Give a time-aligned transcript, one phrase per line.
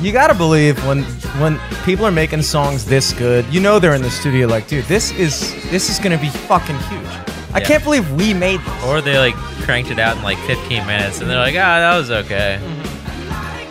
[0.00, 1.02] You gotta believe when
[1.42, 4.84] when people are making songs this good, you know they're in the studio like, dude,
[4.86, 7.04] this is this is gonna be fucking huge.
[7.52, 7.66] I Yeah.
[7.66, 8.84] can't believe we made this.
[8.84, 9.34] Or they like
[9.64, 12.58] cranked it out in like 15 minutes and they're like, ah, that was okay.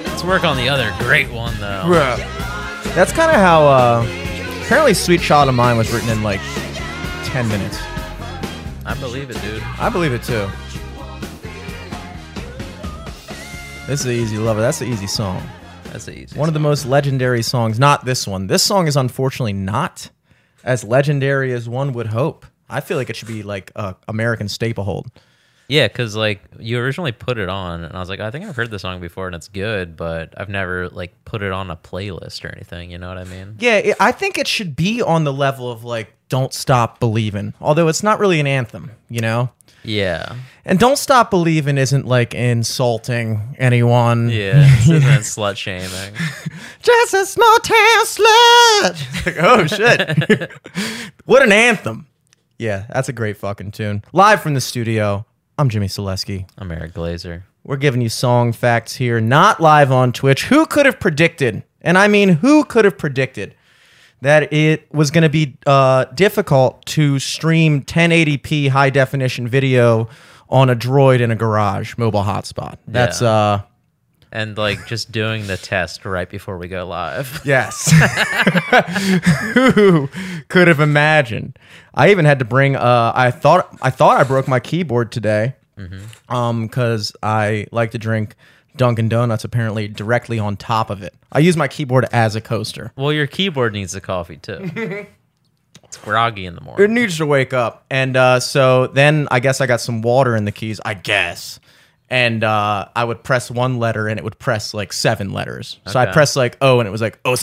[0.06, 1.84] Let's work on the other great one though.
[2.94, 3.68] That's kind of how.
[3.68, 4.06] Uh,
[4.66, 6.42] apparently, "Sweet Child of Mine" was written in like
[7.24, 7.78] ten minutes.
[8.86, 9.64] I believe it, dude.
[9.80, 10.48] I believe it too.
[13.88, 14.62] This is the easy lover.
[14.62, 15.42] That's the easy song.
[15.92, 16.28] That's the.
[16.36, 17.80] One of the most legendary songs.
[17.80, 18.48] Not this one.
[18.48, 20.10] This song is unfortunately not
[20.64, 22.46] as legendary as one would hope.
[22.70, 25.12] I feel like it should be like a American staple hold.
[25.70, 28.56] Yeah, because like you originally put it on, and I was like, I think I've
[28.56, 31.76] heard the song before, and it's good, but I've never like put it on a
[31.76, 32.90] playlist or anything.
[32.92, 33.56] You know what I mean?
[33.60, 37.54] Yeah, it, I think it should be on the level of like "Don't Stop Believing,"
[37.62, 39.52] although it's not really an anthem, you know.
[39.84, 44.30] Yeah, And "Don't Stop Believing" isn't like insulting anyone.
[44.30, 44.64] yeah.
[44.82, 46.14] Isn't slut shaming.
[46.82, 49.26] just a small town slut.
[49.26, 50.52] like, oh shit!
[51.26, 52.08] what an anthem!
[52.58, 54.04] Yeah, that's a great fucking tune.
[54.12, 55.26] Live from the studio.
[55.58, 56.48] I'm Jimmy Selesky.
[56.58, 57.44] I'm Eric Glazer.
[57.64, 60.46] We're giving you song facts here, not live on Twitch.
[60.46, 61.64] Who could have predicted?
[61.82, 63.56] And I mean, who could have predicted
[64.22, 70.10] that it was going to be uh, difficult to stream 1080p high definition video
[70.50, 72.78] on a Droid in a garage mobile hotspot?
[72.88, 73.30] That's Yeah.
[73.30, 73.62] uh,
[74.32, 77.42] And like just doing the test right before we go live.
[77.46, 77.92] Yes.
[79.54, 80.10] Who
[80.48, 81.58] could have imagined?
[81.94, 85.56] I even had to bring uh I thought I thought I broke my keyboard today.
[86.28, 88.36] Um cuz I like to drink
[88.80, 91.14] Dunkin Donuts apparently directly on top of it.
[91.32, 92.92] I use my keyboard as a coaster.
[92.96, 94.72] Well, your keyboard needs the coffee too.
[95.84, 96.84] it's groggy in the morning.
[96.86, 97.86] It needs to wake up.
[97.92, 101.60] And uh so then I guess I got some water in the keys, I guess.
[102.12, 105.78] And uh, I would press one letter and it would press like seven letters.
[105.86, 106.14] So I Okay.
[106.14, 107.36] pressed like O and it was like oh,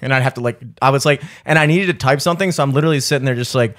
[0.00, 2.62] and I'd have to like I was like and I needed to type something, so
[2.62, 3.76] I'm literally sitting there just like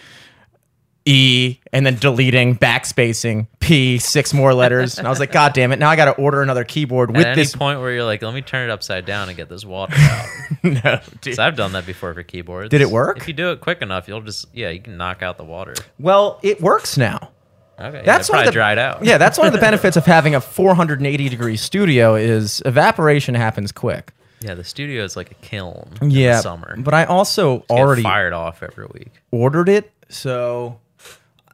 [1.07, 4.97] E and then deleting, backspacing, P, six more letters.
[4.97, 7.33] And I was like, God damn it, now I gotta order another keyboard with At
[7.33, 7.55] any this.
[7.55, 10.25] point where you're like, let me turn it upside down and get this water out.
[10.63, 11.38] no, dude.
[11.39, 12.69] I've done that before for keyboards.
[12.69, 13.17] Did it work?
[13.17, 15.75] If you do it quick enough, you'll just yeah, you can knock out the water.
[15.99, 17.31] Well, it works now.
[17.77, 19.03] Okay, That's that's one of probably the- dried out.
[19.05, 23.72] Yeah, that's one of the benefits of having a 480 degree studio is evaporation happens
[23.72, 24.11] quick.
[24.39, 24.53] yeah.
[24.55, 25.91] The studio is like a kiln.
[26.01, 26.75] In Yeah, the summer.
[26.77, 29.11] but I also Get already fired off every week.
[29.29, 30.79] ordered it, so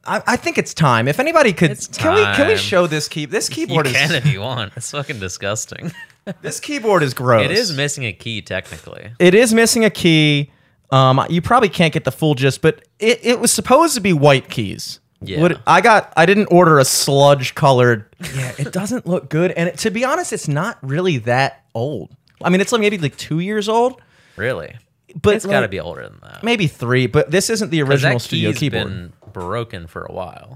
[0.05, 1.07] I, I think it's time.
[1.07, 2.57] If anybody could, It's can we can we time.
[2.57, 3.25] show this key?
[3.25, 4.73] This You keyboard can is if you want.
[4.75, 5.91] It's fucking disgusting.
[6.41, 7.45] this keyboard is gross.
[7.45, 9.11] it is missing a key technically.
[9.19, 10.51] It is missing a key.
[10.91, 14.11] Um, you probably can't get the full gist, but it, it was supposed to be
[14.13, 14.99] white keys.
[15.21, 15.53] Yeah.
[15.67, 16.11] I got.
[16.17, 18.05] I didn't order a sludge colored.
[18.35, 22.15] Yeah, it doesn't look good, and it, to be honest, it's not really that old.
[22.43, 24.01] I mean, it's like maybe like two years old,
[24.35, 24.75] Really,
[25.21, 26.43] but it's got to like, be older than that.
[26.43, 27.05] maybe three.
[27.05, 28.87] But this isn't the 'Cause original that studio key's keyboard.
[28.87, 30.55] been broken for a while.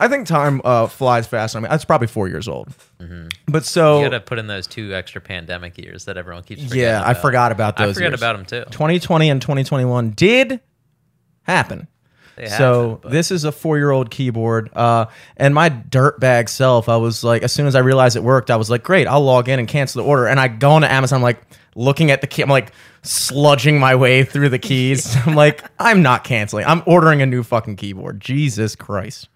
[0.00, 1.56] I think time uh, flies fast.
[1.56, 2.68] I mean, it's probably four years old.
[3.48, 4.04] But so Mm-hmm.
[4.04, 6.62] You got to put in those two extra pandemic years that everyone keeps.
[6.62, 7.94] forgetting yeah, I forgot about I those.
[7.96, 8.20] forget years.
[8.20, 8.70] about them too.
[8.70, 10.60] 2020 and 2021 did
[11.42, 11.88] happen.
[12.36, 16.88] They so this is a four-year-old keyboard, uh, and my dirtbag self.
[16.88, 19.22] I was like, as soon as I realized it worked, I was like, great, I'll
[19.22, 20.28] log in and cancel the order.
[20.28, 21.40] And I go on to Amazon, I'm like
[21.74, 25.16] looking at the key, I'm like sludging my way through the keys.
[25.26, 26.66] I'm like, I'm not canceling.
[26.66, 28.20] I'm ordering a new fucking keyboard.
[28.20, 29.28] Jesus Christ.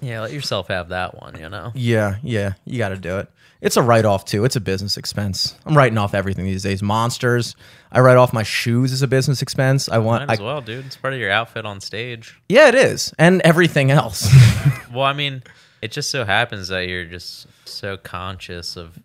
[0.00, 1.38] yeah, let yourself have that one.
[1.38, 1.72] You know.
[1.74, 3.28] Yeah, yeah, you got to do it.
[3.60, 4.44] It's a write-off too.
[4.44, 5.54] It's a business expense.
[5.64, 6.82] I'm writing off everything these days.
[6.82, 7.54] Monsters.
[7.92, 9.88] I write off my shoes as a business expense.
[9.88, 10.26] I want.
[10.26, 10.86] Might as I, well, dude.
[10.86, 12.40] It's part of your outfit on stage.
[12.48, 14.28] yeah, it is, and everything else.
[14.92, 15.42] Well, I mean,
[15.80, 18.98] it just so happens that you're just so conscious of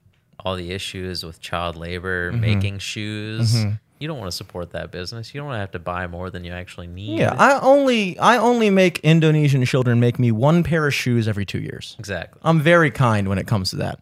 [0.48, 2.42] all the issues with child labor, Mm-hmm.
[2.42, 3.66] making shoes.
[4.00, 5.34] You don't want to support that business.
[5.34, 7.18] You don't want to have to buy more than you actually need.
[7.20, 11.46] Yeah, I only I only make Indonesian children make me one pair of shoes every
[11.46, 11.96] two years.
[11.98, 12.40] exactly.
[12.44, 14.00] I'm very kind when it comes to that.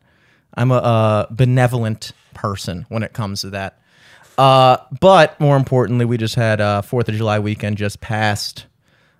[0.54, 3.80] I'm a, uh benevolent person when it comes to that.
[4.38, 8.66] Uh, but more importantly, we just had uh, Fourth of July weekend just passed.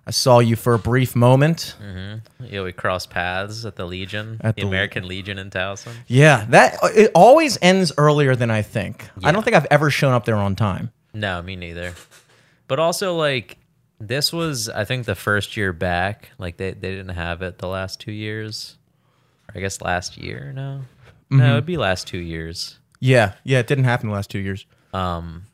[0.06, 1.74] I saw you for a brief moment.
[2.40, 5.92] Yeah, we crossed paths at the Legion, At the, the- American Legion in Towson.
[6.06, 9.08] Yeah, that it always ends earlier than I think.
[9.24, 10.92] I don't think I've ever shown up there on time.
[11.12, 11.94] No, me neither.
[12.68, 13.58] But also, like,
[13.98, 16.30] this was, I think, the first year back.
[16.38, 18.76] Like, they, they didn't have it the last two years.
[19.54, 20.82] I guess last year, no?
[21.32, 21.38] Mm-hmm.
[21.38, 22.78] No, it'd be last two years.
[23.00, 24.66] Yeah, yeah, it didn't happen the last two years.
[24.92, 25.44] Um,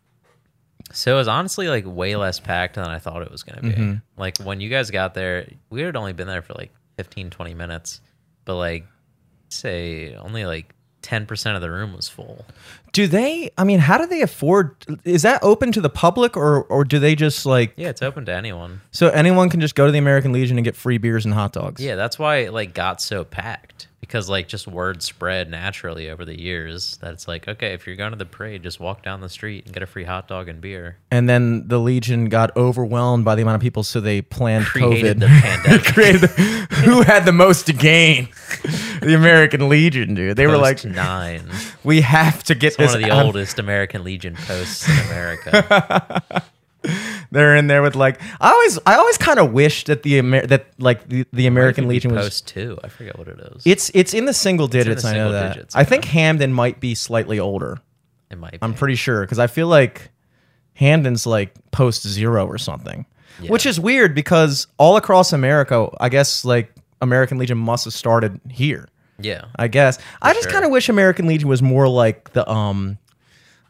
[0.92, 3.62] so it was honestly like way less packed than I thought it was going to
[3.62, 3.72] be.
[3.74, 3.94] Mm-hmm.
[4.16, 7.54] Like when you guys got there, we had only been there for like 15, 20
[7.54, 8.00] minutes,
[8.44, 8.86] but like
[9.48, 12.44] say only like ten percent of the room was full.
[12.92, 13.50] Do they?
[13.58, 14.76] I mean, how do they afford?
[15.04, 18.24] Is that open to the public, or or do they just like Yeah, it's open
[18.26, 18.80] to anyone.
[18.92, 21.52] so anyone can just go to the American Legion and get free beers and hot
[21.52, 21.82] dogs?
[21.82, 26.26] Yeah, that's why it like got so packed because like just word spread naturally over
[26.26, 29.22] the years that it's like okay, if you're going to the parade, just walk down
[29.22, 30.98] the street and get a free hot dog and beer.
[31.10, 35.16] And then the Legion got overwhelmed by the amount of people, so they planned Created
[35.16, 35.20] COVID.
[35.20, 35.84] the pandemic.
[35.86, 38.28] created the- who had the most to gain?
[39.00, 40.36] the American Legion, dude.
[40.36, 41.48] They were like, nine.
[41.84, 43.24] we have to get It's one of the out.
[43.26, 46.22] oldest American Legion posts in America.
[47.32, 50.46] They're in there with like I always I always kind of wish that the Amer-
[50.46, 52.78] that like the, the American Legion was post two.
[52.84, 53.62] I forget what it is.
[53.64, 55.02] it's it's in the single digits.
[55.02, 55.54] the I know that.
[55.54, 57.78] digits, I think Hampden might be slightly older.
[58.30, 58.52] it might.
[58.52, 58.58] Be.
[58.60, 60.10] I'm pretty sure because I feel like
[60.74, 63.06] Hampden's like post zero or something,
[63.48, 68.40] which is weird because all across America, I guess like American Legion must have started
[68.50, 68.88] here.
[69.18, 69.46] Yeah.
[69.56, 70.52] I guess I just sure.
[70.52, 72.98] kind of wish American Legion was more like the um,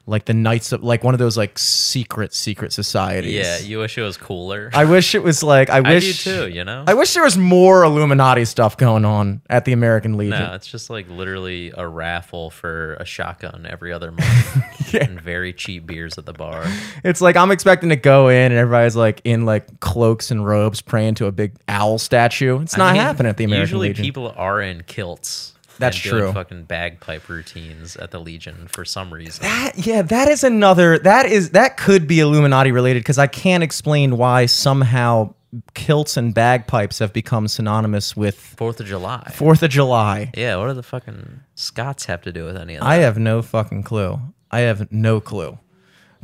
[0.07, 3.35] like the Knights of like one of those like secret secret societies.
[3.35, 3.59] Yeah.
[3.59, 4.71] You wish it was cooler.
[4.75, 6.49] I wish it was like I I wish do too.
[6.53, 6.85] You know.
[6.87, 10.39] I wish there was more Illuminati stuff going on at the American Legion.
[10.41, 15.05] no, it's just like literally a raffle for a shotgun every other month Yeah.
[15.05, 16.65] and very cheap beers at the bar.
[17.05, 20.83] It's like I'm expecting to go in and everybody's like in like cloaks and robes
[20.83, 22.61] praying to a big owl statue.
[22.61, 24.05] It's not I mean, happening at the American Usually Legion.
[24.05, 25.52] Usually, people are in kilts.
[25.82, 26.32] That's true.
[26.32, 29.43] Fucking bagpipe routines at the Legion for some reason.
[29.43, 30.99] That- yeah, that is another.
[30.99, 35.34] That is that could be Illuminati related because I can't explain why somehow
[35.75, 39.31] kilts and bagpipes have become synonymous with Fourth of July.
[39.34, 40.31] Fourth of July.
[40.34, 42.87] Yeah, what do the fucking Scots have to do with any of that?
[42.87, 44.19] I have no fucking clue.
[44.50, 45.58] I have no clue.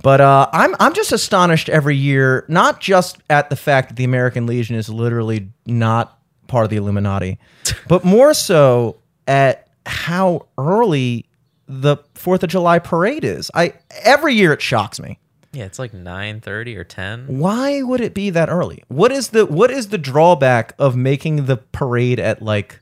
[0.02, 4.04] But uh, I'm I'm just astonished every year, not just at the fact that the
[4.04, 6.16] American Legion is literally not
[6.46, 7.38] part of the Illuminati,
[7.88, 8.96] but more so
[9.28, 11.26] at how early
[11.68, 13.50] the Fourth of July parade is.
[13.54, 15.18] I every year it shocks me.
[15.52, 17.38] yeah, it's like nine thirty or ten.
[17.38, 18.82] Why would it be that early?
[18.88, 22.80] What is the what is the drawback of making the parade at like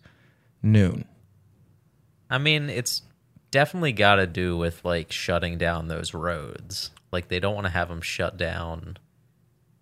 [0.63, 1.05] noon?
[2.31, 3.03] I mean, it's
[3.51, 6.91] definitely got to do with like shutting down those roads.
[7.13, 8.99] Like they don't want to have them shut down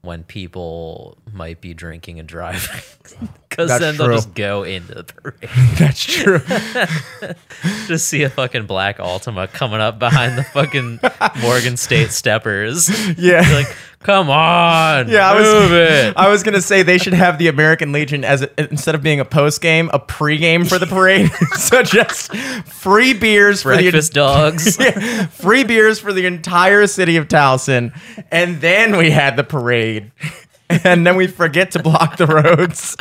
[0.05, 2.81] when people might be drinking and driving,
[3.49, 4.07] because then true.
[4.07, 5.51] they'll just go into the parade.
[5.79, 6.41] That's true.
[7.87, 11.01] just see a fucking black Altima coming up behind the fucking
[11.41, 12.89] Morgan State Steppers.
[13.19, 13.47] Yeah.
[13.49, 16.15] You're like, come on, Yeah, I was, it.
[16.17, 19.19] I was gonna say they should have the American Legion as a, instead of being
[19.19, 21.33] a post game, a pre game for the parade.
[21.59, 22.35] so just
[22.67, 24.77] free beers for Breakfast dogs.
[24.77, 27.93] the Yeah, free beers for the entire city of Towson,
[28.31, 30.13] and then we had the parade,
[30.69, 32.97] and then we forget to block the roads.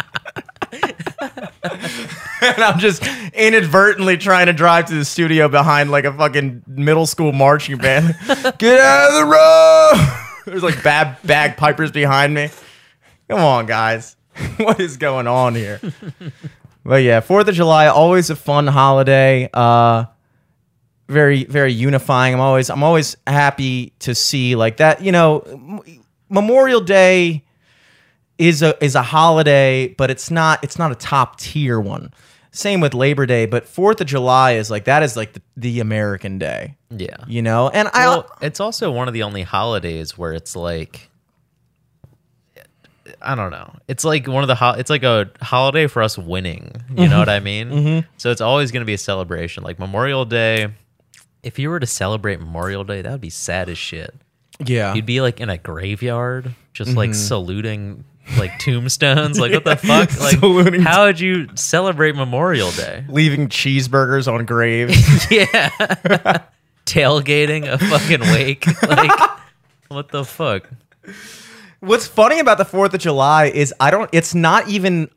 [2.41, 3.03] and I'm just
[3.33, 8.15] inadvertently trying to drive to the studio behind like a fucking middle school marching band.
[8.57, 10.29] Get out of the road!
[10.45, 12.49] There's like bad bag bagpipers behind me.
[13.29, 14.15] Come on, guys.
[14.57, 15.79] what is going on here?
[16.85, 19.49] but yeah, Fourth of July, always a fun holiday.
[19.53, 20.05] Uh
[21.09, 22.33] very, very unifying.
[22.33, 25.83] I'm always I'm always happy to see like that, you know,
[26.29, 27.43] Memorial Day
[28.37, 32.11] is a is a holiday, but it's not it's not a top tier one.
[32.55, 35.79] Same with Labor Day, but Fourth of July is like that is like the, the
[35.79, 37.17] American day, yeah.
[37.27, 37.69] you know.
[37.69, 41.09] And I Well, it's also one of the only holidays where it's like
[43.23, 43.73] I don't know.
[43.87, 46.71] It's like one of the ho- it's like a holiday for us winning.
[46.89, 47.19] You know mm-hmm.
[47.19, 47.71] what I mean?
[47.71, 48.07] Mm-hmm.
[48.17, 49.63] So it's always going to be a celebration.
[49.63, 50.67] Like Memorial Day,
[51.41, 54.13] if you were to celebrate Memorial Day, that would be sad as shit.
[54.63, 57.19] yeah, You'd be like in a graveyard, just like mm-hmm.
[57.19, 58.03] saluting
[58.37, 59.39] like tombstones.
[59.39, 60.19] like what the fuck?
[60.19, 63.03] Like Saluting- how would you celebrate Memorial Day?
[63.09, 64.95] leaving cheeseburgers on graves.
[65.31, 65.69] yeah.
[66.85, 68.65] Tailgating a fucking wake.
[68.83, 69.11] Like
[69.87, 70.69] what the fuck?
[71.79, 74.09] What's funny about the Fourth of July is I don't.
[74.13, 75.09] It's not even,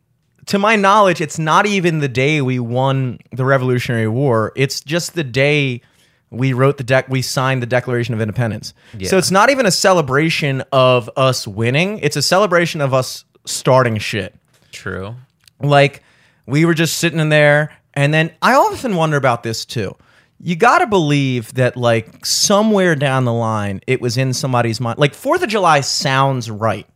[0.47, 4.53] to my knowledge, it's not even the day we won the Revolutionary War.
[4.57, 5.81] It's just the day
[6.31, 7.09] we wrote the deck.
[7.09, 8.75] We signed the Declaration of Independence.
[8.97, 9.09] Yeah.
[9.09, 11.99] So it's not even a celebration of us winning.
[12.01, 14.35] It's a celebration of us starting shit.
[14.73, 15.15] True.
[15.61, 16.03] Like
[16.47, 19.97] we were just sitting in there, and then I often wonder about this too.
[20.39, 24.99] You got to believe that like somewhere down the line, it was in somebody's mind.
[24.99, 26.87] Like Fourth of July sounds right.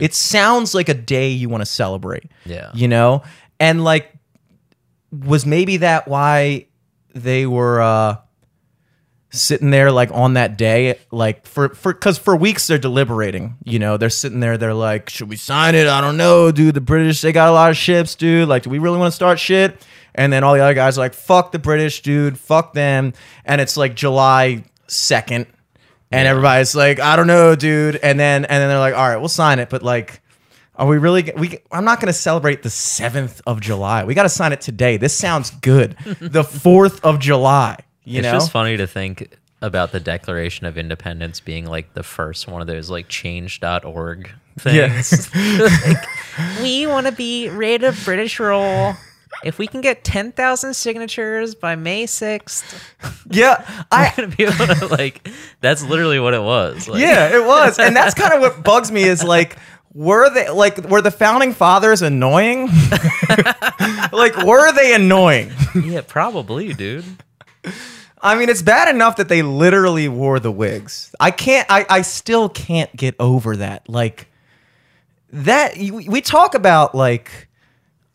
[0.00, 2.24] It sounds like a day you want to celebrate.
[2.44, 2.72] Yeah.
[2.74, 3.22] you know,
[3.60, 4.12] and like
[5.12, 6.66] was maybe that why
[7.14, 8.16] they were uh
[9.30, 13.78] sitting there like on that day like for for because for weeks they're deliberating you
[13.78, 16.80] know they're sitting there they're like should we sign it i don't know dude the
[16.80, 19.38] british they got a lot of ships dude like do we really want to start
[19.38, 19.80] shit
[20.14, 22.38] and then all the other guys are like, "Fuck the British, dude.
[22.38, 23.12] Fuck them."
[23.44, 25.46] And it's like July second,
[26.10, 29.16] and everybody's like, "I don't know, dude." And then and then they're like, "All right,
[29.16, 30.20] we'll sign it," but like.
[30.76, 31.30] Are we really?
[31.36, 34.04] We I'm not going to celebrate the seventh of July.
[34.04, 34.96] We got to sign it today.
[34.96, 35.94] This sounds good.
[36.20, 37.76] the fourth of July.
[38.04, 42.02] You it's know, just funny to think about the Declaration of Independence being like the
[42.02, 45.34] first one of those like change.org things.
[45.60, 46.04] like
[46.62, 48.94] we want to be rid of British rule.
[49.42, 52.82] If we can get 10,000 signatures by May 6th,
[53.30, 53.84] yeah.
[53.90, 55.30] I we're going to be able to, like,
[55.60, 56.88] that's literally what it was.
[56.88, 59.56] Like, Yeah, it was, and that's kind of what bugs me is like,
[59.94, 62.66] were they like were the founding fathers annoying?
[64.12, 65.50] like, were they annoying?
[65.74, 67.04] Yeah, probably, dude.
[68.22, 71.14] I mean, it's bad enough that they literally wore the wigs.
[71.18, 71.66] I can't.
[71.70, 73.88] I I still can't get over that.
[73.88, 74.28] Like
[75.32, 75.76] that.
[75.78, 77.48] We talk about like,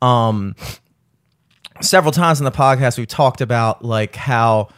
[0.02, 0.56] um,
[1.82, 2.98] several times in the podcast.
[2.98, 4.70] We've talked about like how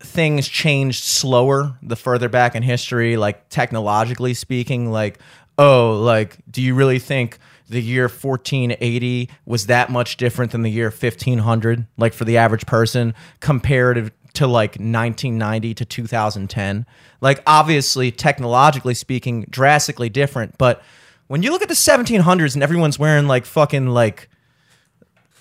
[0.00, 4.90] things changed slower the further back in history, like technologically speaking.
[4.90, 5.18] Like,
[5.58, 10.70] oh, like, do you really think the year 1480 was that much different than the
[10.70, 16.86] year 1500, like for the average person, comparative to like 1990 to 2010?
[17.20, 20.58] Like, obviously, technologically speaking, drastically different.
[20.58, 20.82] But
[21.26, 24.28] when you look at the 1700s and everyone's wearing like fucking like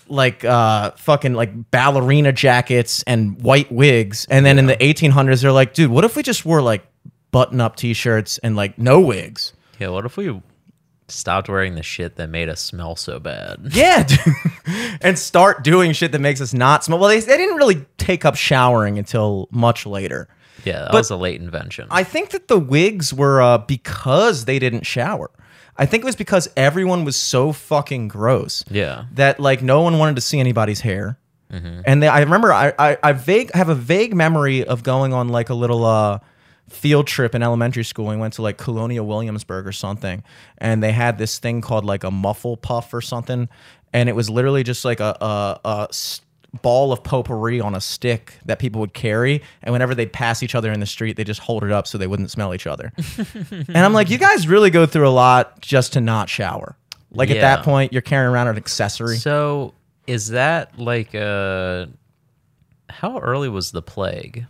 [0.08, 5.51] like uh fucking like ballerina jackets and white wigs and then in the 1800s they're
[5.51, 6.86] like dude what if we just wore like
[7.32, 10.39] button up t-shirts and like no wigs Yeah, what if we
[11.07, 13.59] stopped wearing the shit that made us smell so bad?
[13.71, 14.19] yeah dude.
[15.01, 18.25] and start doing shit that makes us not smell well they, they didn't really take
[18.25, 20.27] up showering until much later
[20.63, 21.88] Yeah, that But was a late invention.
[21.91, 25.29] i think that the wigs were uh because they didn't shower
[25.77, 29.05] i think it was because everyone was so fucking gross yeah.
[29.13, 31.17] that like no one wanted to see anybody's hair.
[31.51, 35.29] And they, I remember I, I I vague have a vague memory of going on
[35.29, 36.19] like a little uh
[36.69, 38.07] field trip in elementary school.
[38.07, 40.24] We went to like Colonial Williamsburg or something,
[40.57, 43.50] and they had this thing called like a muffle puff or something,
[43.93, 45.15] and it was literally just like a
[45.63, 45.88] a
[46.62, 50.55] ball of potpourri on a stick that people would carry, and whenever they'd pass each
[50.55, 52.91] other in the street, they just hold it up so they wouldn't smell each other.
[53.51, 56.77] and I'm like, you guys really go through a lot just to not shower.
[57.12, 59.17] Like at that point, you're carrying around an accessory.
[59.17, 59.74] So,
[60.05, 61.88] is that like uh
[62.89, 64.45] how early was the plague?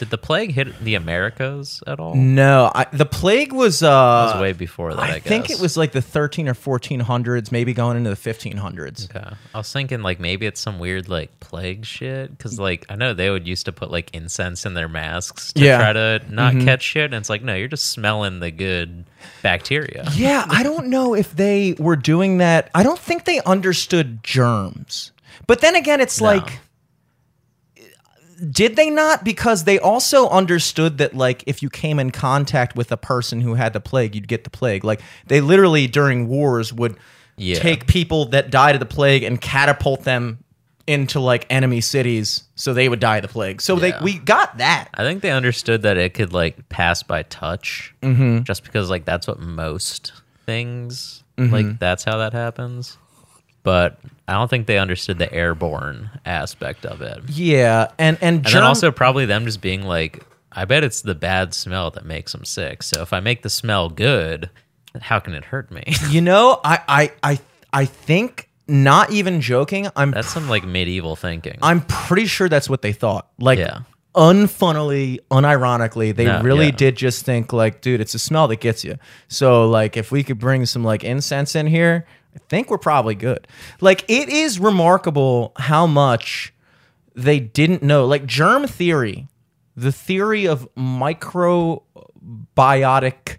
[0.00, 2.14] Did the plague hit the Americas at all?
[2.14, 3.82] No, I, the plague was.
[3.82, 4.98] It Uh, was way before that.
[5.00, 9.14] I, I think it was like the 13 or 1400s, maybe going into the 1500s.
[9.14, 9.28] Okay.
[9.54, 13.12] I was thinking like maybe it's some weird like plague shit because like I know
[13.12, 15.74] they would used to put like incense in their masks to Yeah.
[15.76, 15.82] Mm-hmm.
[15.82, 19.04] try to not catch shit, and it's like no, you're just smelling the good
[19.42, 20.08] bacteria.
[20.14, 22.70] Yeah, I don't know if they were doing that.
[22.74, 25.12] I don't think they understood germs.
[25.46, 26.26] But then again, it's No.
[26.28, 26.58] like,
[28.50, 29.24] did they not?
[29.24, 33.54] Because they also understood that, like, if you came in contact with a person who
[33.54, 34.84] had the plague, you'd get the plague.
[34.84, 36.96] Like, they literally during wars would
[37.36, 37.58] Yeah.
[37.58, 40.38] take people that died of the plague and catapult them
[40.86, 43.62] into like enemy cities so they would die of the plague.
[43.62, 44.88] So they we got that.
[44.94, 48.42] I think they understood that it could like pass by touch, Mm-hmm.
[48.42, 50.12] just because like that's what most
[50.46, 51.54] things Mm-hmm.
[51.54, 52.98] like that's how that happens.
[53.62, 57.20] But I don't think they understood the airborne aspect of it.
[57.28, 61.02] Yeah, and and, And germ- then also probably them just being like, I bet it's
[61.02, 62.82] the bad smell that makes them sick.
[62.82, 64.48] So if I make the smell good,
[65.00, 65.84] how can it hurt me?
[66.08, 67.40] you know, I I I
[67.72, 69.88] I think not even joking.
[69.94, 71.58] I'm That's some like medieval thinking.
[71.60, 73.28] I'm pretty sure that's what they thought.
[73.38, 73.80] Like Yeah.
[74.14, 76.70] unfunnily, unironically, they No, really yeah.
[76.72, 78.96] did just think like, dude, it's a smell that gets you.
[79.28, 83.14] So like if we could bring some like incense in here, I think we're probably
[83.14, 83.46] good.
[83.80, 86.52] Like it is remarkable how much
[87.14, 88.06] they didn't know.
[88.06, 89.28] Like germ theory,
[89.76, 93.36] the theory of microbiotic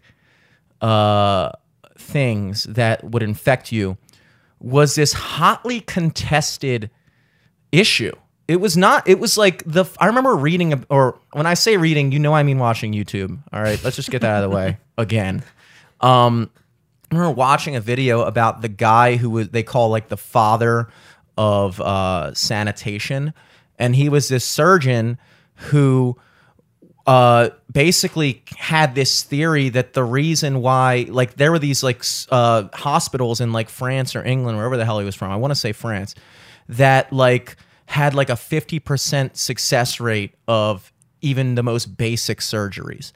[0.82, 1.52] uh
[1.98, 3.98] things that would infect you
[4.60, 6.90] was this hotly contested
[7.72, 8.14] issue.
[8.48, 9.08] It was not.
[9.08, 9.86] It was like the.
[10.00, 13.40] I remember reading, or when I say reading, you know, I mean watching YouTube.
[13.54, 15.44] All right, let's just get that out of the way again.
[16.02, 16.50] Um,
[17.12, 20.88] I remember watching a video about the guy who was they call like the father
[21.38, 23.34] of uh, sanitation,
[23.78, 25.18] and he was this surgeon
[25.56, 26.18] who
[27.08, 32.68] uh basically had this theory that the reason why like there were these like uh
[32.74, 35.56] hospitals in like France or England wherever the hell he was from I want to
[35.56, 36.14] say France
[36.70, 43.12] that like had like a 50% success rate of even the most basic surgeries.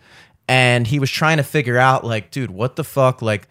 [0.48, 3.22] And he was trying to figure out like dude what the fuck?
[3.22, 3.48] Like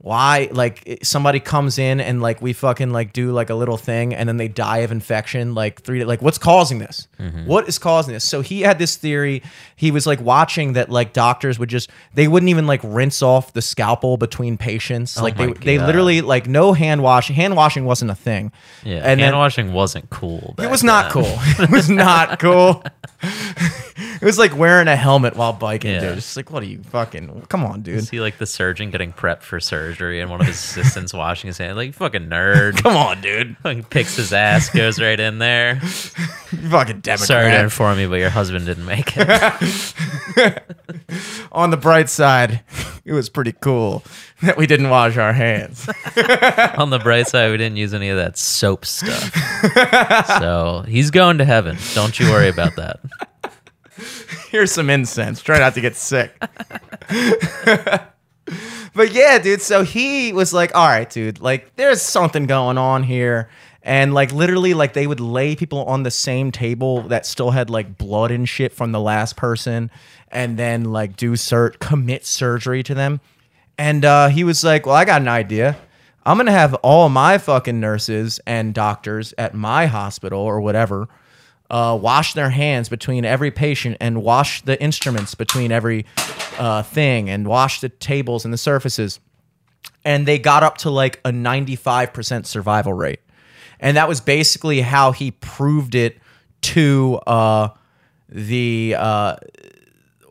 [0.00, 4.14] why like somebody comes in and like we fucking like do like a little thing
[4.14, 7.08] and then they die of infection like three like what's causing this?
[7.18, 7.46] Mm-hmm.
[7.46, 8.22] What is causing this?
[8.24, 9.42] So he had this theory.
[9.74, 13.52] He was like watching that like doctors would just they wouldn't even like rinse off
[13.54, 15.18] the scalpel between patients.
[15.18, 18.52] Oh like they my they literally like no hand washing hand washing wasn't a thing.
[18.84, 20.54] Yeah, and hand then- washing wasn't cool.
[20.58, 21.38] it was not cool.
[21.58, 22.84] It was not cool.
[24.20, 26.00] it was like wearing a helmet while biking, Yeah.
[26.00, 26.14] dude.
[26.16, 27.46] Just like, what are you fucking?
[27.48, 28.04] Come on, dude.
[28.04, 31.58] See, like the surgeon getting prepped for surgery, and one of his assistants washing his
[31.58, 31.76] hand.
[31.76, 32.76] Like, fucking nerd.
[32.82, 33.56] Come on, dude.
[33.62, 35.74] Fucking picks his ass, goes right in there.
[35.74, 37.26] You fucking Democrat.
[37.26, 40.62] Sorry to inform you, but your husband didn't make it.
[41.52, 42.62] On the bright side,
[43.04, 44.04] it was pretty cool
[44.42, 45.88] that we didn't wash our hands.
[46.76, 49.34] On the bright side, we didn't use any of that soap stuff.
[50.40, 51.76] So he's going to heaven.
[51.94, 53.00] Don't you worry about that.
[54.50, 55.42] Here's some incense.
[55.42, 56.32] Try not to get sick.
[58.94, 59.62] but yeah, dude.
[59.62, 63.48] So he was like, all right, dude, like there's something going on here.
[63.82, 67.70] And like literally, like they would lay people on the same table that still had
[67.70, 69.90] like blood and shit from the last person,
[70.30, 73.20] and then like do cert commit surgery to them.
[73.78, 75.78] And uh, he was like, "Well, I got an idea.
[76.26, 81.08] I'm gonna have all my fucking nurses and doctors at my hospital or whatever
[81.70, 86.06] uh, wash their hands between every patient and wash the instruments between every
[86.58, 89.20] uh, thing and wash the tables and the surfaces.
[90.04, 93.20] And they got up to like a 95% survival rate.
[93.80, 96.18] And that was basically how he proved it
[96.60, 97.68] to uh,
[98.28, 99.36] the uh,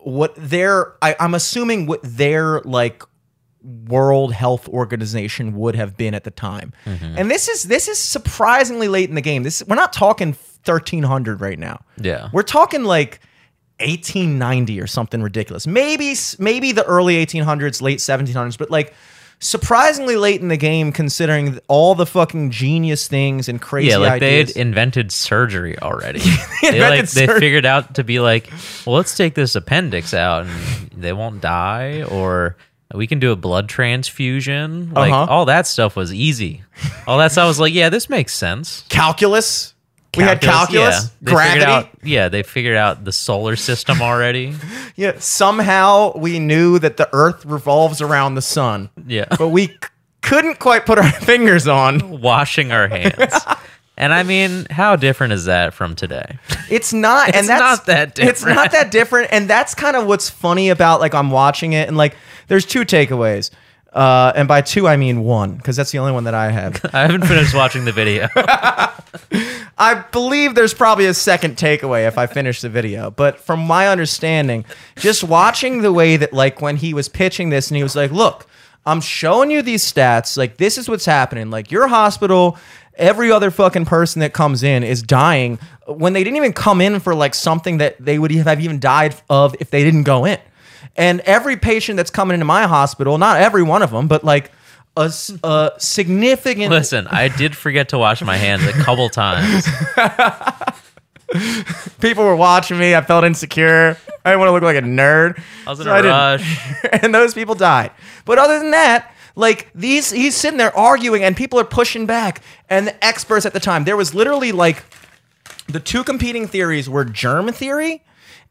[0.00, 3.02] what their I, I'm assuming what their like
[3.62, 6.72] World Health Organization would have been at the time.
[7.18, 9.42] And this is this is surprisingly late in the game.
[9.44, 10.32] This we're not talking
[10.68, 11.80] 1300 right now.
[11.96, 12.28] Yeah.
[12.32, 13.20] We're talking like
[13.80, 15.66] 1890 or something ridiculous.
[15.66, 18.94] Maybe maybe the early 1800s, late 1700s, but like
[19.40, 24.18] surprisingly late in the game considering all the fucking genius things and crazy Yeah, like
[24.20, 26.18] they had invented surgery already.
[26.62, 28.50] they like they figured out to be like,
[28.84, 32.56] well, let's take this appendix out and they won't die, or
[32.92, 34.92] we can do a blood transfusion.
[34.92, 35.26] Like Uh-huh.
[35.32, 36.62] all that stuff was easy.
[37.06, 38.84] All that stuff was like, yeah, this makes sense.
[38.88, 39.74] calculus.
[40.16, 41.30] We had calculus, yeah.
[41.30, 41.64] Gravity.
[41.64, 44.54] Out, yeah, they figured out the solar system already.
[44.96, 49.74] Yeah, somehow we knew that the Earth revolves around the sun, Yeah, but we c-
[50.22, 52.20] couldn't quite put our fingers on.
[52.20, 53.32] washing our hands.
[53.96, 56.38] And I mean, how different is that from today?
[56.68, 58.30] It's not, and It's that's not that different.
[58.32, 61.86] It's not that different, and that's kind of what's funny about like I'm watching it,
[61.86, 62.16] and like
[62.48, 63.50] there's two takeaways,
[63.92, 66.80] uh, and by two I mean one because that's the only one that I have.
[66.92, 68.28] I haven't finished watching the video.
[69.80, 73.10] I believe there's probably a second takeaway if I finish the video.
[73.10, 74.64] But from my understanding,
[74.96, 78.10] just watching the way that, like, when he was pitching this and he was like,
[78.10, 78.46] look,
[78.84, 80.36] I'm showing you these stats.
[80.36, 81.50] Like, this is what's happening.
[81.50, 82.58] Like, your hospital,
[82.96, 86.98] every other fucking person that comes in is dying when they didn't even come in
[86.98, 90.38] for, like, something that they would have even died of if they didn't go in.
[90.98, 94.50] And every patient that's coming into my hospital, not every one of them, but like
[94.96, 95.10] a
[95.78, 99.68] significant Listen, I did forget to wash my hands a couple times.
[102.00, 102.96] people were watching me.
[102.96, 103.96] I felt insecure.
[104.24, 105.40] I didn't want to look like a nerd.
[105.66, 106.60] I was in So a rush.
[107.02, 107.92] and those people died.
[108.24, 112.42] But other than that, like these, he's sitting there arguing, and people are pushing back.
[112.68, 114.82] And the experts at the time, there was literally like
[115.68, 118.02] the two competing theories were germ theory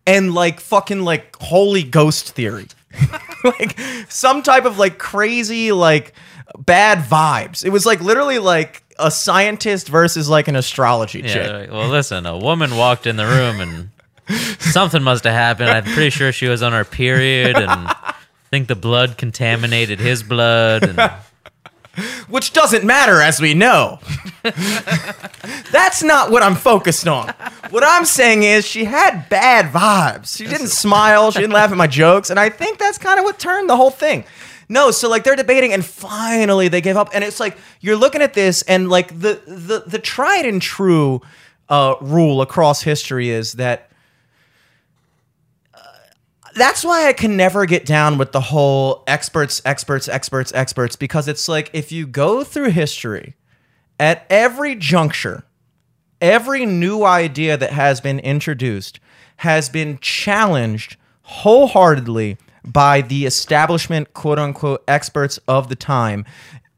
[0.07, 2.67] and like fucking like holy ghost theory.
[3.43, 3.77] like
[4.09, 6.13] some type of like crazy like
[6.57, 7.63] bad vibes.
[7.63, 11.51] It was like literally like a scientist versus like an astrology Yeah, chick.
[11.51, 13.89] like, well, listen, a woman walked in the room and
[14.59, 15.69] something must have happened.
[15.69, 18.15] I'm pretty sure she was on her period and I
[18.49, 20.83] think the blood contaminated his blood.
[20.83, 20.97] And
[22.27, 23.99] which doesn't matter as we know.
[25.71, 27.33] That's not what I'm focused on.
[27.69, 30.37] What I'm saying is she had bad vibes.
[30.37, 33.25] She didn't smile, she didn't laugh at my jokes, and I think that's kind of
[33.25, 34.23] what turned the whole thing.
[34.69, 38.21] No, so like they're debating and finally they gave up and it's like you're looking
[38.21, 41.21] at this and like the the the tried and true
[41.69, 43.89] uh, rule across history is that
[46.57, 51.27] that's why I can never get down with the whole experts, experts, experts, experts, because
[51.27, 53.35] it's like if you go through history
[53.99, 55.43] at every juncture,
[56.21, 58.99] every new idea that has been introduced
[59.37, 66.25] has been challenged wholeheartedly by the establishment, quote unquote, experts of the time.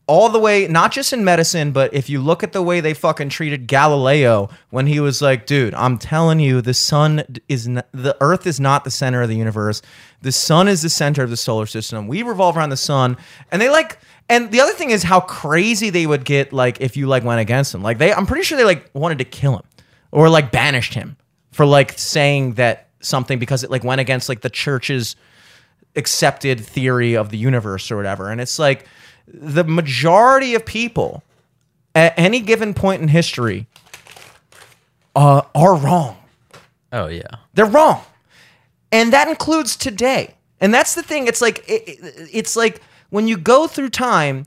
[0.09, 2.95] All the way, not just in medicine, but if you look at the way they
[2.95, 7.83] fucking treated Galileo when he was like, dude, I'm telling you, the sun is, n-
[7.91, 9.83] the earth is not the center of the universe.
[10.23, 12.07] The sun is the center of the solar system.
[12.07, 13.17] We revolve around the sun.
[13.51, 16.97] And they like, and the other thing is how crazy they would get, like, if
[16.97, 17.83] you like went against them.
[17.83, 19.63] Like, they, I'm pretty sure they like wanted to kill him
[20.11, 21.17] or like banished him
[21.51, 25.15] for like saying that something because it like went against like the church's
[25.95, 28.31] accepted theory of the universe or whatever.
[28.31, 28.87] And it's like
[29.33, 31.23] the majority of people
[31.95, 33.67] at any given point in history
[35.15, 36.17] uh, are wrong.
[36.91, 37.21] Oh yeah.
[37.53, 38.01] They're wrong,
[38.91, 40.35] and that includes today.
[40.61, 41.27] And that's the thing.
[41.27, 44.45] It's like it, it- it's like when you go through time.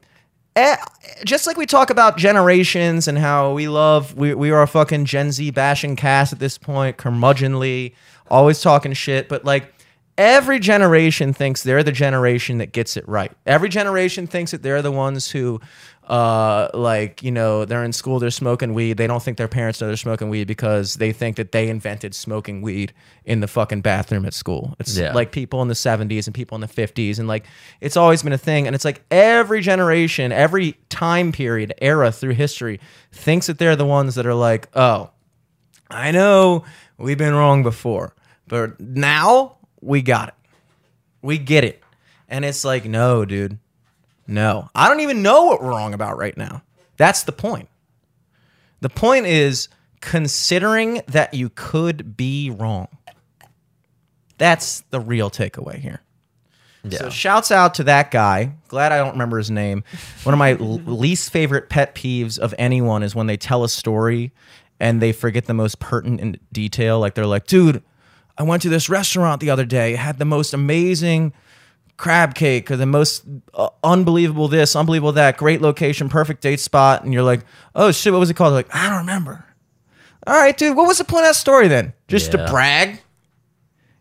[0.56, 0.76] eh,
[1.24, 5.04] Just like we talk about generations and how we love, we, we are a fucking
[5.06, 7.94] Gen Z bashing cast at this point, curmudgeonly,
[8.30, 9.28] always talking shit.
[9.28, 9.72] But like
[10.18, 13.32] every generation thinks they're the generation that gets it right.
[13.46, 15.60] Every generation thinks that they're the ones who,
[16.08, 18.96] uh, like, you know, they're in school, they're smoking weed.
[18.98, 22.14] They don't think their parents know they're smoking weed because they think that they invented
[22.14, 22.92] smoking weed
[23.24, 24.74] in the fucking bathroom at school.
[24.78, 25.12] It's Yeah.
[25.14, 27.18] like people in the 70s and people in the 50s.
[27.18, 27.46] And like,
[27.80, 28.66] it's always been a thing.
[28.66, 32.80] And it's like every generation, every time period, era through history
[33.12, 35.10] thinks that they're the ones that are like, oh,
[35.90, 36.64] I know
[36.98, 38.14] we've been wrong before,
[38.48, 40.34] but now we got it.
[41.20, 41.82] We get it.
[42.28, 43.58] And it's like, no, dude.
[44.26, 44.70] No.
[44.74, 46.62] I don't even know what we're wrong about right now.
[46.96, 47.68] That's the point.
[48.80, 49.68] The point is
[50.00, 52.88] considering that you could be wrong.
[54.38, 56.00] That's the real takeaway here.
[56.84, 56.98] Yeah.
[56.98, 58.54] So shouts out to that guy.
[58.68, 59.84] Glad I don't remember his name.
[60.24, 64.32] One of my least favorite pet peeves of anyone is when they tell a story
[64.80, 66.98] and they forget the most pertinent detail.
[66.98, 67.84] Like they're like, dude,
[68.38, 69.94] I went to this restaurant the other day.
[69.94, 71.32] It had the most amazing
[71.96, 77.04] crab cake or the most uh, unbelievable this, unbelievable that, great location, perfect date spot.
[77.04, 78.52] And you're like, oh shit, what was it called?
[78.52, 79.44] They're like, I don't remember.
[80.26, 81.92] All right, dude, what was the point of that story then?
[82.08, 83.00] Just to brag?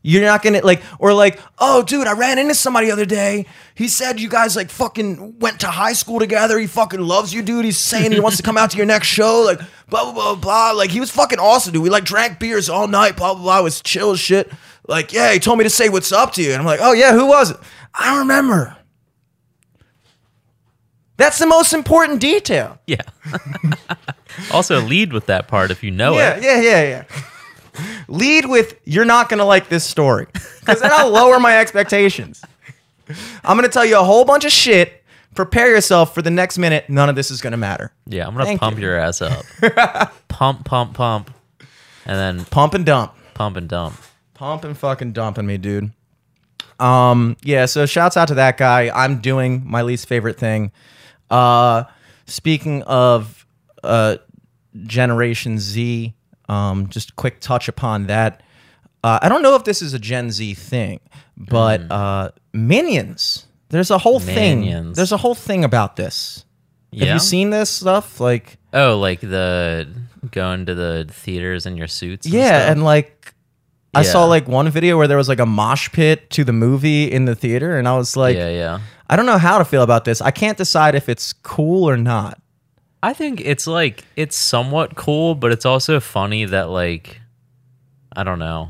[0.04, 3.46] You're not gonna like, or like, oh, dude, I ran into somebody the other day.
[3.76, 6.58] He said you guys like fucking went to high school together.
[6.58, 7.66] He fucking loves you, dude.
[7.66, 9.42] He's saying he wants to come out to your next show.
[9.42, 9.60] Like,
[9.90, 10.72] blah blah blah blah.
[10.72, 11.84] Like, he was fucking awesome, dude.
[11.84, 13.16] We like drank beers all night.
[13.16, 13.60] Blah blah blah.
[13.60, 14.52] It was chill as shit.
[14.88, 16.94] Like, yeah, he told me to say what's up to you, and I'm like, oh
[16.94, 17.58] yeah, who was it?
[17.94, 18.76] I don't remember.
[21.18, 22.80] That's the most important detail.
[22.88, 23.04] Yeah.
[24.52, 26.18] also lead with that part if you know it.
[26.18, 26.44] Yeah, it.
[26.44, 27.04] yeah, yeah, yeah.
[28.08, 30.28] Lead with you're not gonna like this story.
[30.60, 32.42] Because then I'll lower my expectations.
[33.44, 35.04] I'm gonna tell you a whole bunch of shit.
[35.36, 36.90] Prepare yourself for the next minute.
[36.90, 37.92] None of this is gonna matter.
[38.06, 38.84] Yeah, I'm gonna Thank pump you.
[38.86, 39.46] your ass up.
[40.28, 41.32] pump, pump, pump.
[42.06, 43.14] And then Pump and dump.
[43.34, 43.96] pump and dump.
[44.34, 45.92] Pump and fucking dumping me, dude.
[46.80, 48.90] Um, yeah, so shouts out to that guy.
[48.94, 50.72] I'm doing my least favorite thing.
[51.30, 51.84] Uh
[52.26, 53.46] speaking of
[53.84, 54.18] uh
[54.84, 56.14] Generation Z,
[56.52, 58.44] um, just a quick touch upon that.
[59.04, 61.00] Uh, I don't know if this is a Gen Z thing,
[61.38, 63.48] but uh, Minions.
[63.70, 64.92] There's a whole thing.
[64.94, 66.46] There's a whole thing about this.
[66.94, 68.20] Have you seen this stuff?
[68.20, 69.88] Like, Oh, like the
[70.32, 72.26] going to the theaters in your suits.
[72.26, 72.72] And yeah, stuff?
[72.72, 73.34] and like,
[73.94, 77.10] I saw like one video where there was like a mosh pit to the movie
[77.12, 78.80] in the theater, and I was like, yeah, yeah.
[79.10, 80.22] I don't know how to feel about this.
[80.22, 82.41] I can't decide if it's cool or not.
[83.04, 87.20] I think it's like it's somewhat cool, but it's also funny that like
[88.16, 88.70] I don't know.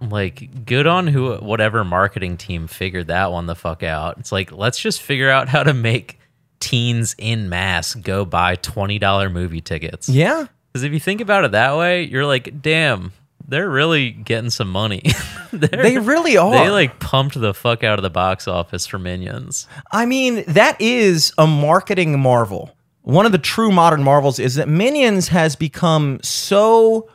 [0.00, 4.18] Like good on who whatever marketing team figured that one the fuck out.
[4.18, 6.20] It's like let's just figure out how to make
[6.60, 10.08] teens in mass go buy $20 movie tickets.
[10.08, 13.12] Yeah, Cuz if you think about it that way, you're like, "Damn,
[13.46, 15.02] they're really getting some money."
[15.52, 16.52] They're- really are.
[16.52, 19.66] They like pumped the fuck out of the box office for Minions.
[19.90, 22.70] I mean, that is a marketing marvel.
[23.08, 27.08] One of the true modern marvels is that Minions has become so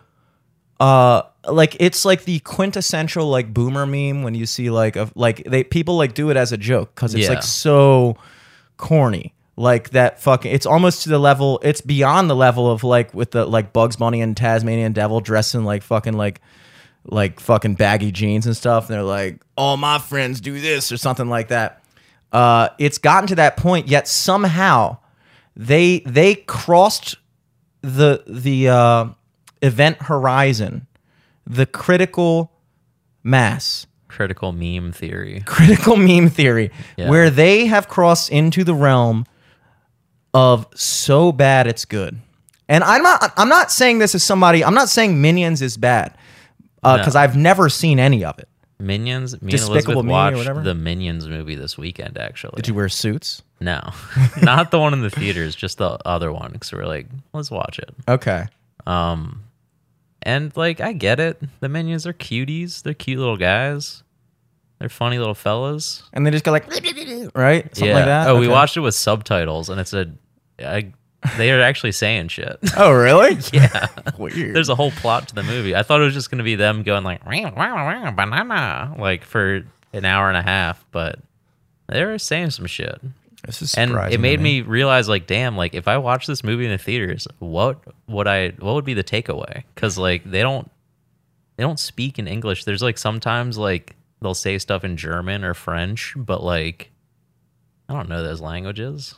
[0.79, 5.43] uh like it's like the quintessential like boomer meme when you see like of like
[5.45, 7.29] they people like do it as a joke cuz it's Yeah.
[7.36, 8.17] like so
[8.77, 9.34] corny.
[9.56, 13.29] Like that fucking it's almost to the level it's beyond the level of like with
[13.32, 16.41] the like Bugs Bunny and Tasmanian Devil dressing like fucking like
[17.06, 20.97] like fucking baggy jeans and stuff and they're like all my friends do this or
[20.97, 21.84] something like that
[22.32, 24.97] uh, it's gotten to that point yet somehow
[25.56, 27.16] they they crossed
[27.82, 29.06] the the uh,
[29.62, 30.88] event horizon
[31.46, 32.52] the critical
[33.24, 35.42] mass Critical meme theory.
[35.46, 37.10] critical meme theory Yeah.
[37.10, 39.26] where they have crossed into the realm
[40.34, 42.18] of so bad it's good
[42.68, 46.16] and i'm not i'm not saying this as somebody i'm not saying minions is bad
[46.82, 47.20] because No.
[47.22, 48.48] i've never seen any of it
[48.80, 49.34] Minions.
[49.36, 50.62] Me and Despicable Elizabeth Me watched whatever?
[50.62, 52.18] the Minions movie this weekend.
[52.18, 53.93] Actually, did you wear suits No,
[54.41, 56.52] not the one in the theaters, just the other one.
[56.52, 57.95] Because we're like, let's watch it.
[58.10, 58.45] Okay.
[58.86, 59.45] Um,
[60.21, 61.41] and like I get it.
[61.62, 62.84] The minions are cuties.
[62.84, 64.04] They're cute little guys.
[64.80, 66.04] They're funny little fellas.
[66.12, 66.67] And they just go like,
[67.36, 67.63] right?
[67.63, 67.95] Something yeah.
[67.95, 68.28] like that.
[68.28, 70.12] Oh, we watched it with subtitles, and it's a.
[70.60, 70.91] I,
[71.38, 72.60] they are actually saying shit.
[72.78, 73.38] Oh, really?
[73.54, 73.88] yeah.
[74.17, 74.54] Weird.
[74.54, 75.73] There's a whole plot to the movie.
[75.73, 80.04] I thought it was just going to be them going like banana like for an
[80.04, 81.19] hour and a half, but
[81.88, 82.99] they were saying some shit.
[83.45, 86.65] This is And it made me realize like damn, like if I watch this movie
[86.65, 89.63] in the theaters, what would I what would be the takeaway?
[89.75, 90.69] Cuz like they don't
[91.58, 92.63] they don't speak in English.
[92.65, 96.91] There's like sometimes like they'll say stuff in German or French, but like
[97.89, 99.15] I don't know those languages.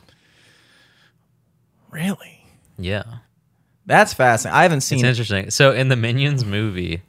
[1.90, 2.44] Really?
[2.78, 3.04] Yeah.
[3.86, 4.58] That's fascinating.
[4.58, 5.08] I haven't seen it.
[5.08, 5.50] It's interesting.
[5.50, 7.02] So in the Minions movie,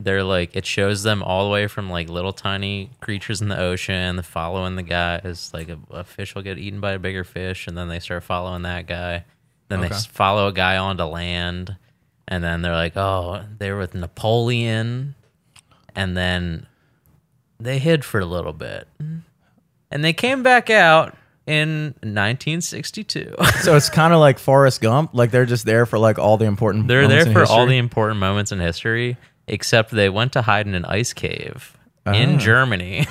[0.00, 3.58] they're like it shows them all the way from like little tiny creatures in the
[3.58, 5.50] ocean, following the guys.
[5.52, 8.22] Like a, a fish will get eaten by a bigger fish, and then they start
[8.22, 9.24] following that guy.
[9.68, 9.94] Then they Okay.
[9.96, 11.76] s- follow a guy onto land,
[12.26, 15.14] and then they're like, oh, they're with Napoleon,
[15.94, 16.66] and then
[17.60, 18.86] they hid for a little bit,
[19.90, 23.34] and they came back out in 1962.
[23.62, 25.10] So it's kind of like Forrest Gump.
[25.12, 26.86] Like they're just there for like all the important.
[26.88, 29.16] They're there for all the important moments in history,
[29.48, 32.12] except they went to hide in an ice cave Ah.
[32.14, 33.06] in Germany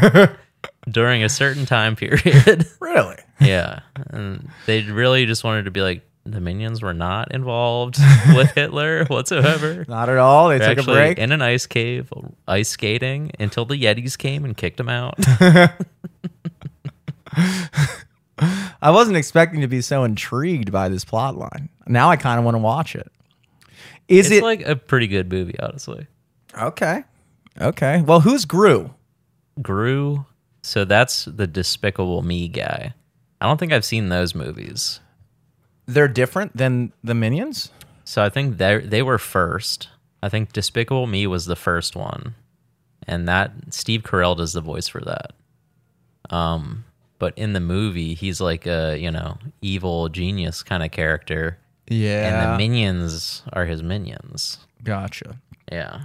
[0.90, 2.66] during a certain time period.
[2.80, 3.16] Really?
[3.40, 3.80] yeah.
[4.10, 7.96] And they really just wanted to be like, the minions were not involved
[8.34, 9.84] with Hitler whatsoever.
[9.88, 10.48] Not at all.
[10.48, 11.18] They They're took a break.
[11.18, 12.10] in an ice cave,
[12.46, 15.14] ice skating until the Yetis came and kicked them out.
[18.80, 21.68] I wasn't expecting to be so intrigued by this plot line.
[21.86, 23.10] Now I kind of want to watch it.
[24.08, 26.06] Is it's it like a pretty good movie, honestly.
[26.58, 27.04] okay?
[27.60, 28.02] Okay.
[28.02, 28.90] Well, who's Gru?
[29.60, 30.24] Gru.
[30.62, 32.94] So that's the Despicable Me guy.
[33.40, 35.00] I don't think I've seen those movies.
[35.86, 37.70] They're different than the Minions.
[38.04, 39.88] So I think they they were first.
[40.22, 42.34] I think Despicable Me was the first one,
[43.06, 45.32] and that Steve Carell does the voice for that.
[46.34, 46.84] Um,
[47.18, 51.58] but in the movie, he's like a you know evil genius kind of character,
[51.90, 54.58] and the minions are his minions.
[54.84, 55.40] gotcha.
[55.70, 56.02] Yeah.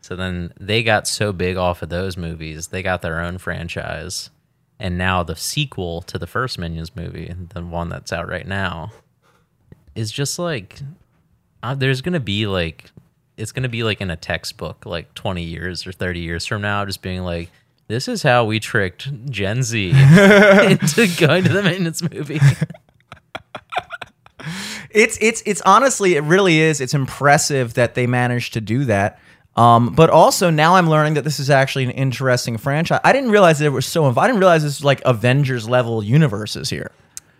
[0.00, 4.30] So then they got so big off of those movies, they got their own franchise.
[4.78, 8.90] And now the sequel to the first Minions movie, the one that's out right now,
[9.94, 10.80] is just like
[11.62, 12.90] uh, there's going to be like
[13.36, 16.60] it's going to be like in a textbook like 20 years or 30 years from
[16.62, 17.50] now just being like
[17.88, 22.40] this is how we tricked Gen Z into going to the Minions movie.
[24.90, 26.80] It's it's it's honestly it really is.
[26.80, 29.18] It's impressive that they managed to do that.
[29.56, 33.00] Um, but also now I'm learning that this is actually an interesting franchise.
[33.04, 34.04] I didn't realize it was so.
[34.06, 36.90] I didn't realize this was like Avengers level universes here.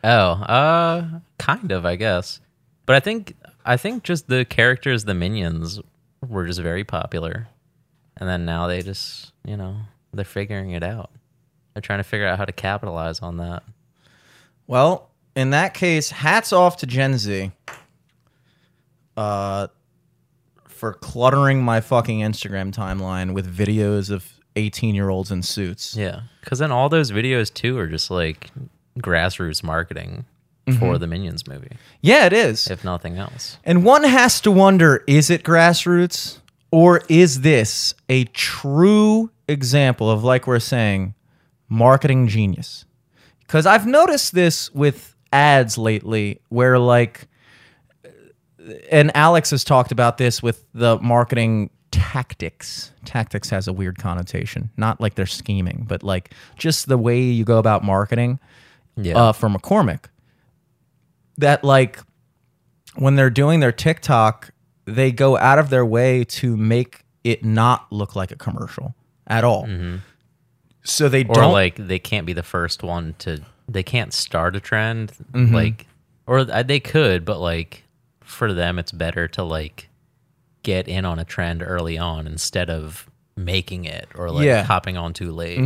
[0.05, 2.41] Oh, uh, kind of, I guess.
[2.87, 5.81] But I think I think just the characters, the minions,
[6.29, 7.49] were just very popular,
[8.17, 9.77] and then now they just, you know,
[10.13, 11.11] they're figuring it out.
[11.73, 13.65] They're trying to figure out how to capitalize on that.
[14.67, 17.51] Well, in that case, hats off to Gen Z.
[19.17, 19.69] Uh,
[20.67, 25.97] for cluttering my fucking Instagram timeline with videos of 18 year olds in suits.
[25.97, 28.51] Yeah, because then all those videos too are just like
[28.99, 30.25] grassroots marketing
[30.79, 32.69] for the Minions movie, Yeah, it is.
[32.71, 33.59] if nothing else.
[33.65, 36.39] And one has to wonder is it grassroots
[36.71, 41.15] or is this a true example of, like we're saying,
[41.69, 42.85] marketing genius?
[43.41, 47.29] Because I've noticed this with ads lately where, like,
[48.91, 52.93] and Alex has talked about this with the marketing tactics.
[53.05, 57.45] Tactics has a weird connotation, not like they're scheming, but like just the way you
[57.45, 58.39] go about marketing
[58.97, 60.07] Yeah, uh, for McCormick.
[61.39, 61.99] That like
[62.97, 64.51] when they're doing their TikTok,
[64.87, 68.95] they go out of their way to make it not look like a commercial
[69.27, 69.69] at all.
[70.85, 71.33] So they Mm-hmm.
[71.33, 73.43] or don't like they can't be the first one to.
[73.69, 75.55] They can't start a trend, Mm-hmm.
[75.55, 75.87] like,
[76.27, 77.85] or they could, but like
[78.23, 79.89] for them, it's better to like
[80.63, 84.63] get in on a trend early on instead of making it or like Yeah.
[84.63, 85.59] hopping on too late.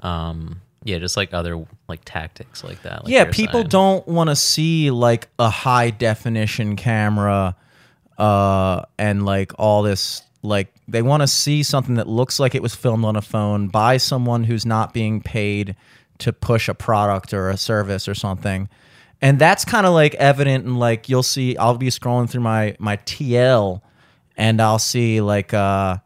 [0.00, 3.04] Um, yeah, just like other like tactics like that.
[3.04, 3.68] like yeah, people saying.
[3.68, 7.56] don't want to see like a high definition camera
[8.18, 12.62] uh and like all this like they want to see something that looks like it
[12.62, 15.74] was filmed on a phone by someone who's not being paid
[16.18, 18.68] to push a product or a service or something.
[19.20, 22.76] And that's kind of like evident and like you'll see I'll be scrolling through my
[22.78, 23.80] my TL
[24.36, 25.96] and I'll see like uh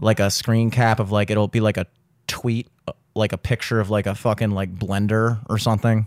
[0.00, 1.86] like a screen cap of like it'll be like a
[2.26, 2.68] tweet
[3.14, 6.06] like a picture of like a fucking like blender or something,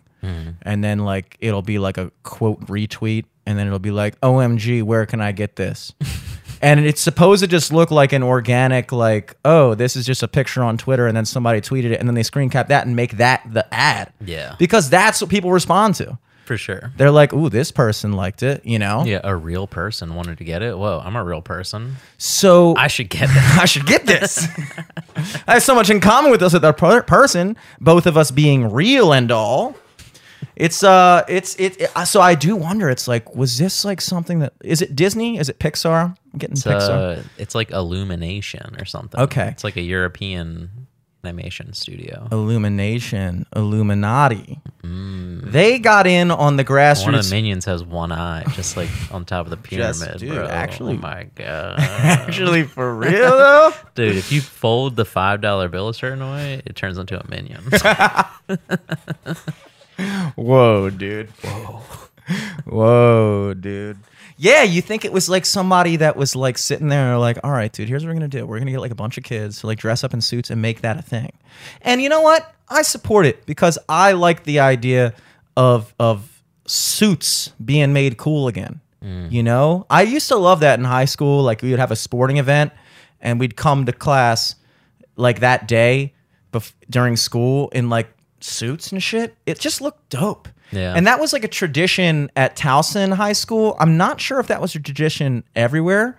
[0.62, 4.84] and then like it'll be like a quote retweet, and then it'll be like, "OMG,
[4.84, 5.94] where can I get this?"
[6.62, 10.28] and it's supposed to just look like an organic like, "Oh, this is just a
[10.28, 12.96] picture on Twitter," and then somebody tweeted it, and then they screen cap that and
[12.96, 14.12] make that the ad.
[14.24, 14.56] Yeah.
[14.60, 16.18] because that's what people respond to.
[16.46, 16.92] For sure.
[16.98, 19.06] They're like, "Ooh, this person liked it," you know.
[19.06, 20.78] Yeah, a real person wanted to get it.
[20.78, 21.96] Whoa, I'm a real person.
[22.18, 23.60] So I should get that.
[23.62, 24.48] I should get this.
[25.48, 28.72] I have so much in common with this other per- person, both of us being
[28.72, 29.76] real and all.
[30.62, 32.90] It's uh, it's it, it- So I do wonder.
[32.90, 35.38] It's like, was this like something that is it Disney?
[35.40, 36.16] Is it Pixar?
[36.34, 37.18] I'm getting It's, Pixar.
[37.20, 39.20] uh, it's like Illumination or something.
[39.20, 39.48] Okay.
[39.50, 40.70] It's like a European
[41.24, 42.28] animation studio.
[42.32, 44.60] Illumination, Illuminati.
[44.84, 47.06] They got in on the Mm.
[47.06, 50.20] One of the minions has one eye, just like on top of the Just- pyramid.
[50.20, 50.48] dude, bro.
[50.48, 53.72] actually- oh my god, Actually, for real though.
[53.96, 54.16] dude!
[54.16, 57.62] If you fold the five dollar bill a certain way, it turns into a minion.
[60.36, 61.30] Whoa, dude.
[61.30, 61.82] Whoa.
[62.66, 63.98] Whoa, dude.
[64.38, 67.72] Yeah, you think it was like somebody that was like sitting there like, all right,
[67.72, 68.46] dude, here's what we're gonna do.
[68.46, 70.62] We're gonna get like a bunch of kids to like dress up in suits and
[70.62, 71.32] make that a thing.
[71.82, 72.54] And you know what?
[72.68, 75.14] I support it because I like the idea
[75.56, 78.82] of of suits being made cool again.
[79.04, 79.32] Mm.
[79.32, 79.86] You know?
[79.90, 81.44] I used to love that in high school.
[81.44, 82.72] Like we would have a sporting event
[83.20, 84.56] and we'd come to class
[85.16, 86.14] like that day
[86.52, 88.10] bef- during school in like
[88.44, 89.36] suits and shit.
[89.46, 90.48] It just looked dope.
[90.72, 90.94] Yeah.
[90.96, 93.76] And that was like a tradition at Towson High School.
[93.80, 96.18] I'm not sure if that was a tradition everywhere.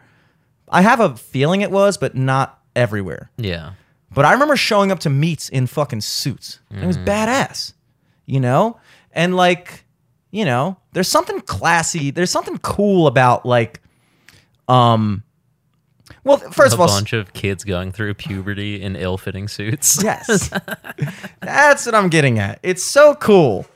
[0.68, 3.30] I have a feeling it was, but not everywhere.
[3.36, 3.72] yeah,
[4.14, 6.60] But I remember showing up to meets in fucking suits.
[6.70, 7.72] It was badass,
[8.26, 8.78] you know?
[9.12, 9.84] And like,
[10.30, 13.80] you know, there's something classy, there's something cool about like,
[14.68, 15.22] um,
[16.24, 20.02] well, first a of all, a bunch of kids going through puberty in ill-fitting suits.
[20.04, 20.50] Yes.
[21.40, 22.58] That's what I'm getting at.
[22.62, 23.66] It's so cool.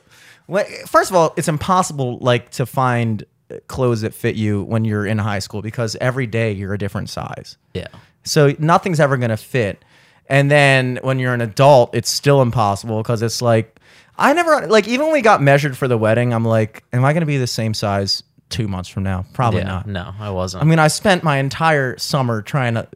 [0.47, 4.85] Well, First of all, it's impossible like to find uh, clothes that fit you when
[4.85, 7.57] you're in high school because every day you're a different size.
[7.73, 7.87] yeah,
[8.23, 9.83] So nothing's ever going to fit.
[10.29, 13.79] And then when you're an adult, it's still impossible because it's like
[14.17, 17.13] I never like even when we got measured for the wedding, I'm like, am I
[17.13, 19.25] going to be the same size 2 months from now?
[19.33, 19.67] Probably yeah.
[19.67, 19.87] not.
[19.87, 20.63] No, I wasn't.
[20.63, 22.87] I mean, I spent my entire summer trying to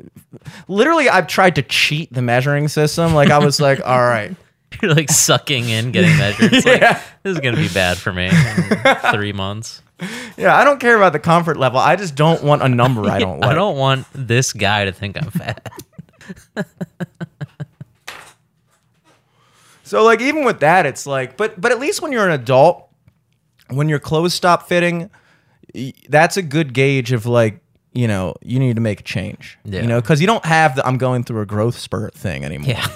[0.67, 3.13] literally I've tried to cheat the measuring system.
[3.13, 4.35] Like I was like, all right.
[4.81, 6.53] You're like sucking in, getting measured.
[6.53, 6.71] It's Yeah.
[6.93, 8.29] like, this is gonna be bad for me
[9.11, 9.81] three months.
[10.37, 11.79] Yeah, I don't care about the comfort level.
[11.79, 13.51] I just don't want a number I don't like.
[13.51, 15.71] I don't want this guy to think I'm fat.
[19.91, 22.87] So like even with that, it's like, but but at least when you're an adult,
[23.67, 25.09] when your clothes stop fitting,
[26.09, 27.59] that's a good gauge of like
[27.93, 29.57] you know you need to make a change.
[29.65, 29.81] Yeah.
[29.81, 32.69] You know, because you don't have the I'm going through a growth spurt thing anymore.
[32.69, 32.87] Yeah,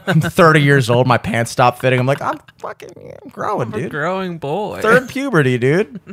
[0.06, 1.06] I'm 30 years old.
[1.06, 2.00] My pants stop fitting.
[2.00, 2.90] I'm like I'm fucking
[3.22, 3.90] I'm growing, I'm a dude.
[3.90, 4.80] growing boy.
[4.80, 6.00] Third puberty, dude.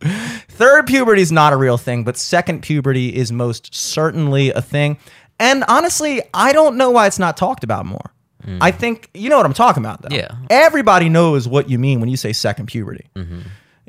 [0.00, 4.98] Third puberty is not a real thing, but second puberty is most certainly a thing.
[5.38, 8.12] And honestly, I don't know why it's not talked about more.
[8.44, 8.58] Mm.
[8.60, 10.14] I think you know what I'm talking about, though.
[10.14, 10.34] Yeah.
[10.50, 13.06] everybody knows what you mean when you say second puberty.
[13.14, 13.40] Mm-hmm.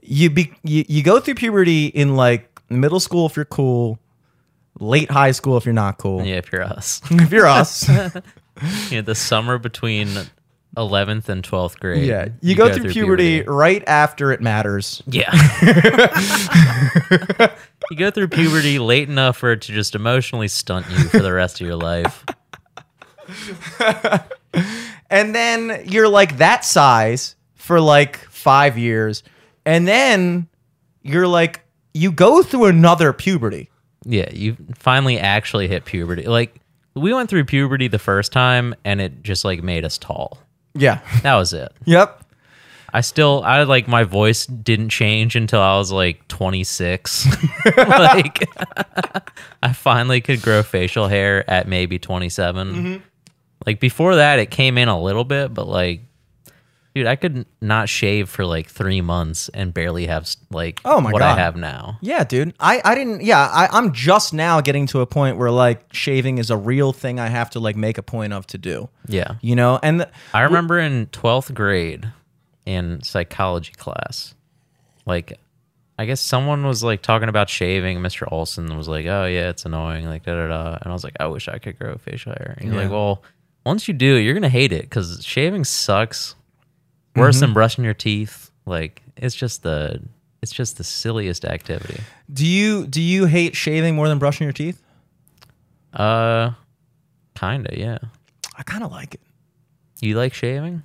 [0.06, 4.00] You be you, you go through puberty in like middle school if you're cool,
[4.80, 6.24] late high school if you're not cool.
[6.26, 7.88] Yeah, if you're us, If you're us,
[8.89, 10.10] you know, the summer between
[10.78, 12.06] 11th and 12th grade.
[12.06, 15.04] yeah, you, go, through, puberty, right after it matters.
[15.06, 15.32] Yeah.
[17.92, 21.32] you go through puberty late enough for it to just emotionally stunt you for the
[21.32, 22.26] rest of your life.
[25.12, 29.24] and then you're like that size for like five years,
[29.65, 30.47] and then
[31.02, 31.62] you're like
[31.93, 33.69] you go through another puberty.
[34.06, 36.23] Yeah, you finally actually hit puberty.
[36.23, 36.56] Like
[36.95, 40.38] we went through puberty the first time and it just like made us tall.
[40.73, 41.02] Yeah.
[41.21, 41.71] That was it.
[41.86, 42.19] yep.
[42.95, 47.28] I still I like my voice didn't change until I was like 26.
[47.78, 48.47] like
[49.63, 52.67] I finally could grow facial hair at maybe 27.
[52.67, 53.04] Mm-hmm.
[53.65, 56.02] Like before that it came in a little bit, but like
[56.96, 61.12] dude, I could not shave for like 3 months and barely have like Oh my
[61.12, 61.38] what God.
[61.38, 61.98] I have now.
[62.02, 62.54] Yeah, dude.
[62.60, 63.22] I, I didn't.
[63.24, 66.94] Yeah, I, I'm just now getting to a point where like shaving is a real
[66.94, 68.90] thing I have to like make a point of to do.
[69.08, 69.36] Yeah.
[69.42, 72.12] You know, and the, I remember in 12th grade
[72.66, 74.36] in psychology class,
[75.06, 75.38] like,
[76.00, 78.00] I guess someone was like talking about shaving.
[78.00, 78.28] Mr.
[78.32, 80.06] Olson was like, oh, yeah, it's annoying.
[80.08, 80.78] Like, da da da.
[80.82, 82.56] And I was like, I wish I could grow facial hair.
[82.58, 82.84] And you're Yeah.
[82.84, 83.22] like, well,
[83.66, 86.36] once you do, you're going to hate it because shaving sucks.
[87.16, 87.41] Worse Mm-hmm.
[87.41, 88.51] than brushing your teeth.
[88.66, 90.01] Like, it's just the.
[90.41, 92.01] It's just the silliest activity.
[92.32, 94.82] do you do you hate shaving more than brushing your teeth?
[95.93, 96.51] Uh,
[97.36, 97.97] kinda, yeah.
[98.57, 99.22] I kind of like it.
[100.01, 100.84] You like shaving?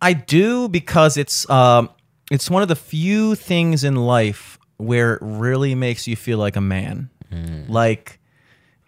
[0.00, 1.90] I do because it's um
[2.30, 6.56] it's one of the few things in life where it really makes you feel like
[6.56, 7.10] a man.
[7.68, 8.20] Like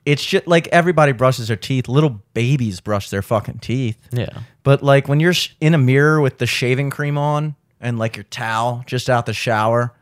[0.07, 1.89] it's just like everybody brushes their teeth.
[1.89, 3.99] Little babies brush their fucking teeth.
[4.13, 4.39] Yeah.
[4.63, 8.17] But like when you're sh- in a mirror with the shaving cream on and like
[8.17, 9.93] your towel just out the shower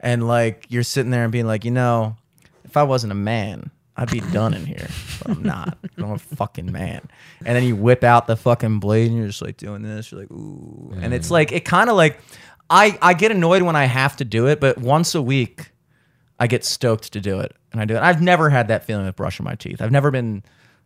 [0.00, 2.16] and like you're sitting there and being like, you know,
[2.64, 4.88] if I wasn't a man, I'd be done in here.
[5.18, 5.76] But I'm not.
[5.98, 7.06] I'm a fucking man.
[7.44, 10.10] And then you whip out the fucking blade and you're just like doing this.
[10.10, 10.94] You're like, ooh.
[11.02, 11.32] And it's mm.
[11.32, 12.18] like it kind of like
[12.70, 15.70] I I get annoyed when I have to do it, but once a week
[16.40, 18.02] I get stoked to do it, and I do it.
[18.02, 19.82] I've never had that feeling with brushing my teeth.
[19.82, 20.42] I've never been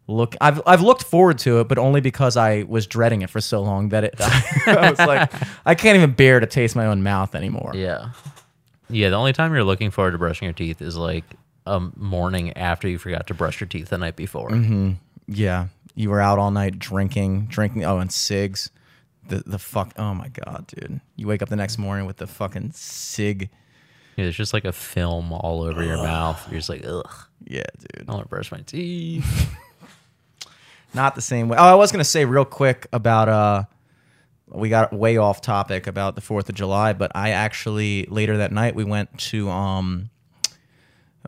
[0.09, 0.35] look.
[0.41, 3.63] I've I've looked forward to it, but only because I was dreading it for so
[3.63, 4.15] long that it.
[4.67, 5.33] I was like,
[5.65, 7.73] I can't even bear to taste my own mouth anymore.
[7.75, 8.11] Yeah.
[8.91, 9.11] Yeah.
[9.11, 11.25] The only time you're looking forward to brushing your teeth is like
[11.67, 14.51] a morning after you forgot to brush your teeth the night before.
[14.51, 14.93] Mm-hmm.
[15.29, 17.85] Yeah, you were out all night drinking, drinking.
[17.85, 18.71] Oh, and cigs.
[19.29, 19.93] The the fuck.
[19.97, 21.01] Oh my god, dude.
[21.15, 23.51] You wake up the next morning with the fucking cig.
[24.17, 26.45] Yeah, there's just like a film all over your mouth.
[26.51, 27.11] You're just like, ugh,
[27.45, 28.09] Yeah, dude.
[28.09, 29.51] I want to brush my teeth.
[30.95, 31.57] not the same way.
[31.59, 33.65] Oh, I was gonna say real quick about uh,
[34.49, 38.53] we got way off topic about the Fourth of July, but I actually later that
[38.53, 40.11] night we went to um,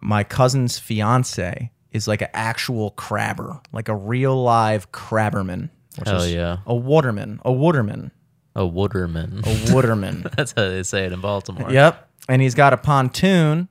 [0.00, 5.70] my cousin's fiance is like an actual crabber, like a real live crabberman.
[5.98, 6.58] Which Hell is yeah.
[6.66, 8.10] a waterman, a waterman,
[8.54, 9.40] A waterman.
[9.46, 10.26] a waterman.
[10.36, 11.72] That's how they say it in Baltimore.
[11.72, 13.68] yep, and he's got a pontoon,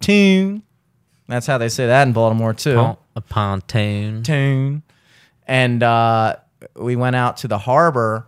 [0.00, 0.62] tune.
[1.28, 2.74] That's how they say that in Baltimore too.
[2.76, 4.22] Pon- A pontoon.
[4.22, 4.82] tune.
[5.46, 6.36] And uh,
[6.76, 8.26] we went out to the harbor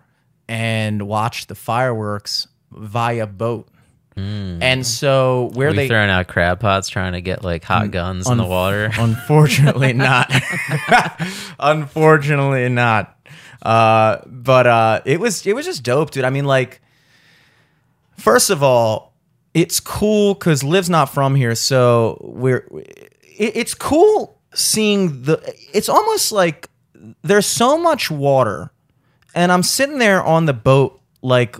[0.49, 3.69] and watched the fireworks via boat.
[4.17, 8.29] And so where Are they throwing out crab pots trying to get like hot guns
[8.29, 8.91] in the water?
[8.99, 10.31] unfortunately not.
[11.59, 13.17] unfortunately not.
[13.63, 16.25] Uh, but uh, it was it was just dope, dude.
[16.25, 16.83] I mean, like,
[18.19, 19.10] first of all,
[19.55, 22.67] it's cool because Liv's not from here, so we're.
[23.23, 25.43] It, it's cool seeing the.
[25.73, 26.69] It's almost like
[27.23, 28.71] there's so much water,
[29.35, 31.57] and I'm sitting there on the boat, like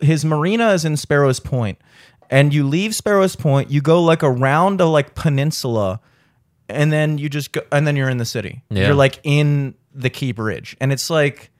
[0.00, 1.78] his marina is in Sparrows Point,
[2.30, 6.00] and you leave Sparrows Point, you go like around a like peninsula,
[6.68, 8.62] and then you just go, and then you're in the city.
[8.70, 8.86] Yeah.
[8.86, 11.50] You're like in the Key Bridge, and it's like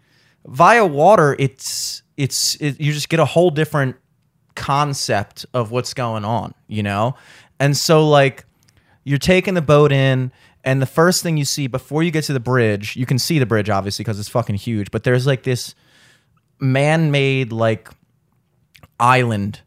[0.47, 1.37] via water.
[1.39, 3.97] It's it's it, you just get a whole different
[4.55, 7.17] concept of what's going on, you know,
[7.59, 8.45] and so like
[9.05, 10.33] you're taking the boat in
[10.65, 13.39] and the first thing you see before you get to the bridge you can see
[13.39, 15.75] the bridge obviously because it's fucking huge but there's like this
[16.59, 17.91] man-made like
[18.99, 19.61] island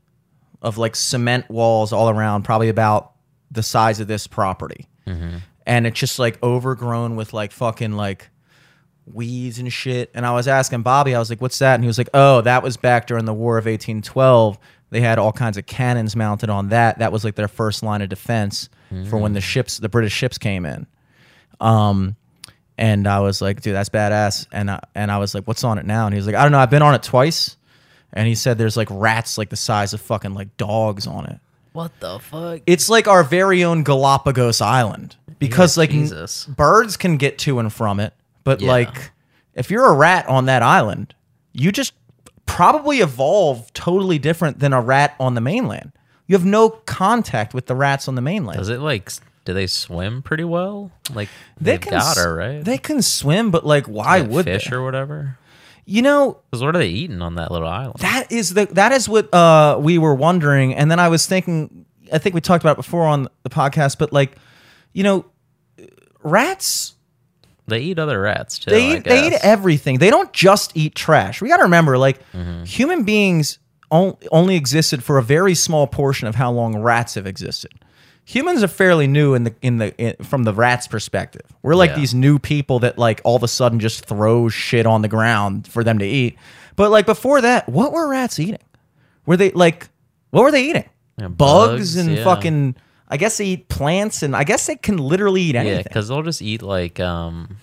[0.62, 3.14] of like cement walls all around probably about
[3.52, 4.88] the size of this property.
[5.06, 5.38] Mm-hmm.
[5.66, 8.30] And it's just like overgrown with like fucking like
[9.06, 10.12] weeds and shit.
[10.14, 11.76] And i was asking bobby i was like what's that?
[11.76, 14.58] And he was like oh that was back during the war of 1812
[14.90, 17.00] they had all kinds of cannons mounted on that.
[17.00, 18.70] That was like their first line of defense
[19.10, 20.88] for when the ships the british ships came in.
[21.60, 22.16] Um
[22.78, 24.48] and i was like dude that's badass.
[24.52, 26.06] And I, and i was like what's on it now?
[26.06, 26.60] And he was like i don't know.
[26.60, 27.58] I've been on it twice.
[28.14, 31.40] And he said there's like rats like the size of fucking like dogs on it.
[31.74, 32.62] What the fuck?
[32.66, 36.46] it's like our very own Galapagos Island because Yeah, like Jesus.
[36.46, 38.14] birds can get to and from it,
[38.44, 38.70] but Yeah.
[38.72, 39.12] like
[39.54, 41.14] if you're a rat on that island,
[41.54, 41.94] you just
[42.48, 45.92] probably evolve totally different than a rat on the mainland.
[46.26, 48.58] You have no contact with the rats on the mainland.
[48.58, 49.12] Does it like?
[49.46, 50.92] Do they swim pretty well?
[51.14, 51.30] Like
[51.62, 52.64] they they've can got her right.
[52.66, 54.76] They can swim, but like why Like would fish they?
[54.76, 55.38] or whatever?
[55.86, 58.00] You know, Because what are they eating on that little island?
[58.00, 61.86] that is the that is what uh we were wondering and then i was thinking
[62.12, 64.36] i think we talked about it before on the podcast but like
[64.92, 65.24] you know
[66.24, 66.96] rats
[67.68, 68.72] They eat other rats too.
[68.72, 72.20] they eat, they eat everything they don't just eat trash we got to remember like
[72.32, 72.64] Mm-hmm.
[72.64, 73.60] human beings
[73.92, 77.72] on, only existed for a very small portion of how long rats have existed
[78.26, 81.92] humans are fairly new in the in the in, from the rats perspective we're like
[81.92, 81.96] Yeah.
[81.98, 85.68] these new people that like all of a sudden just throw shit on the ground
[85.68, 86.38] for them to eat
[86.76, 88.60] but like before that what were rats eating
[89.26, 89.90] were they like
[90.32, 92.24] what were they eating Yeah, bugs, bugs, and yeah.
[92.24, 92.76] fucking
[93.10, 96.08] i guess they eat plants and i guess they can literally eat anything Yeah, because
[96.08, 97.58] they'll just eat like um.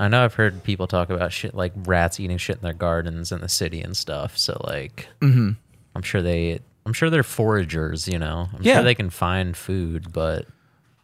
[0.00, 3.30] I know I've heard people talk about shit like rats eating shit in their gardens
[3.30, 4.36] in the city and stuff.
[4.36, 5.50] So like, Mm-hmm.
[5.94, 8.10] I'm sure they, I'm sure they're foragers.
[8.10, 8.76] You know, I'm Yeah.
[8.76, 10.46] sure they can find food, but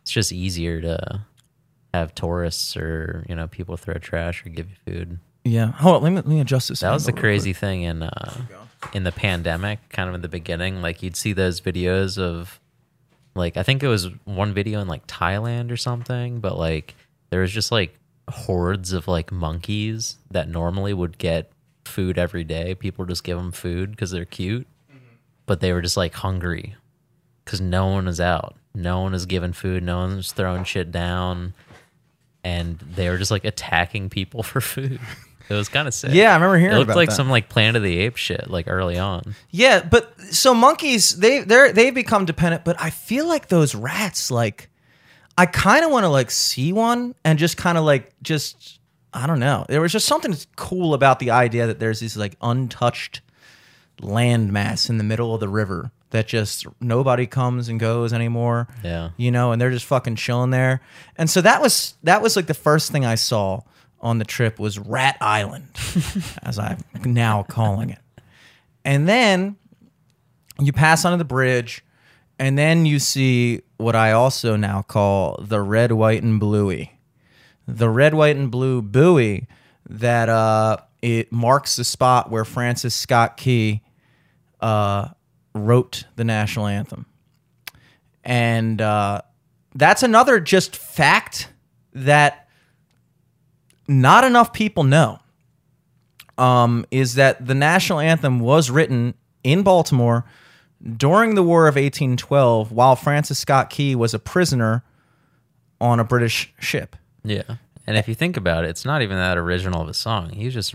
[0.02, 1.20] it's just easier to
[1.94, 5.18] have tourists or you know people throw trash or give you food.
[5.44, 7.52] yeah hold on let me, let me adjust this That was the angle real crazy
[7.52, 8.42] thing in uh,
[8.92, 10.82] in the pandemic, kind of in the beginning.
[10.82, 12.60] Like you'd see those videos of,
[13.34, 16.94] like I think it was one video in like Thailand or something, but like
[17.30, 17.98] there was just like
[18.28, 21.50] hordes of like monkeys that normally would get
[21.84, 22.74] food every day.
[22.74, 25.16] People just give them food because they're cute, mm-hmm.
[25.46, 26.76] but they were just like hungry
[27.44, 28.56] because no one was out.
[28.74, 29.82] No one was giving food.
[29.82, 31.54] No one was throwing shit down,
[32.44, 35.00] and they were just like attacking people for food.
[35.48, 36.12] It was kind of sick.
[36.12, 36.76] Yeah, I remember hearing that.
[36.76, 37.14] It looked like that.
[37.14, 39.34] some like Planet of the Apes shit, like early on.
[39.50, 44.30] Yeah, but so monkeys they they they become dependent, but I feel like those rats
[44.30, 44.68] like
[45.38, 48.80] I kind of want to like see one and just kind of like just
[49.14, 49.64] I don't know.
[49.68, 53.22] There was just something cool about the idea that there's this like untouched
[54.00, 58.68] landmass in the middle of the river that just nobody comes and goes anymore.
[58.82, 59.10] Yeah.
[59.16, 60.80] You know, and they're just fucking chilling there.
[61.16, 63.60] And so that was that was like the first thing I saw
[64.00, 65.68] on the trip was Rat Island,
[66.42, 67.98] as I'm now calling it.
[68.84, 69.56] And then
[70.60, 71.84] you pass under the bridge,
[72.38, 76.98] and then you see what I also now call the red, white, and bluey.
[77.66, 79.46] The red, white, and blue buoy
[79.88, 83.82] that uh, it marks the spot where Francis Scott Key
[84.60, 85.08] uh,
[85.54, 87.06] wrote the national anthem.
[88.24, 89.22] And uh,
[89.74, 91.48] that's another just fact
[91.92, 92.47] that
[93.88, 95.18] not enough people know
[96.36, 100.24] um, is that the national anthem was written in Baltimore
[100.96, 104.84] during the War of 1812 while Francis Scott Key was a prisoner
[105.80, 106.94] on a British ship.
[107.24, 107.42] Yeah.
[107.86, 110.30] And if you think about it, it's not even that original of a song.
[110.30, 110.74] He was just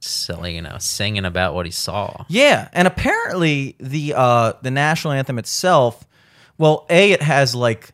[0.00, 2.24] silly, you know, singing about what he saw.
[2.28, 6.06] Yeah, and apparently the uh, the national anthem itself,
[6.56, 7.90] well, a it has like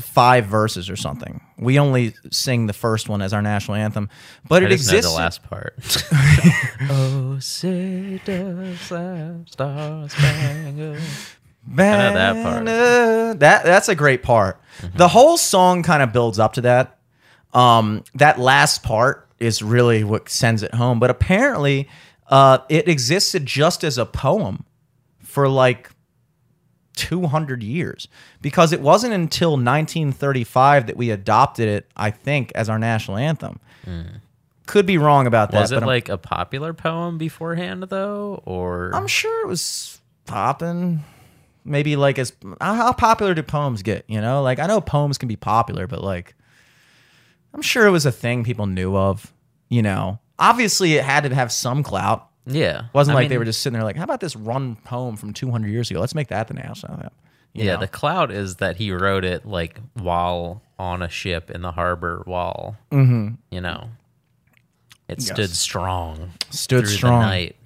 [0.00, 1.40] five verses or something.
[1.58, 4.08] We only sing the first one as our national anthem,
[4.48, 5.12] but I it just know exists.
[5.12, 5.74] the last part.
[6.90, 10.98] oh, say does that star spangled
[11.76, 12.64] know that part.
[13.40, 14.60] That that's a great part.
[14.80, 14.96] Mm-hmm.
[14.96, 16.98] The whole song kind of builds up to that.
[17.52, 20.98] Um, that last part is really what sends it home.
[21.00, 21.88] But apparently,
[22.28, 24.64] uh, it existed just as a poem
[25.22, 25.90] for like
[26.98, 28.08] 200 years
[28.42, 31.86] because it wasn't until 1935 that we adopted it.
[31.96, 33.60] I think as our national anthem.
[33.84, 34.02] Hmm.
[34.66, 35.60] Could be wrong about that.
[35.62, 38.42] Was it I'm- like a popular poem beforehand, though?
[38.44, 41.02] Or I'm sure it was popping.
[41.64, 44.04] Maybe like as uh, how popular do poems get?
[44.08, 46.34] You know, like I know poems can be popular, but like
[47.54, 49.32] I'm sure it was a thing people knew of.
[49.70, 52.27] You know, obviously it had to have some clout.
[52.48, 52.78] Yeah.
[52.86, 55.16] It wasn't I like they were just sitting there like, how about this run poem
[55.16, 56.00] from 200 years ago?
[56.00, 57.10] Let's make that the national anthem.
[57.54, 57.80] You Yeah, know?
[57.80, 62.22] the cloud is that he wrote it like while on a ship in the harbor
[62.24, 63.34] while, Mm-hmm.
[63.50, 63.90] you know,
[65.08, 67.20] it stood strong stood strong.
[67.22, 67.56] the night.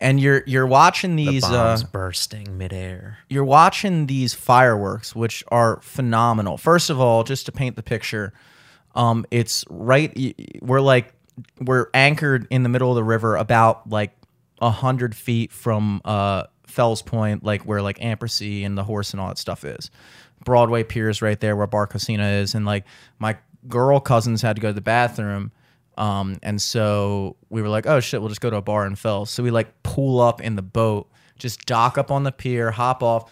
[0.00, 1.44] And you're you're watching The these.
[1.44, 3.18] Uh, bombs bursting midair.
[3.28, 6.56] you're watching these fireworks, which are phenomenal.
[6.58, 8.32] First of all, just to paint the picture,
[8.94, 10.12] um, it's right.
[10.60, 11.12] We're like
[11.60, 14.10] we're anchored in the middle of the river, about like
[14.64, 19.20] a hundred feet from uh, Fells Point, like where like Ampersea and the horse and
[19.20, 19.90] all that stuff is.
[20.42, 22.84] Broadway Piers right there where Barcocina is, and like
[23.18, 23.36] my
[23.68, 25.52] girl cousins had to go to the bathroom.
[25.98, 28.96] Um, and so we were like, oh shit, we'll just go to a bar in
[28.96, 29.28] Fells.
[29.28, 33.02] So we like pull up in the boat, just dock up on the pier, hop
[33.02, 33.30] off.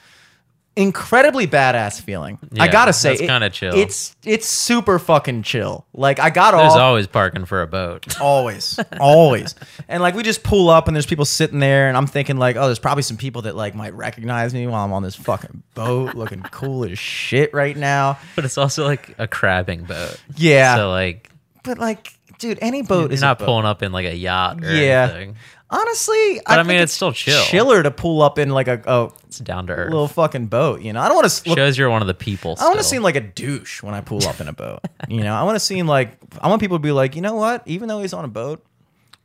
[0.74, 2.38] Incredibly badass feeling.
[2.58, 3.74] I gotta say, it's kinda chill.
[3.74, 5.84] It's it's super fucking chill.
[5.92, 8.18] Like I got There's off always parking for a boat.
[8.22, 9.54] always, always,
[9.86, 12.56] and like we just pull up and there's people sitting there, and I'm thinking like,
[12.56, 15.62] oh, there's probably some people that like might recognize me while I'm on this fucking
[15.74, 18.18] boat, looking cool as shit right now.
[18.34, 20.18] But it's also like a crabbing boat.
[20.36, 21.28] Yeah, So like
[21.64, 24.72] but like, dude, any boat you're is not pulling up in like a yacht or
[24.74, 25.10] Yeah.
[25.12, 25.36] anything.
[25.72, 27.42] Honestly, But I think mean, it's still chill.
[27.44, 29.90] Chiller to pull up in like a, a It's down to earth.
[29.90, 30.82] little fucking boat.
[30.82, 31.58] You know, I don't want to look.
[31.58, 32.56] Shows you're one of the people.
[32.60, 34.80] I want to seem like a douche when I pull up in a boat.
[35.08, 37.34] You know, I want to seem like I want people to be like, you know
[37.34, 37.62] what?
[37.66, 38.64] Even though he's on a boat,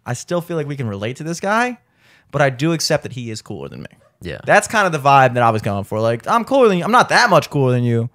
[0.05, 1.77] I still feel like we can relate to this guy.
[2.31, 3.89] But I do accept that he is cooler than me.
[4.21, 4.39] Yeah.
[4.45, 5.99] That's kind of the vibe that I was going for.
[5.99, 6.83] Like, I'm cooler than you.
[6.83, 8.09] I'm not that much cooler than you,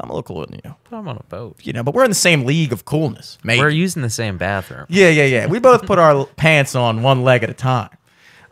[0.00, 0.74] I'm a little cooler than you.
[0.90, 1.56] But I'm on a boat.
[1.62, 3.58] You know, but we're in the same league of coolness, mate.
[3.60, 4.86] We're using the same bathroom.
[4.88, 5.46] Yeah, yeah, yeah.
[5.46, 7.90] We both put our pants on one leg at a time.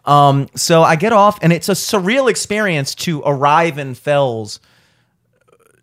[0.04, 4.60] Um, so I get off, and it's a surreal experience to arrive in Fells.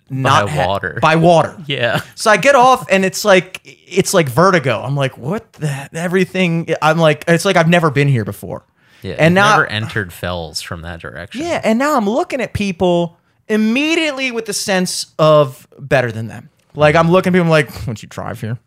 [0.09, 0.99] Not ha- water.
[1.01, 1.57] by water.
[1.66, 2.01] Yeah.
[2.16, 4.82] So I get off, and it's like it's like vertigo.
[4.82, 6.74] I'm like, what the everything?
[6.82, 8.64] I'm like, it's like I've never been here before.
[9.01, 9.16] Yeah.
[9.20, 11.41] and now never entered fells from that direction.
[11.41, 13.18] yeah, and now I'm looking at people
[13.48, 16.50] immediately with the sense of better than them.
[16.76, 18.60] Like I'm looking at people like, would you drive here?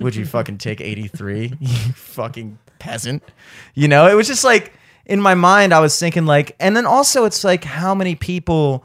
[0.00, 1.54] Would you fucking take 83?
[1.60, 3.22] You fucking peasant.
[3.74, 4.72] You know, it was just like
[5.06, 8.84] in my mind, I was thinking like, and then also it's like how many people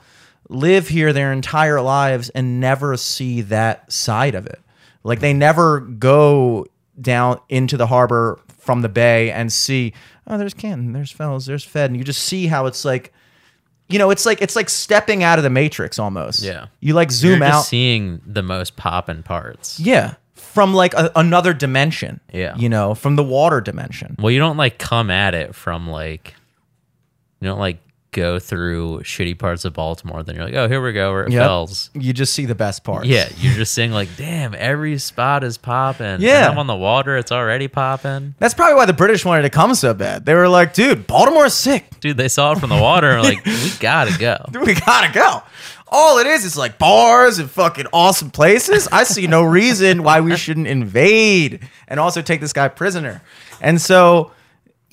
[0.49, 4.61] live here their entire lives and never see that side of it.
[5.03, 6.65] Like they never go
[6.99, 9.93] down into the harbor from the bay and see,
[10.27, 13.13] oh, there's Canton, there's Fells, there's Fed, and you just see how it's like,
[13.89, 16.41] you know, it's like it's like stepping out of the matrix almost.
[16.41, 16.67] Yeah.
[16.79, 17.61] You like You're zoom just out.
[17.65, 19.79] seeing the most poppin' parts.
[19.79, 20.15] yeah.
[20.35, 22.19] From like a, another dimension.
[22.31, 22.55] Yeah.
[22.55, 24.15] You know, from the water dimension.
[24.19, 26.35] Well, you don't like come at it from like
[27.41, 27.79] you don't like
[28.13, 30.23] go through shitty parts of Baltimore.
[30.23, 31.11] Then you're like, oh, here we go.
[31.11, 31.41] We're at Yep.
[31.43, 31.89] Fells.
[31.93, 33.07] You just see the best parts.
[33.07, 36.21] Yeah, you're just saying like, damn, every spot is popping.
[36.21, 36.47] Yeah.
[36.49, 37.17] I'm on the water.
[37.17, 38.35] It's already popping.
[38.39, 40.25] That's probably why the British wanted to come so bad.
[40.25, 41.99] They were like, dude, Baltimore's sick.
[41.99, 44.37] Dude, they saw it from the water and like, we gotta go.
[44.63, 45.41] We gotta go.
[45.95, 48.87] All it is is like bars and fucking awesome places.
[48.91, 53.21] I see no reason why we shouldn't invade and also take this guy prisoner.
[53.61, 54.31] And so,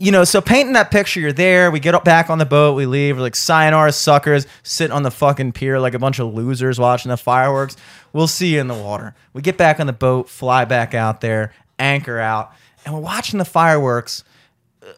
[0.01, 1.70] you know, so painting that picture, you're there.
[1.70, 3.16] We get back on the boat, we leave.
[3.16, 7.11] We're like sayonara suckers, sitting on the fucking pier like a bunch of losers watching
[7.11, 7.76] the fireworks.
[8.14, 9.14] We'll see you in the water.
[9.34, 12.51] We get back on the boat, fly back out there, anchor out,
[12.86, 14.24] and we're watching the fireworks.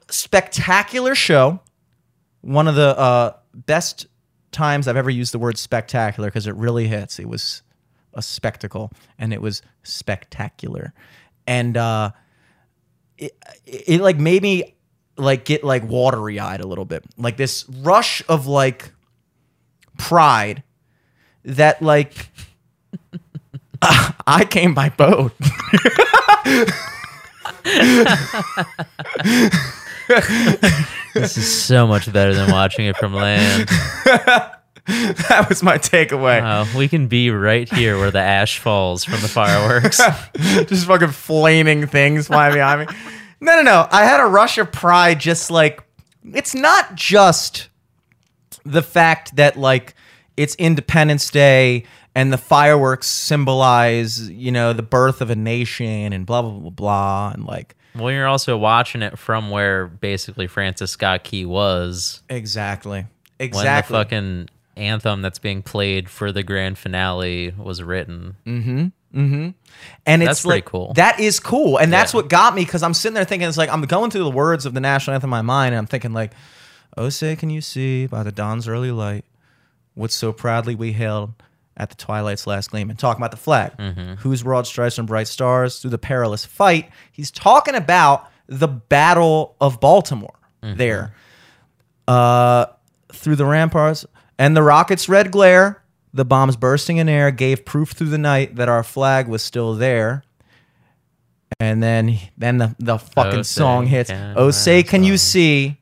[0.09, 1.59] Spectacular show
[2.43, 4.07] one of the uh, best
[4.53, 7.19] times I've ever used the word spectacular because it really hits.
[7.19, 7.63] It was
[8.15, 10.95] a spectacle and it was spectacular.
[11.45, 12.13] And uh,
[13.19, 13.37] it,
[13.67, 14.77] it, it like made me
[15.17, 17.05] like get like watery eyed a little bit.
[17.17, 18.93] Like this rush of like
[19.99, 20.63] pride
[21.45, 22.29] that like
[24.27, 25.33] I came by boat.
[31.15, 33.69] This is so much better than watching it from land.
[34.87, 36.41] that was my takeaway.
[36.41, 39.99] Wow, we can be right here where the ash falls from the fireworks.
[40.69, 42.97] just fucking flaming things flying behind me.
[43.43, 43.89] No, no, no.
[43.91, 45.19] I had a rush of pride.
[45.21, 45.83] Just like
[46.33, 47.69] it's not just
[48.65, 49.95] the fact that like
[50.37, 51.85] it's Independence Day
[52.15, 56.71] and the fireworks symbolize, you know, the birth of a nation and blah blah blah
[56.71, 62.23] blah and like well, you're also watching it from where basically Francis Scott Key was
[62.31, 63.07] exactly,
[63.39, 63.93] Exactly.
[63.95, 68.37] when the fucking anthem that's being played for the grand finale was written.
[68.47, 68.87] Mm-hmm.
[69.15, 69.55] And
[70.07, 70.93] it's That's like, cool.
[70.95, 72.19] That is cool, and that's Yeah.
[72.21, 74.65] what got me because I'm sitting there thinking it's like I'm going through the words
[74.67, 76.33] of the national anthem in my mind, and I'm thinking like,
[76.97, 79.25] "Oh, say can you see by the dawn's early light,
[79.95, 81.33] what so proudly we hailed
[81.77, 84.15] at the twilight's last gleam?" And talking about the flag, Mm-hmm.
[84.21, 86.91] whose broad stripes and bright stars through the perilous fight.
[87.11, 90.77] He's talking about the Battle of Baltimore Mm-hmm.
[90.79, 91.15] there,
[92.09, 92.67] uh,
[93.13, 94.07] through the ramparts
[94.39, 95.82] and the rocket's red glare.
[96.15, 99.75] The bombs bursting in air gave proof through the night that our flag was still
[99.75, 100.25] there.
[101.61, 104.11] And then, then the, the fucking Oh, song hits.
[104.11, 105.79] can Oh, say, can you see?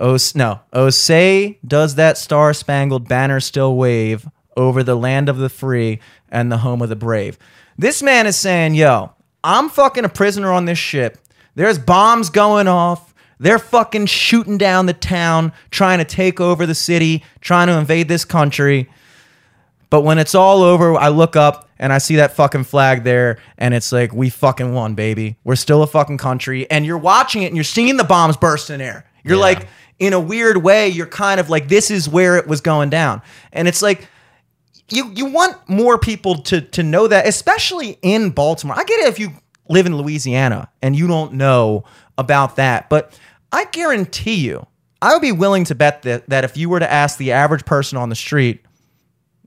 [0.00, 0.60] Oh, no.
[0.72, 5.98] Oh, say, does that star spangled banner still wave over the land of the free
[6.28, 7.36] and the home of the brave?
[7.76, 9.12] This man is saying, yo,
[9.42, 11.18] I'm fucking a prisoner on this ship.
[11.54, 13.07] There's bombs going off.
[13.40, 18.08] They're fucking shooting down the town, trying to take over the city, trying to invade
[18.08, 18.90] this country.
[19.90, 23.38] But when it's all over, I look up and I see that fucking flag there,
[23.56, 25.36] and it's like, we fucking won, baby.
[25.44, 26.68] We're still a fucking country.
[26.70, 29.04] And you're watching it and you're seeing the bombs burst in air.
[29.24, 29.42] You're Yeah.
[29.42, 29.68] like,
[30.00, 33.22] in a weird way, you're kind of like, this is where it was going down.
[33.52, 34.08] And it's like,
[34.90, 38.74] you you want more people to to know that, especially in Baltimore.
[38.78, 39.32] I get it if you
[39.68, 41.84] live in Louisiana and you don't know
[42.16, 43.12] about that, but
[43.52, 44.66] I guarantee you,
[45.00, 47.64] I would be willing to bet that that if you were to ask the average
[47.64, 48.64] person on the street,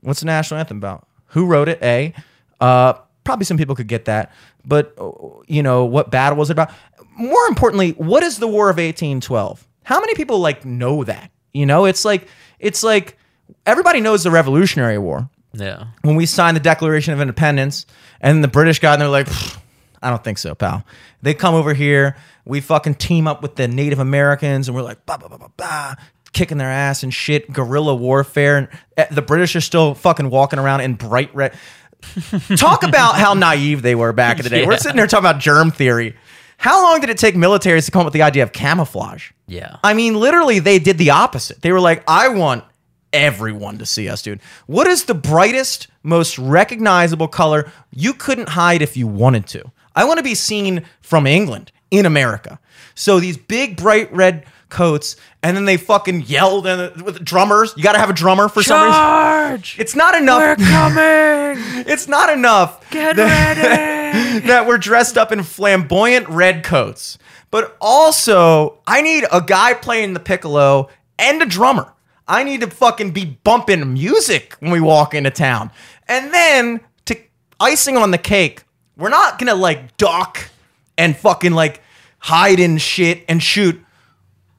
[0.00, 1.06] what's the national anthem about?
[1.26, 1.78] Who wrote it?
[1.82, 2.12] A.
[2.60, 2.94] Uh,
[3.24, 4.32] probably some people could get that,
[4.64, 5.10] but uh,
[5.46, 6.70] you know what battle was it about?
[7.16, 9.66] More importantly, what is the War of 1812?
[9.84, 11.30] How many people like know that?
[11.52, 12.26] You know, it's like
[12.58, 13.18] it's like
[13.66, 15.86] everybody knows the Revolutionary War Yeah.
[16.02, 17.86] when we signed the Declaration of Independence,
[18.20, 19.58] and the British got, and they're like, "Pfft,
[20.02, 20.84] I don't think so, pal.
[21.22, 25.06] They come over here, we fucking team up with the Native Americans, and we're like,
[25.06, 25.94] bah, bah, bah, bah, bah,
[26.32, 28.56] kicking their ass and shit, guerrilla warfare.
[28.56, 31.54] And eh, the British are still fucking walking around in bright red.
[32.56, 34.66] Talk about how naive they were back in the day.
[34.66, 36.16] We're sitting there talking about germ theory.
[36.56, 39.30] How long did it take militaries to come up with the idea of camouflage?
[39.46, 39.76] Yeah.
[39.84, 41.62] I mean, literally, they did the opposite.
[41.62, 42.64] They were like, I want
[43.12, 44.40] everyone to see us, dude.
[44.66, 49.70] What is the brightest, most recognizable color you couldn't hide if you wanted to?
[49.94, 52.58] I want to be seen from England in America.
[52.94, 57.74] So these big, bright red coats, and then they fucking yelled and uh, with drummers.
[57.76, 59.00] You got to have a drummer for some reason.
[59.00, 59.76] Charge!
[59.78, 60.58] It's not enough.
[60.58, 61.86] We're coming!
[61.86, 64.40] It's not enough Get that, ready!
[64.46, 67.18] that we're dressed up in flamboyant red coats,
[67.50, 70.88] but also I need a guy playing the piccolo
[71.18, 71.92] and a drummer.
[72.26, 75.70] I need to fucking be bumping music when we walk into town.
[76.08, 77.18] And then to
[77.60, 78.62] icing on the cake,
[79.02, 80.48] we're not gonna like duck
[80.96, 81.82] and fucking like
[82.20, 83.84] hide in shit and shoot.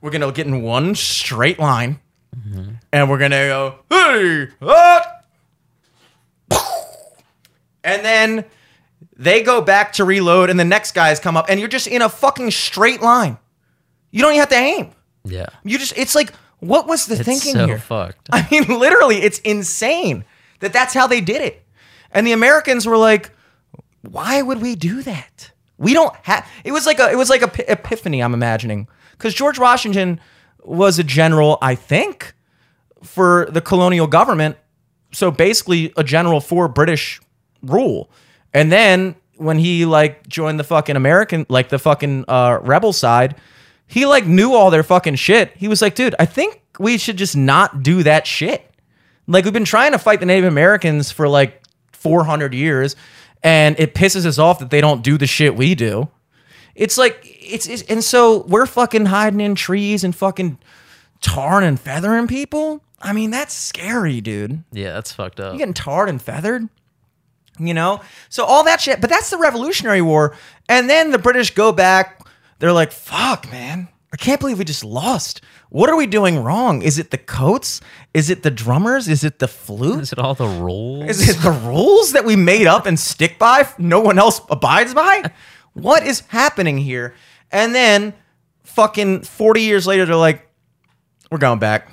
[0.01, 2.01] We're gonna get in one straight line,
[2.91, 5.21] and we're gonna go hey, ah!
[7.85, 8.43] and then
[9.15, 12.01] they go back to reload, and the next guys come up, and you're just in
[12.01, 13.37] a fucking straight line.
[14.11, 14.91] You don't even have to aim.
[15.23, 15.45] Yeah.
[15.63, 17.79] You just it's like what was the It's thinking so here?
[17.79, 18.27] fucked.
[18.33, 20.25] I mean, literally, it's insane
[20.59, 21.63] that that's how they did it.
[22.11, 23.31] And the Americans were like,
[24.03, 25.51] "Why would we do that?
[25.77, 28.21] We don't have." It was like a it was like a epiphany.
[28.21, 30.19] I'm imagining because George Washington
[30.63, 32.33] was a general, I think,
[33.03, 34.57] for the colonial government.
[35.11, 37.19] So basically, a general for British
[37.61, 38.09] rule.
[38.53, 43.35] And then when he like joined the fucking American, like the fucking uh, rebel side,
[43.87, 45.51] he like knew all their fucking shit.
[45.55, 48.69] He was like, dude, I think we should just not do that shit.
[49.27, 51.61] Like we've been trying to fight the Native Americans for like
[51.93, 52.95] 400 years,
[53.43, 56.09] and it pisses us off that they don't do the shit we do.
[56.75, 60.57] It's like it's, it's and so we're fucking hiding in trees and fucking
[61.21, 62.83] tarring and feathering people.
[63.01, 64.63] I mean, that's scary, dude.
[64.71, 65.53] Yeah, that's fucked up.
[65.53, 66.69] You getting tarred and feathered?
[67.59, 68.01] You know?
[68.29, 70.35] So all that shit, but that's the Revolutionary War.
[70.69, 72.25] And then the British go back.
[72.59, 73.89] They're like, fuck, man.
[74.13, 75.41] I can't believe we just lost.
[75.69, 76.83] What are we doing wrong?
[76.83, 77.81] Is it the coats?
[78.13, 79.07] Is it the drummers?
[79.07, 80.01] Is it the flute?
[80.01, 81.09] Is it all the rules?
[81.09, 83.67] Is it the rules that we made up and stick by?
[83.79, 85.31] No one else abides by?
[85.73, 87.15] What is happening here?
[87.51, 88.13] And then
[88.63, 90.47] fucking 40 years later, they're like,
[91.31, 91.91] we're going back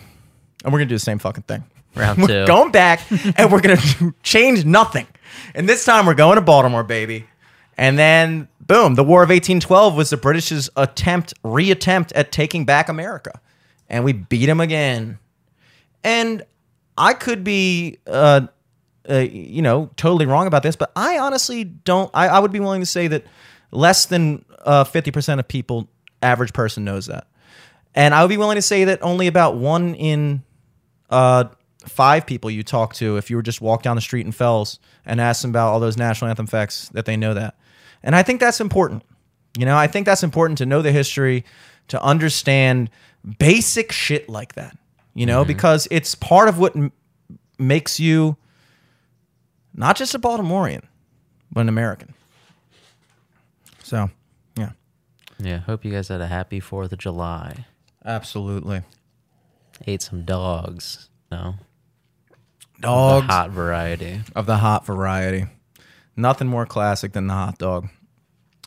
[0.63, 1.65] and we're going to do the same fucking thing.
[1.95, 2.47] Round We're two.
[2.47, 3.01] going back
[3.39, 5.07] and we're going to change nothing.
[5.55, 7.27] And this time we're going to Baltimore, baby.
[7.79, 12.89] And then, boom, the War of 1812 was the British's attempt, reattempt at taking back
[12.89, 13.41] America.
[13.89, 15.19] And we beat them again.
[16.05, 16.45] And
[16.97, 18.43] I could be, uh,
[19.09, 22.13] uh, you know, totally wrong about this, but I honestly don't.
[22.15, 23.25] I, I would be willing to say that
[23.73, 25.89] less than uh, 50% of people,
[26.23, 27.27] average person, knows that.
[27.97, 30.45] And I would be willing to say that only about one in
[31.11, 31.47] uh,
[31.87, 34.79] five people you talk to, if you were just walk down the street in Fells
[35.05, 37.57] and ask them about all those national anthem facts, that they know that.
[38.03, 39.03] And I think that's important.
[39.59, 41.45] You know, I think that's important to know the history,
[41.89, 42.91] to understand
[43.39, 44.77] basic shit like that.
[45.15, 45.49] You know, mm-hmm.
[45.49, 46.93] because it's part of what m-
[47.59, 48.37] makes you
[49.75, 50.83] not just a Baltimorean,
[51.51, 52.15] but an American.
[53.83, 54.09] So,
[54.57, 54.71] yeah,
[55.39, 57.65] yeah, hope you guys had a happy 4th of July.
[58.05, 58.83] absolutely.
[59.87, 61.09] Ate some dogs.
[61.33, 61.55] No?
[62.77, 64.21] The Dogs hot variety.
[64.35, 65.47] of the hot variety.
[66.17, 67.89] Nothing more classic than the hot dog.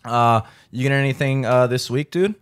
[0.04, 0.42] Uh,
[0.72, 2.36] you get anything uh, this week, dude?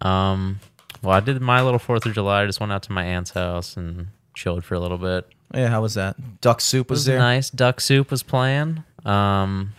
[0.00, 0.60] Um,
[1.02, 2.42] well, I did my little 4th of July.
[2.42, 5.26] I just went out to my aunt's house and chilled for a little bit.
[5.54, 6.40] Yeah, how was that?
[6.40, 7.18] Duck soup was, was there.
[7.18, 7.50] nice.
[7.50, 8.84] Duck soup was playing.
[9.04, 9.72] Um,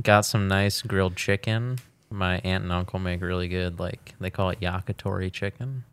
[0.00, 1.78] got some nice grilled chicken.
[2.10, 5.84] My aunt and uncle make really good, like they call it yakitori chicken.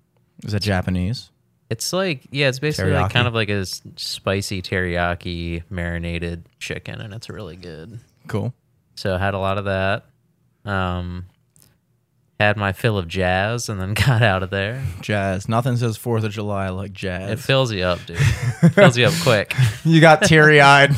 [0.44, 1.32] Is that Japanese?
[1.72, 7.14] It's like yeah, it's basically like kind of like a spicy teriyaki marinated chicken, and
[7.14, 7.98] it's really good.
[8.28, 8.54] Cool.
[8.96, 10.04] So I had a lot of that.
[10.70, 11.28] Um,
[12.42, 14.84] had my fill of jazz, and then got out of there.
[15.00, 15.48] Jazz.
[15.48, 17.32] Nothing says Fourth of July like jazz.
[17.32, 18.18] It fills you up, dude.
[18.74, 19.54] fills you up quick.
[19.86, 20.92] you got teary eyed.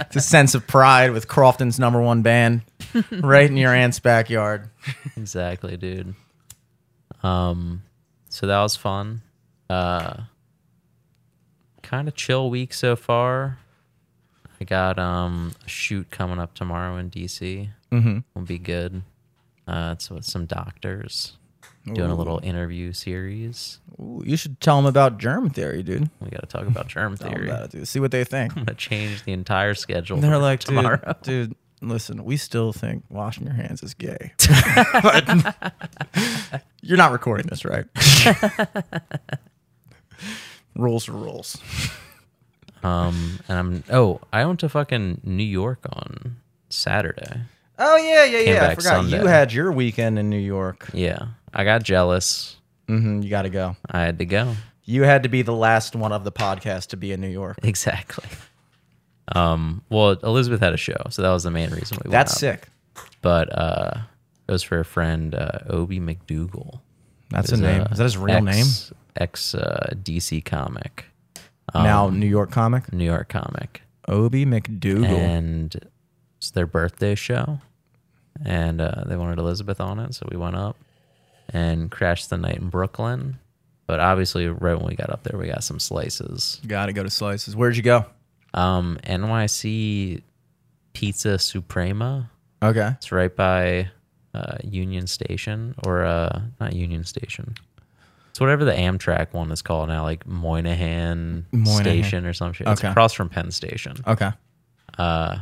[0.00, 2.60] it's a sense of pride with Crofton's number one band
[3.10, 4.68] right in your aunt's backyard.
[5.16, 6.14] exactly, dude.
[7.22, 7.84] Um,
[8.28, 9.22] so that was fun.
[9.70, 10.22] Uh,
[11.82, 13.58] kind of chill week so far.
[14.60, 17.68] I got um a shoot coming up tomorrow in DC.
[17.92, 18.18] Mm-hmm.
[18.34, 19.02] Will be good.
[19.66, 21.36] Uh, it's with some doctors
[21.94, 23.78] doing a little interview series.
[24.00, 26.10] Ooh, you should tell them about germ theory, dude.
[26.20, 27.48] We got to talk about germ Tell 'em theory.
[27.48, 27.88] about it, dude.
[27.88, 28.52] See what they think.
[28.56, 30.18] I'm gonna change the entire schedule.
[30.18, 31.14] They're for like, tomorrow.
[31.22, 31.56] dude, dude,
[31.88, 34.32] listen, we still think washing your hands is gay.
[36.82, 37.84] You're not recording this, right?
[40.80, 41.60] Rules are rules.
[42.82, 46.36] Um, and I'm oh, I went to fucking New York on
[46.70, 47.42] Saturday.
[47.78, 48.66] Oh yeah, yeah, Came yeah.
[48.68, 50.88] I forgot you had your weekend in New York.
[50.92, 52.56] Yeah, I got jealous.
[52.88, 53.76] Mm-hmm, you got to go.
[53.90, 54.54] I had to go.
[54.84, 57.58] You had to be the last one of the podcast to be in New York.
[57.62, 58.24] Exactly.
[59.32, 62.12] Um, well, Elizabeth had a show, so that was the main reason we went.
[62.12, 62.66] That's sick.
[63.22, 64.00] But uh,
[64.48, 66.80] it was for a friend, uh, Obi McDougal.
[67.30, 67.82] That's a name.
[67.82, 68.60] a Is that his real name?
[68.60, 71.06] ex- Ex uh, DC comic,
[71.74, 75.04] um, now New York comic New York comic, Obi McDougal.
[75.06, 75.74] and
[76.38, 77.58] it's their birthday show,
[78.44, 80.76] and uh, they wanted Elizabeth on it, so we went up
[81.48, 83.38] and crashed the night in Brooklyn.
[83.86, 86.60] But obviously, right when we got up there, we got some slices.
[86.66, 87.56] got to go to Slices.
[87.56, 88.06] Where'd you go?
[88.54, 90.22] Um, NYC
[90.92, 92.30] Pizza Suprema.
[92.62, 92.90] Okay.
[92.92, 93.90] It's right by
[94.34, 97.54] uh, Union Station or uh, not Union Station.
[98.30, 101.82] It's whatever the Amtrak one is called now, like Moynihan, Moynihan.
[101.82, 102.68] Station or some shit.
[102.68, 102.88] It's Okay.
[102.90, 103.96] across from Penn Station.
[104.06, 104.30] Okay.
[104.96, 105.38] Uh,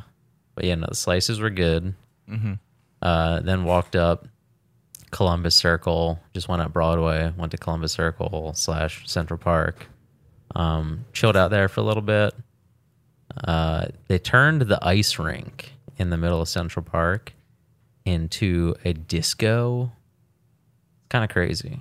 [0.54, 1.94] but yeah, no, the slices were good.
[2.30, 2.54] Mm-hmm.
[3.02, 4.26] Uh, then walked up
[5.10, 9.86] Columbus Circle, just went up Broadway, went to Columbus Circle slash Central Park.
[10.56, 12.34] Um, chilled out there for a little bit.
[13.44, 17.34] Uh, they turned the ice rink in the middle of Central Park
[18.08, 19.92] into a disco.
[21.08, 21.80] Kind of crazy.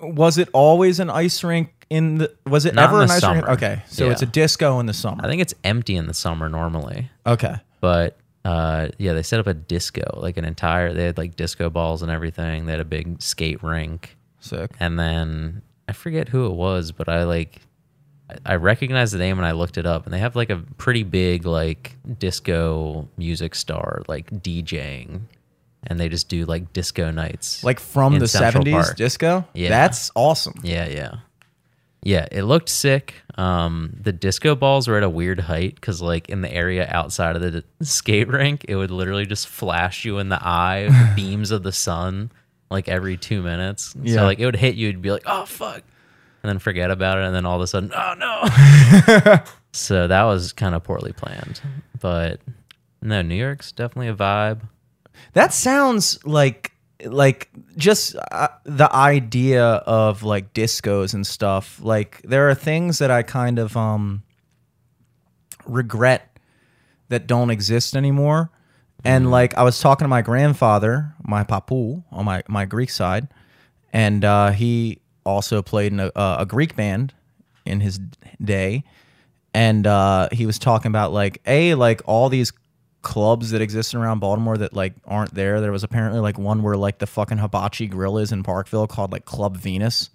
[0.00, 2.34] Was it always an ice rink in the?
[2.46, 3.44] Was it Not ever in an the ice rink?
[3.44, 3.50] summer.
[3.52, 4.12] Okay, so Yeah.
[4.12, 5.24] it's a disco in the summer.
[5.24, 7.10] I think it's empty in the summer normally.
[7.26, 7.56] okay.
[7.80, 11.68] but uh yeah they set up a disco like an entire they had like disco
[11.68, 14.70] balls and everything they had a big skate rink Sick.
[14.80, 17.60] and then i forget who it was but i like
[18.30, 20.56] I- i recognized the name and i looked it up and they have like a
[20.78, 25.20] pretty big like disco music star like djing
[25.86, 29.46] and they just do like disco nights Like from the seventies disco.
[29.54, 29.68] Yeah.
[29.70, 30.54] That's awesome.
[30.62, 31.14] yeah yeah
[32.02, 36.28] yeah it looked sick um the disco balls were at a weird height because like
[36.30, 40.28] in the area outside of the skate rink it would literally just flash you in
[40.30, 42.30] the eye beams of the sun
[42.70, 44.14] like every two minutes Yeah.
[44.16, 45.82] so like it would hit you you'd be like oh fuck
[46.42, 49.38] and then forget about it and then all of a sudden oh no
[49.72, 51.60] so that was kind of poorly planned
[52.00, 52.40] but
[53.02, 54.60] no new york's definitely a vibe
[55.32, 56.72] That sounds like
[57.06, 61.80] like just uh, the idea of like discos and stuff.
[61.82, 64.22] Like there are things that I kind of um
[65.66, 66.38] regret
[67.08, 68.50] that don't exist anymore.
[69.04, 73.28] And like I was talking to my grandfather, my papu on my my Greek side,
[73.92, 77.14] and uh, he also played in a, a Greek band
[77.64, 77.98] in his
[78.42, 78.84] day,
[79.54, 82.52] and uh, he was talking about like a like all these
[83.02, 85.60] clubs that exist around Baltimore that like aren't there.
[85.60, 89.12] There was apparently like one where like the fucking hibachi grill is in Parkville called
[89.12, 90.10] like Club Venus.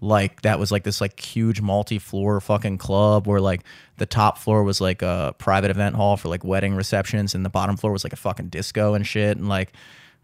[0.00, 3.62] Like that was like this like huge multi-floor fucking club where like
[3.96, 7.48] the top floor was like a private event hall for like wedding receptions and the
[7.48, 9.72] bottom floor was like a fucking disco and shit and like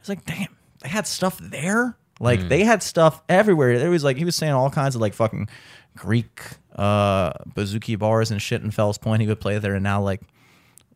[0.01, 0.49] it's like damn
[0.83, 1.97] they had stuff there?
[2.21, 3.79] Like they had stuff everywhere.
[3.79, 5.49] There was like he was saying all kinds of like fucking
[5.97, 6.41] Greek
[6.77, 9.23] uh bouzouki bars and shit in Fells Point.
[9.23, 10.21] He would play there and now like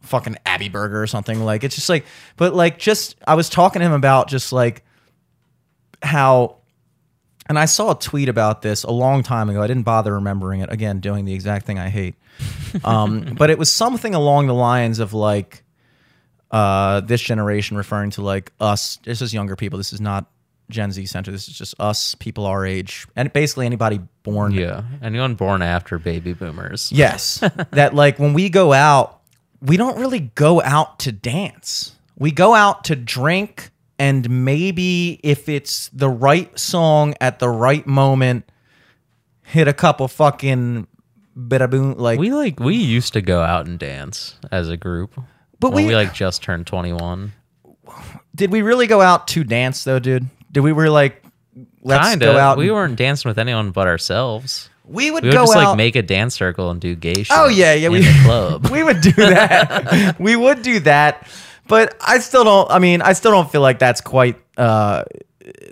[0.03, 1.41] fucking Abbey Burger or something.
[1.45, 2.05] Like it's just like,
[2.37, 4.85] but like just I was talking to him about just like
[6.03, 6.59] how,
[7.49, 9.63] and I saw a tweet about this a long time ago.
[9.63, 10.73] I didn't bother remembering it.
[10.73, 12.15] Again, doing the exact thing I hate.
[12.85, 15.63] Um, but it was something along the lines of like
[16.51, 18.99] uh, this generation referring to like us.
[19.05, 19.77] This is younger people.
[19.79, 20.27] This is not
[20.71, 21.31] Gen Z center.
[21.31, 25.97] This is just us people our age and basically anybody born yeah anyone born after
[26.01, 27.39] baby boomers Yes.
[27.71, 29.16] that like when we go out,
[29.61, 31.95] we don't really go out to dance.
[32.19, 37.87] We go out to drink and maybe if it's the right song at the right
[37.87, 38.51] moment,
[39.43, 40.87] hit a couple fucking
[41.35, 45.19] boom like We like we used to go out and dance as a group.
[45.61, 47.33] But we- we, like just turned 21.
[48.35, 50.27] did we really go out to dance though, dude?
[50.53, 51.23] Did we were like
[51.83, 54.69] let's Kind go out We and- weren't dancing with anyone but ourselves.
[54.87, 57.15] We would We would go just out like make a dance circle and do gay
[57.23, 57.29] shit.
[57.31, 58.69] Oh yeah, yeah, in we the club.
[58.71, 60.17] we would do that.
[60.21, 61.29] we would do that,
[61.69, 62.71] but I still don't.
[62.71, 65.05] I mean, I still don't feel like that's quite uh,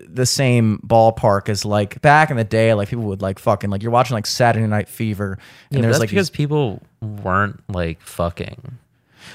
[0.09, 2.75] the same ballpark as like back in the day.
[2.75, 5.39] Like people would like fucking like you're watching like Saturday Night Fever,
[5.71, 8.79] and but there's like because these, people weren't like fucking.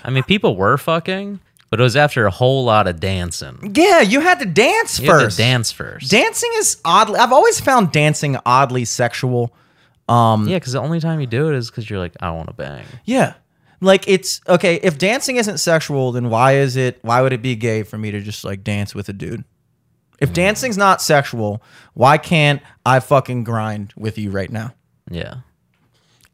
[0.03, 3.71] I mean, people were fucking, but it was after a whole lot of dancing.
[3.75, 5.37] yeah, you had to dance You had to first.
[5.37, 6.09] dance first.
[6.11, 7.19] Dancing is oddly.
[7.19, 9.53] I've always found dancing oddly sexual.
[10.09, 12.47] Um, yeah, because the only time you do it is because you're like, I want
[12.47, 12.85] to bang.
[13.05, 13.35] Yeah.
[13.81, 17.55] Like it's okay, if dancing isn't sexual, then why is it why would it be
[17.55, 19.45] gay for me to just like dance with a dude?
[20.19, 24.73] If dancing's not sexual, why can't I fucking grind with you right now?
[25.09, 25.35] Yeah.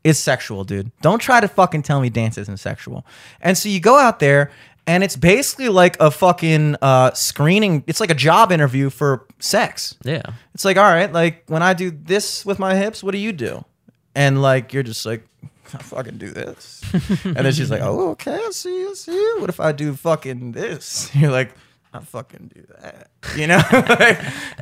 [0.04, 0.92] It's sexual, dude.
[1.02, 3.06] Don't try to fucking tell me dance isn't sexual.
[3.42, 4.52] And so you go out there
[4.88, 9.96] and it's basically like a fucking uh screening, it's like a job interview for sex.
[10.04, 10.24] Yeah.
[10.54, 13.32] It's like, all right, like when I do this with my hips, what do you
[13.32, 13.66] do?
[14.14, 15.28] And like you're just like,
[15.74, 16.82] I fucking do this.
[17.24, 19.34] and then she's like, Oh, okay, I see, I see.
[19.40, 21.10] What if I do fucking this?
[21.16, 21.52] You're like,
[21.94, 23.10] I fucking do that.
[23.36, 23.62] You know?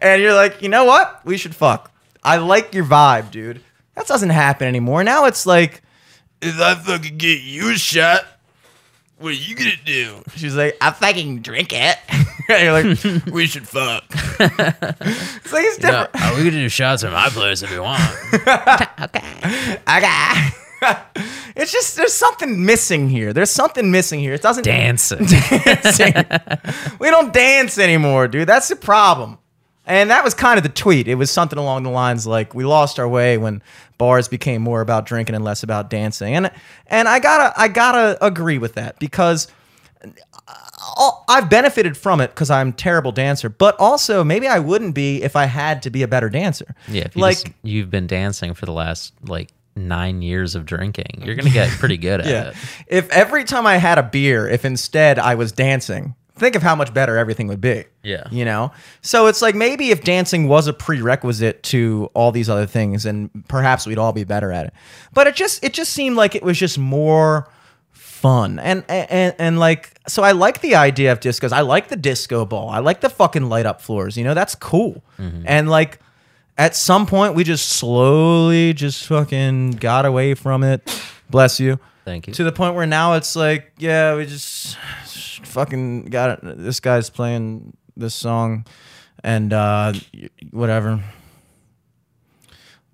[0.02, 1.24] and you're like, you know what?
[1.26, 1.92] We should fuck.
[2.24, 3.62] I like your vibe, dude.
[3.96, 5.04] That doesn't happen anymore.
[5.04, 5.82] Now it's like,
[6.42, 8.26] if I fucking get you shot,
[9.18, 10.24] what are you gonna do?
[10.36, 11.98] She's like, I fucking drink it.
[12.10, 12.26] and
[12.64, 14.04] you're like, we should fuck.
[14.40, 16.10] it's like it's different.
[16.14, 18.02] Uh, we could do shots at my place if you want.
[19.02, 19.78] okay.
[19.88, 20.50] Okay.
[21.56, 23.32] It's just there's something missing here.
[23.32, 24.34] There's something missing here.
[24.34, 25.26] It doesn't Dancing.
[25.26, 26.14] dancing.
[27.00, 28.50] we don't dance anymore, dude.
[28.50, 29.38] That's the problem.
[29.86, 31.08] And that was kind of the tweet.
[31.08, 33.62] It was something along the lines like we lost our way when
[33.98, 36.36] bars became more about drinking and less about dancing.
[36.36, 36.52] And
[36.88, 39.48] and I gotta I gotta agree with that because
[40.04, 40.10] uh,
[40.98, 44.96] I'll- I've benefited from it because I'm a terrible dancer, but also maybe I wouldn't
[44.96, 46.76] be if I had to be a better dancer.
[46.88, 50.66] Yeah, if you like just, you've been dancing for the last like nine years of
[50.66, 52.50] drinking, you're gonna get pretty good at Yeah.
[52.50, 52.56] it.
[52.88, 56.76] If every time I had a beer, if instead I was dancing, think of how
[56.76, 57.86] much better everything would be.
[58.02, 58.24] Yeah.
[58.32, 58.72] You know?
[59.02, 63.30] So it's like maybe if dancing was a prerequisite to all these other things, and
[63.48, 64.74] perhaps we'd all be better at it.
[65.14, 67.50] But it just it just seemed like it was just more
[67.92, 68.60] fun.
[68.60, 71.52] And and and like so I like the idea of discos.
[71.52, 72.70] I like the disco ball.
[72.70, 74.18] I like the fucking light up floors.
[74.18, 75.04] You know, that's cool.
[75.20, 75.44] Mm-hmm.
[75.46, 76.00] And like
[76.58, 80.90] at some point we just slowly just fucking got away from it.
[81.30, 81.80] Bless you.
[82.06, 82.34] Thank you.
[82.34, 84.78] To the point where now it's like, yeah, we just
[85.54, 86.58] fucking got it.
[86.58, 88.66] This guy's playing this song
[89.24, 89.94] and uh
[90.52, 91.02] whatever.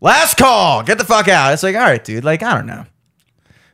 [0.02, 0.84] Last call.
[0.84, 1.54] Get the fuck out.
[1.54, 2.24] It's like, all right, dude.
[2.24, 2.86] Like, I don't know.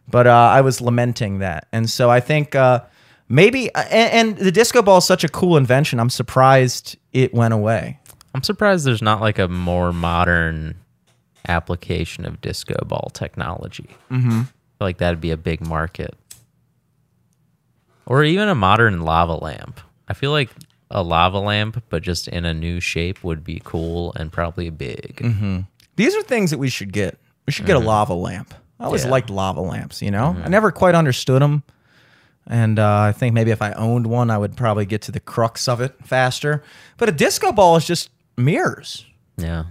[0.10, 1.68] But uh, I was lamenting that.
[1.72, 2.82] And so I think uh,
[3.30, 6.00] maybe, and, and the disco ball is such a cool invention.
[6.00, 8.00] I'm surprised it went away.
[8.34, 10.76] I'm surprised there's not like a more modern
[11.48, 13.90] application of disco ball technology.
[14.12, 14.42] Mm-hmm.
[14.80, 16.16] like that'd be a big market.
[18.06, 19.80] Or even a modern lava lamp.
[20.08, 20.50] I feel like
[20.92, 25.18] a lava lamp, but just in a new shape, would be cool and probably big.
[25.18, 25.62] Mm-hmm.
[25.96, 27.18] These are things that we should get.
[27.48, 27.88] We should get a mm-hmm.
[27.88, 28.54] lava lamp.
[28.80, 29.12] I always Yeah.
[29.12, 30.30] liked lava lamps, you know?
[30.30, 30.50] I mm-hmm.
[30.52, 31.64] never quite understood them.
[32.48, 35.20] And uh, I think maybe if I owned one, I would probably get to the
[35.20, 36.62] crux of it faster.
[36.98, 39.06] But a disco ball is just mirrors.
[39.38, 39.66] Yeah.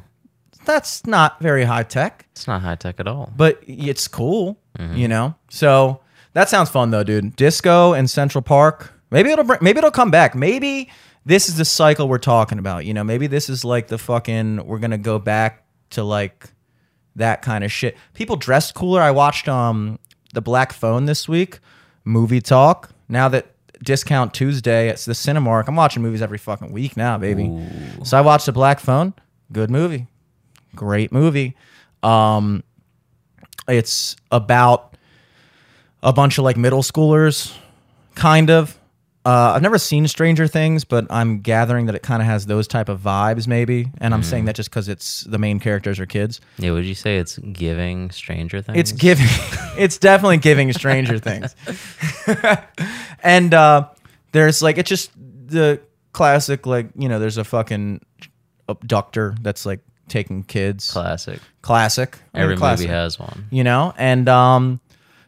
[0.65, 3.31] That's not very high tech, It's not high tech at all.
[3.37, 4.59] but it's cool,
[4.95, 5.35] you know?
[5.51, 6.01] So
[6.35, 7.35] that sounds fun though, dude.
[7.37, 8.93] Disco and Central Park.
[9.11, 10.35] Maybe it'll bring, maybe it'll come back.
[10.35, 10.91] Maybe
[11.25, 12.85] this is the cycle we're talking about.
[12.85, 16.51] You know, maybe this is like the fucking we're gonna go back to like
[17.17, 17.97] that kind of shit.
[18.13, 19.01] People dressed cooler.
[19.01, 19.99] I watched um
[20.35, 21.61] the Black Phone this week,
[22.05, 22.91] movie talk.
[23.09, 25.69] Now that Discount Tuesday, it's the Cinemark.
[25.69, 27.53] I'm watching movies every fucking week now, baby.
[28.03, 29.15] So I watched the Black Phone.
[29.53, 30.09] Good movie,
[30.75, 31.55] great movie.
[32.03, 32.65] Um,
[33.69, 34.94] it's about
[36.05, 37.53] a bunch of like middle schoolers,
[38.15, 38.79] kind of.
[39.27, 42.69] Uh, I've never seen Stranger Things, but I'm gathering that it kind of has those
[42.69, 43.91] type of vibes, maybe.
[43.97, 46.43] And I'm saying that just because it's the main characters are kids.
[46.59, 48.77] Yeah, would you say it's giving Stranger Things?
[48.77, 49.25] It's giving.
[49.79, 51.57] it's definitely giving Stranger Things.
[53.23, 53.89] and uh,
[54.33, 55.81] there's like it's just the
[56.13, 58.03] classic like you know there's a fucking
[58.69, 60.91] abductor that's like taking kids.
[60.91, 61.41] classic.
[61.63, 62.19] classic.
[62.35, 63.47] I mean, Every classic, movie has one.
[63.51, 64.81] You know, and um,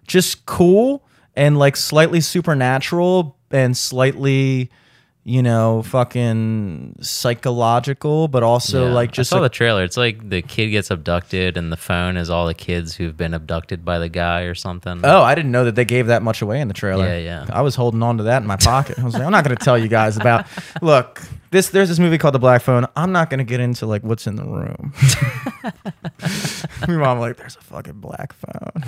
[0.06, 1.04] just cool
[1.34, 4.70] and like slightly supernatural and slightly.
[5.28, 8.92] You know, fucking psychological, but also Yeah.
[8.94, 9.82] like just I saw like, the trailer.
[9.82, 13.34] It's like the kid gets abducted, and the phone is all the kids who've been
[13.34, 15.00] abducted by the guy or something.
[15.02, 17.04] Oh, I didn't know that they gave that much away in the trailer.
[17.06, 17.46] Yeah, yeah.
[17.50, 19.00] I was holding on to that in my pocket.
[19.00, 20.46] I was like, I'm not going to tell you guys about.
[20.80, 22.86] Look, this there's this movie called The Black Phone.
[22.94, 24.92] I'm not going to get into like what's in the room.
[26.86, 28.82] My mom like, there's a fucking black phone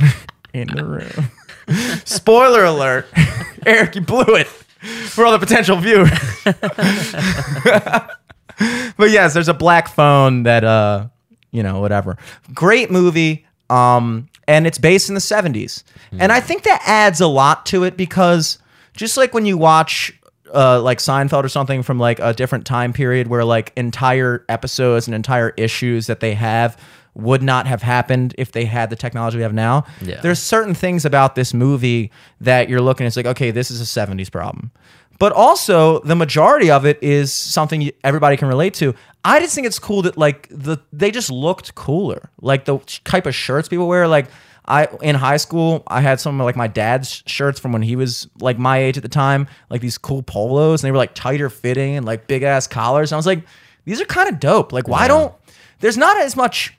[0.53, 1.31] in the room.
[2.05, 3.07] Spoiler alert,
[3.67, 6.11] Eric, you blew it for all the potential viewers.
[8.97, 11.09] but yes, there's a black phone that uh,
[11.51, 12.17] you know, whatever.
[12.55, 13.47] Great movie.
[13.71, 15.83] Um, and it's based in the 70s.
[16.19, 18.59] And I think that adds a lot to it because
[18.95, 20.19] just like when you watch
[20.55, 25.07] uh, like Seinfeld or something from like a different time period where like entire episodes
[25.07, 26.81] and entire issues that they have
[27.19, 29.85] would not have happened if they had the technology we have now.
[30.01, 30.21] Yeah.
[30.21, 32.11] There's certain things about this movie
[32.41, 34.71] that you're looking at, it's like, okay, this is a 70s problem.
[35.19, 38.95] But also, the majority of it is something everybody can relate to.
[39.25, 43.27] I just think it's cool that like the they just looked cooler, like the type
[43.27, 44.07] of shirts people wear.
[44.07, 44.29] Like
[44.67, 47.97] I in high school, I had some of like my dad's shirts from when he
[47.97, 51.15] was like my age at the time, like these cool polos, and they were like
[51.15, 53.11] tighter fitting and like big ass collars.
[53.11, 53.43] And I was like,
[53.87, 54.73] these are kind of dope.
[54.73, 55.35] Like, why don't
[55.81, 56.78] there's not as much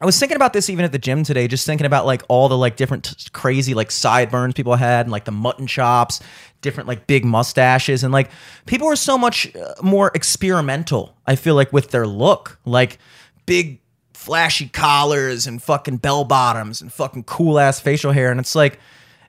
[0.00, 2.48] I was thinking about this even at the gym today, just thinking about like all
[2.48, 6.20] the like different t- crazy like sideburns people had and like the mutton chops,
[6.60, 8.04] different like big mustaches.
[8.04, 8.30] And like
[8.66, 12.60] people were so much uh, more experimental, I feel like, with their look.
[12.64, 12.98] Like
[13.44, 13.80] big
[14.14, 18.30] flashy collars and fucking bell bottoms and fucking cool ass facial hair.
[18.30, 18.78] And it's like,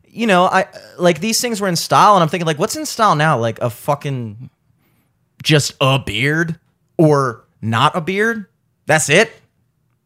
[0.05, 0.67] you know, I
[0.99, 2.13] like these things were in style.
[2.13, 3.39] And I'm thinking, like, what's in style now?
[3.39, 4.51] Like a fucking
[5.41, 6.59] just a beard
[6.97, 8.45] or not a beard?
[8.85, 9.31] That's it?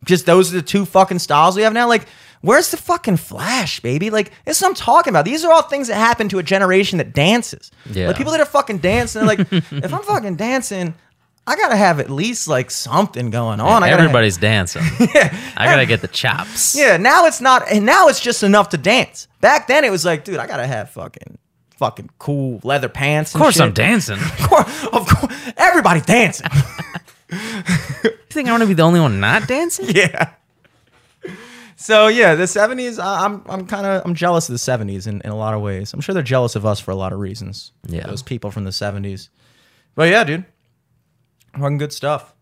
[0.04, 1.88] Just those are the two fucking styles we have now.
[1.88, 2.08] Like
[2.42, 4.10] Where's the fucking flash, baby?
[4.10, 5.24] Like, this is what I'm talking about.
[5.24, 7.72] These are all things that happen to a generation that dances.
[7.90, 8.08] Yeah.
[8.08, 10.94] Like, people that are fucking dancing, like, if I'm fucking dancing,
[11.48, 13.82] I gotta have at least like something going on.
[13.82, 14.82] I gotta have- Everybody's dancing.
[15.16, 15.34] yeah.
[15.56, 16.76] I gotta get the chops.
[16.78, 19.30] Yeah, now it's not, and now it's just enough to dance.
[19.40, 21.38] Back then, it was like, dude, I gotta have fucking,
[21.78, 23.34] fucking cool leather pants.
[23.36, 24.20] Of course, I'm dancing.
[24.20, 26.48] Of course, of course, everybody dancing.
[28.34, 29.86] Think I want to be the only one not dancing?
[29.96, 30.34] yeah.
[31.76, 33.00] So yeah, the '70s.
[33.02, 35.62] I- I'm, I'm kind of, I'm jealous of the '70s in, in a lot of
[35.62, 35.94] ways.
[35.94, 37.72] I'm sure they're jealous of us for a lot of reasons.
[37.88, 38.06] Yeah.
[38.08, 39.30] those people from the '70s.
[39.96, 40.46] But yeah, dude,
[41.58, 42.34] fucking good stuff.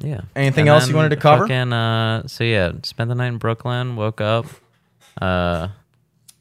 [0.00, 0.22] Yeah.
[0.36, 1.44] Anything And else you then wanted to cover?
[1.44, 3.96] Fucking, uh, so yeah, spent the night in Brooklyn.
[3.96, 4.46] Woke up,
[5.20, 5.68] uh,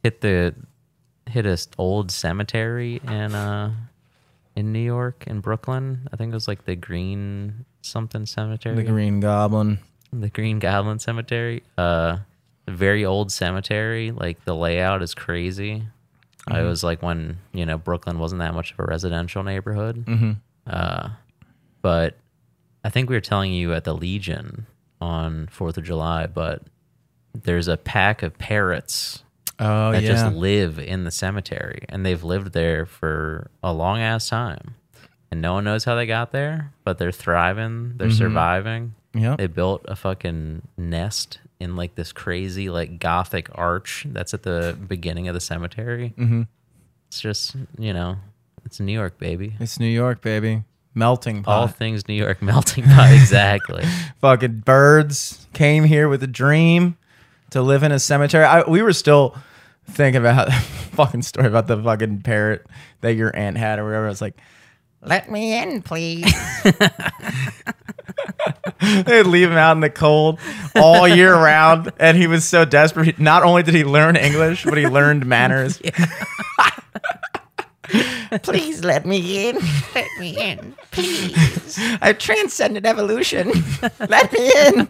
[0.03, 0.53] hit the
[1.27, 3.73] hit a s- old cemetery in uh
[4.55, 6.07] in New York in Brooklyn.
[6.13, 8.75] I think it was like the Green something cemetery.
[8.75, 9.79] The Green Goblin.
[10.13, 11.63] the Green Goblin Cemetery.
[11.77, 12.17] Uh,
[12.67, 14.11] a very old cemetery.
[14.11, 15.83] Like the layout is crazy.
[16.49, 20.05] Uh, It was like when you know Brooklyn wasn't that much of a residential neighborhood.
[20.05, 20.31] Mm-hmm.
[20.65, 21.09] Uh,
[21.81, 22.17] but
[22.83, 24.65] I think we were telling you at the Legion
[25.01, 26.61] on Fourth of July, but
[27.33, 29.23] there's a pack of parrots
[29.59, 30.09] Oh that yeah.
[30.09, 34.75] just live in the cemetery, and they've lived there for a long ass time,
[35.31, 38.95] and no one knows how they got there, but they're thriving, they're surviving.
[39.13, 39.37] Yep.
[39.37, 44.77] They built a fucking nest in like this crazy like gothic arch that's at the
[44.87, 46.13] beginning of the cemetery.
[46.17, 46.43] Mm-hmm.
[47.07, 48.17] It's just you know,
[48.65, 49.55] it's New York, baby.
[49.59, 50.63] It's New York, baby.
[50.93, 51.51] Melting pot.
[51.51, 53.83] All things New York melting pot, exactly.
[54.21, 56.97] fucking birds came here with a dream
[57.51, 58.45] to live in a cemetery.
[58.45, 59.35] I, we were still
[59.89, 60.51] thinking about
[60.91, 62.65] fucking story about the fucking parrot
[63.01, 64.05] that your aunt had or whatever.
[64.05, 64.37] I was like,
[65.01, 66.31] let me in, please.
[69.05, 70.39] They'd leave him out in the cold
[70.75, 73.19] all year round, and he was so desperate.
[73.19, 75.81] Not only did he learn English, but he learned manners.
[78.43, 79.57] Please let me in.
[79.95, 81.79] Let me in, please.
[82.01, 83.51] I've transcended evolution.
[83.99, 84.89] Let me in.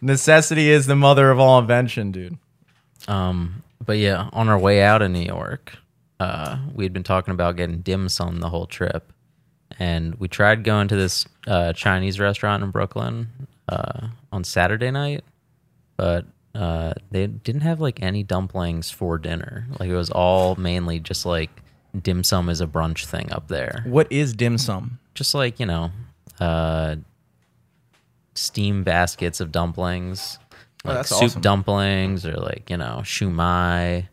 [0.00, 2.38] Necessity is the mother of all invention, dude.
[3.08, 5.76] Um, but yeah, on our way out of New York,
[6.20, 9.12] uh, we had been talking about getting dim sum the whole trip,
[9.78, 13.28] and we tried going to this uh, Chinese restaurant in Brooklyn
[13.68, 15.24] uh, on Saturday night,
[15.96, 19.66] but uh, they didn't have like any dumplings for dinner.
[19.80, 21.50] Like it was all mainly just like
[22.02, 23.82] dim sum is a brunch thing up there.
[23.86, 24.98] What is dim sum?
[25.14, 25.90] Just like you know,
[26.38, 26.96] uh,
[28.34, 30.38] steam baskets of dumplings.
[30.84, 31.42] Like Oh, that's soup awesome.
[31.42, 34.08] dumplings or like you know shumai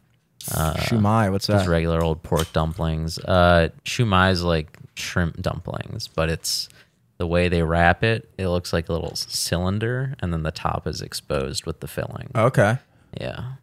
[0.52, 1.54] Shumai, what's that?
[1.58, 3.20] just regular old pork dumplings.
[3.20, 6.70] Uh, shumai is like shrimp dumplings, but it's
[7.18, 8.30] the way they wrap it.
[8.38, 12.30] It looks like a little cylinder, and then the top is exposed with the filling.
[12.36, 12.78] Okay.
[13.20, 13.54] Yeah,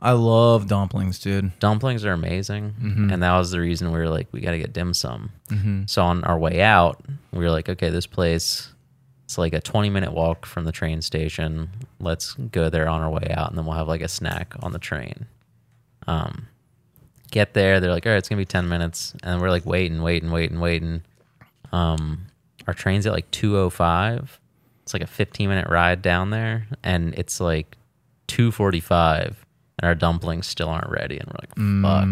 [0.00, 1.58] I love dumplings, dude.
[1.60, 3.10] dumplings are amazing, Mm-hmm.
[3.10, 5.30] and that was the reason we were like, we got to get dim sum.
[5.86, 7.02] So on our way out,
[7.32, 8.68] we were like, okay, this place.
[9.24, 11.70] It's like a 20 minute walk from the train station.
[11.98, 14.72] Let's go there on our way out, and then we'll have like a snack on
[14.72, 15.26] the train.
[16.06, 16.48] Um,
[17.30, 17.80] get there.
[17.80, 20.60] They're like, all right, it's gonna be ten minutes, and we're like waiting, waiting, waiting,
[20.60, 21.02] waiting.
[21.72, 22.26] Um,
[22.66, 24.38] our train's at like two oh five.
[24.82, 27.76] It's like a fifteen minute ride down there, and it's like
[28.26, 29.44] two forty five,
[29.78, 32.08] and our dumplings still aren't ready, and we're like, fuck.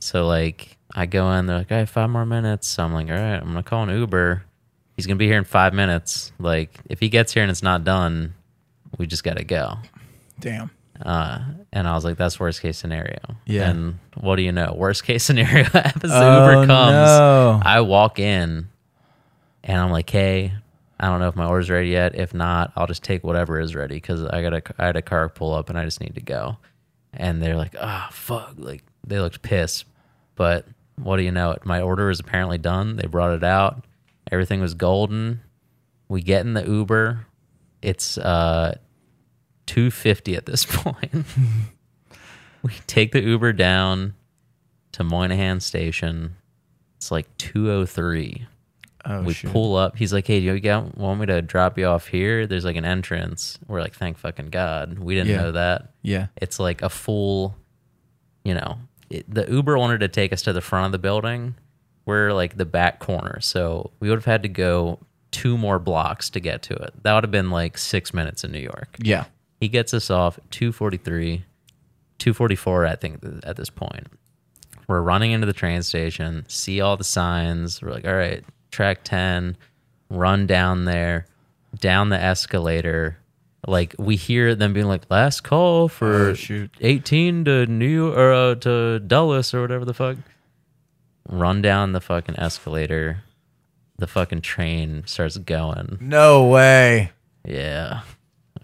[0.00, 1.46] So like, I go in.
[1.46, 2.68] They're like, all right, five more minutes.
[2.68, 4.44] So I'm like, all right, I'm gonna call an Uber.
[4.96, 6.32] He's gonna be here in five minutes.
[6.38, 8.34] Like, if he gets here and it's not done,
[8.98, 9.78] we just gotta go.
[10.38, 10.70] Damn.
[11.00, 11.40] Uh,
[11.72, 13.18] and I was like, that's worst case scenario.
[13.46, 13.70] Yeah.
[13.70, 14.74] And what do you know?
[14.76, 16.12] Worst case scenario happens.
[16.14, 16.92] Oh, Uber comes.
[16.92, 17.60] no.
[17.64, 18.68] I walk in
[19.64, 20.52] and I'm like, hey,
[21.00, 22.14] I don't know if my order's ready yet.
[22.14, 25.02] If not, I'll just take whatever is ready because I got a, I had a
[25.02, 26.56] car pull up and I just need to go.
[27.12, 28.54] And they're like, ah, fuck.
[28.56, 29.84] Like, they looked pissed.
[30.36, 30.66] But
[30.96, 31.56] what do you know?
[31.64, 32.96] My order is apparently done.
[32.96, 33.84] They brought it out.
[34.30, 35.40] Everything was golden.
[36.08, 37.26] We get in the Uber.
[37.82, 38.78] It's uh
[39.66, 41.24] 250 at this point.
[42.62, 44.14] we take the Uber down
[44.92, 46.36] to Moynihan Station.
[46.96, 48.46] It's like 203.
[49.06, 49.50] Oh, we shit.
[49.52, 49.96] pull up.
[49.96, 52.46] He's like, "Hey, do you got, want me to drop you off here?
[52.46, 55.36] There's like an entrance." We're like, "Thank fucking God, we didn't Yeah.
[55.42, 56.28] know that." Yeah.
[56.36, 57.54] It's like a full,
[58.44, 58.78] you know,
[59.10, 61.54] it, the Uber wanted to take us to the front of the building.
[62.06, 65.00] We're like the back corner, so we would have had to go
[65.30, 66.94] two more blocks to get to it.
[67.02, 68.96] That would have been like six minutes in New York.
[68.98, 69.24] Yeah.
[69.64, 71.42] He gets us off 243,
[72.18, 74.08] 244, I think, at this point.
[74.86, 77.80] We're running into the train station, see all the signs.
[77.80, 79.56] We're like, all right, track 10,
[80.10, 81.24] run down there,
[81.80, 83.16] down the escalator.
[83.66, 86.70] like we hear them being like last call for Oh, shoot.
[86.82, 90.18] 18 to New or uh, to Dulles or whatever the fuck.
[91.26, 93.22] Run down the fucking escalator.
[93.96, 95.96] The fucking train starts going.
[96.02, 97.12] No way.
[97.46, 98.02] Yeah.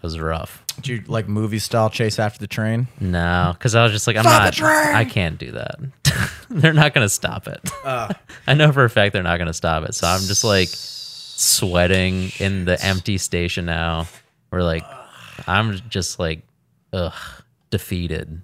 [0.01, 0.65] It was rough.
[0.77, 2.87] Did you like movie style chase after the train?
[2.99, 4.53] No, because I was just like, I'm Fuck the not.
[4.53, 4.95] train!
[4.95, 5.75] I can't do that.
[6.49, 7.59] they're not gonna stop it.
[7.85, 8.11] Uh.
[8.47, 9.93] I know for a fact they're not gonna stop it.
[9.93, 14.07] So I'm just like sweating in the empty station now.
[14.51, 14.83] We're like,
[15.47, 16.41] I'm just like,
[16.93, 17.13] ugh,
[17.69, 18.41] defeated.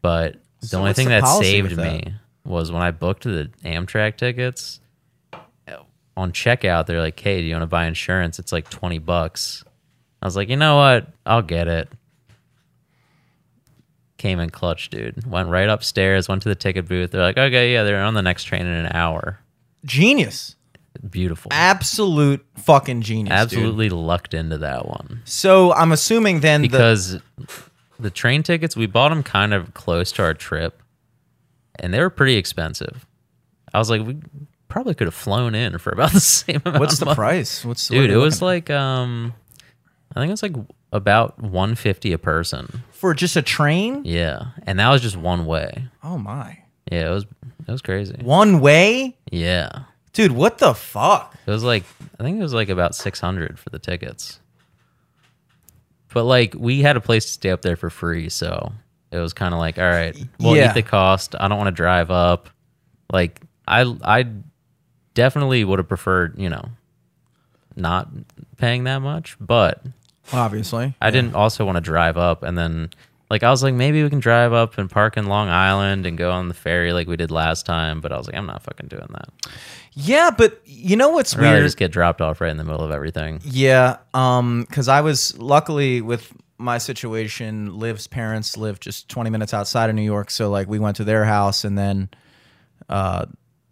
[0.00, 2.90] But the So only what's thing the that policy saved with me was when I
[2.92, 4.80] booked the Amtrak tickets.
[6.14, 8.38] On checkout, they're like, "Hey, do you want to buy insurance?
[8.38, 9.64] It's like twenty bucks."
[10.22, 11.08] I was like, "You know what?
[11.26, 11.88] I'll get it."
[14.18, 15.26] Came in clutch, dude.
[15.26, 16.28] Went right upstairs.
[16.28, 17.10] Went to the ticket booth.
[17.10, 19.40] They're like, "Okay, yeah, they're on the next train in an hour."
[19.84, 20.54] Genius.
[21.10, 21.50] Beautiful.
[21.52, 23.30] Absolute fucking genius.
[23.50, 23.58] dude.
[23.58, 27.18] Absolutely lucked into that one So I'm assuming then because
[27.98, 30.80] the train tickets we bought them kind of close to our trip,
[31.80, 33.06] and they were pretty expensive.
[33.74, 34.18] I was like, we
[34.68, 36.80] probably could have flown in for about the same amount.
[36.80, 37.64] what's the price?
[37.64, 38.10] What's what dude?
[38.10, 39.34] It was looking like um,
[40.14, 40.56] I think it was like
[40.92, 42.82] about one fifty a person.
[42.90, 44.02] for just a train.
[44.04, 45.84] Yeah, and that was just one way.
[46.02, 46.58] Oh my.
[46.90, 47.24] Yeah, it was
[47.66, 48.16] it was crazy.
[48.22, 49.16] One way?
[49.30, 51.34] Yeah, Dude, what the fuck?
[51.46, 51.84] it was like
[52.20, 54.38] I think it was like about six hundred for the tickets.
[56.12, 58.72] But like we had a place to stay up there for free, so
[59.10, 60.70] it was kind of like, all right, we'll Yeah.
[60.70, 61.34] eat the cost.
[61.40, 62.50] I don't want to drive up.
[63.10, 64.26] Like I I
[65.14, 66.64] definitely would have preferred, you know,
[67.76, 68.08] not
[68.58, 69.82] paying that much, but
[70.32, 70.94] Obviously.
[71.00, 72.90] I didn't also want to drive up and then
[73.30, 76.18] like I was like maybe we can drive up and park in Long Island and
[76.18, 78.62] go on the ferry like we did last time, but I was like I'm not
[78.62, 79.28] fucking doing that.
[79.94, 81.64] Yeah, but you know what's I'd rather weird?
[81.64, 83.40] just get dropped off right in the middle of everything.
[83.44, 87.78] Yeah, um, because I was luckily with my situation.
[87.78, 91.04] Liv's parents live just 20 minutes outside of New York, so like we went to
[91.04, 92.10] their house, and then
[92.90, 93.24] uh,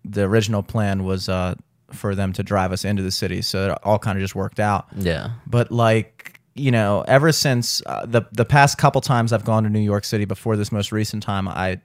[0.05, 1.55] the original plan was uh,
[1.93, 3.43] for them to drive us into the city.
[3.43, 4.87] So it all kind of just worked out.
[4.97, 5.32] Yeah.
[5.47, 9.70] But like you know, ever since uh, the the past couple times I've gone to
[9.70, 11.81] New York City before this most recent time, I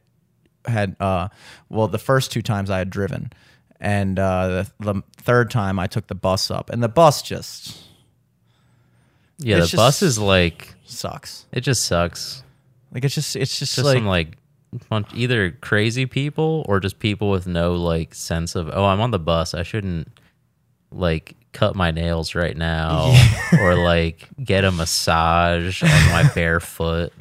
[0.66, 1.30] had uh,
[1.70, 3.32] well, the first two times I had driven,
[3.80, 7.78] and uh, the, the third time I took the bus up, and the bus just
[9.38, 11.46] Yeah, the bus is like sucks.
[11.52, 12.44] it just sucks.
[12.92, 14.38] Like it's just it's just, Just like, some like
[14.90, 19.12] bunch, either crazy people or just people with no like sense of oh I'm on
[19.12, 20.08] the bus I shouldn't
[20.92, 23.12] like cut my nails right now
[23.60, 27.12] or like get a massage on my bare foot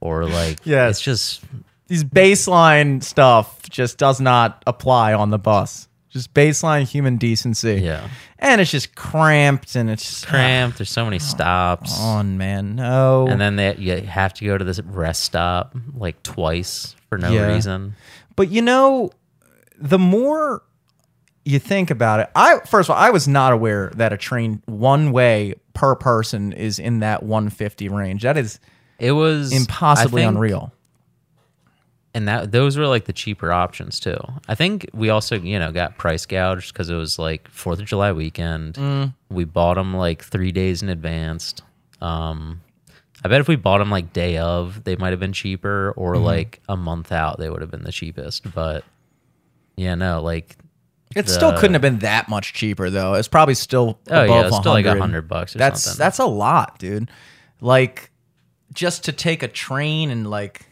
[0.00, 0.88] or like Yeah.
[0.88, 1.42] it's just
[1.88, 5.88] these baseline stuff just does not apply on the bus.
[6.08, 7.74] Just baseline human decency.
[7.82, 8.08] yeah
[8.38, 10.78] And it's just cramped and it's just cramped.
[10.78, 11.98] There's so many stops.
[12.00, 12.76] On, man.
[12.76, 13.26] No.
[13.28, 17.30] And then they, you have to go to this rest stop like twice for no
[17.32, 17.52] Yeah.
[17.52, 17.94] reason.
[18.36, 19.10] But you know,
[19.78, 20.62] the more
[21.44, 24.62] you think about it, I first of all, I was not aware that a train
[24.66, 28.22] one way per person is in that 150 range.
[28.22, 28.60] That is
[28.98, 30.72] It was impossibly think- unreal.
[32.12, 34.18] and that those were like the cheaper options too.
[34.48, 37.86] I think we also you know got price gouged because it was like Fourth of
[37.86, 38.74] July weekend.
[38.74, 39.14] Mm.
[39.30, 41.54] We bought them like three days in advance.
[42.00, 42.60] Um,
[43.24, 46.14] I bet if we bought them like day of, they might have been cheaper, or
[46.14, 46.24] Mm-hmm.
[46.24, 48.52] like a month out, they would have been the cheapest.
[48.54, 48.82] But
[49.76, 50.56] yeah, no, like
[51.16, 53.14] It still couldn't have been that much cheaper though.
[53.14, 55.00] It's probably still Oh, above yeah, it's still like 100.
[55.00, 55.98] 100 bucks or that's something.
[55.98, 57.10] that's a lot, dude.
[57.60, 58.10] Like
[58.72, 60.66] just to take a train and like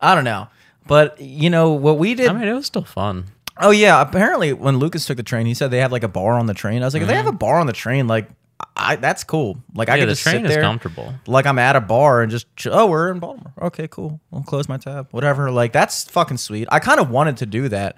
[0.00, 0.48] I don't know.
[0.86, 3.26] But you know what we did I mean, it was still fun.
[3.58, 6.32] Oh yeah, apparently when Lucas took the train, he said they have like a bar
[6.32, 6.82] on the train.
[6.82, 8.28] I was like, if they have a bar on the train, like
[8.76, 9.58] I that's cool.
[9.74, 10.00] Like I Mm-hmm.
[10.00, 11.14] could the just train sit is there, comfortable.
[11.26, 13.52] like I'm at a bar and just oh we're in Baltimore.
[13.60, 14.18] Okay, cool.
[14.32, 15.08] I'll close my tab.
[15.10, 15.50] Whatever.
[15.50, 16.68] Like that's fucking sweet.
[16.72, 17.96] I kind of wanted to do that,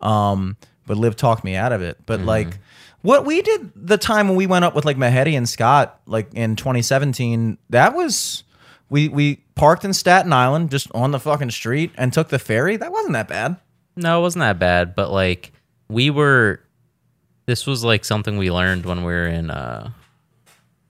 [0.00, 0.56] um,
[0.86, 1.98] but Liv talked me out of it.
[2.06, 2.28] But Mm-hmm.
[2.28, 2.58] like
[3.02, 6.32] what we did the time when we went up with like Mahedi and Scott, like
[6.34, 8.44] in 2017, that was
[8.90, 12.76] we we parked in Staten Island just on the fucking street and took the ferry.
[12.76, 13.56] That wasn't that bad.
[13.96, 15.52] No, it wasn't that bad, but like
[15.88, 16.60] we were
[17.46, 19.90] this was like something we learned when we were in uh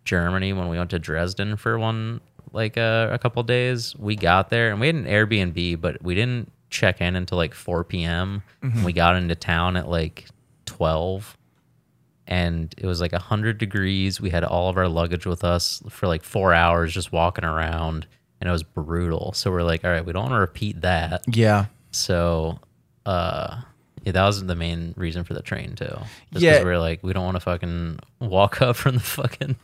[0.04, 2.20] Germany when we went to Dresden for one
[2.52, 3.96] like uh, a couple days.
[3.96, 7.55] We got there and we had an Airbnb, but we didn't check in until like
[7.55, 8.42] 4 p.m.
[8.84, 10.26] We got into town at like
[10.66, 11.36] 12
[12.26, 14.20] and it was like 100 degrees.
[14.20, 18.06] We had all of our luggage with us for like 4 hours just walking around
[18.40, 19.32] and it was brutal.
[19.34, 21.22] So we're like, all right, we don't want to repeat that.
[21.28, 21.66] Yeah.
[21.90, 22.59] So,
[23.06, 23.60] uh,
[24.05, 25.96] yeah, that was the main reason for the train too.
[26.32, 26.62] Just Yeah.
[26.64, 29.56] we are like, we don't want to fucking walk up from the fucking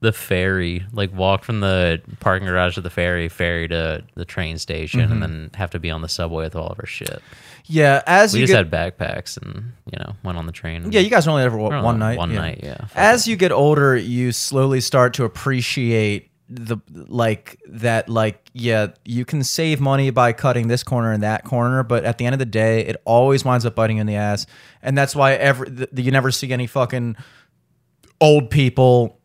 [0.00, 4.56] the ferry, like walk from the parking garage to the ferry, ferry to the train
[4.58, 5.12] station, Mm-hmm.
[5.12, 7.20] and then have to be on the subway with all of our shit.
[7.66, 10.90] Yeah, as We you just get had backpacks and you know went on the train.
[10.90, 12.18] yeah, you guys only ever We're one, on one night.
[12.18, 12.38] One yeah.
[12.38, 12.78] night, yeah.
[12.94, 19.24] As you get older, you slowly start to appreciate the like that like yeah you
[19.24, 22.40] can save money by cutting this corner and that corner but at the end of
[22.40, 24.46] the day it always winds up biting in the ass
[24.82, 27.14] and that's why every th- you never see any fucking
[28.20, 29.19] old people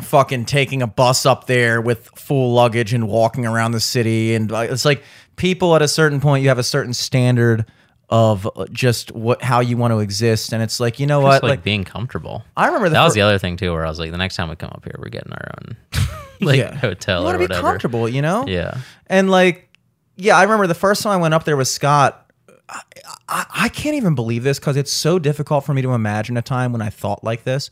[0.00, 4.50] fucking taking a bus up there with full luggage and walking around the city and
[4.50, 5.02] like, it's like
[5.36, 7.64] people at a certain point you have a certain standard
[8.08, 11.50] of just what how you want to exist and it's like you know what like,
[11.50, 12.44] like being comfortable.
[12.56, 14.48] I remember that was the other thing too, where I was like, the next time
[14.48, 15.76] we come up here, we're getting our own
[16.40, 16.74] like Yeah.
[16.76, 17.62] hotel you or want to be whatever.
[17.68, 18.78] comfortable you know Yeah,
[19.08, 19.68] and like
[20.16, 22.30] yeah i remember the first time i went up there with scott
[22.68, 22.80] i,
[23.28, 26.42] I, I can't even believe this because it's so difficult for me to imagine a
[26.42, 27.70] time when i thought like this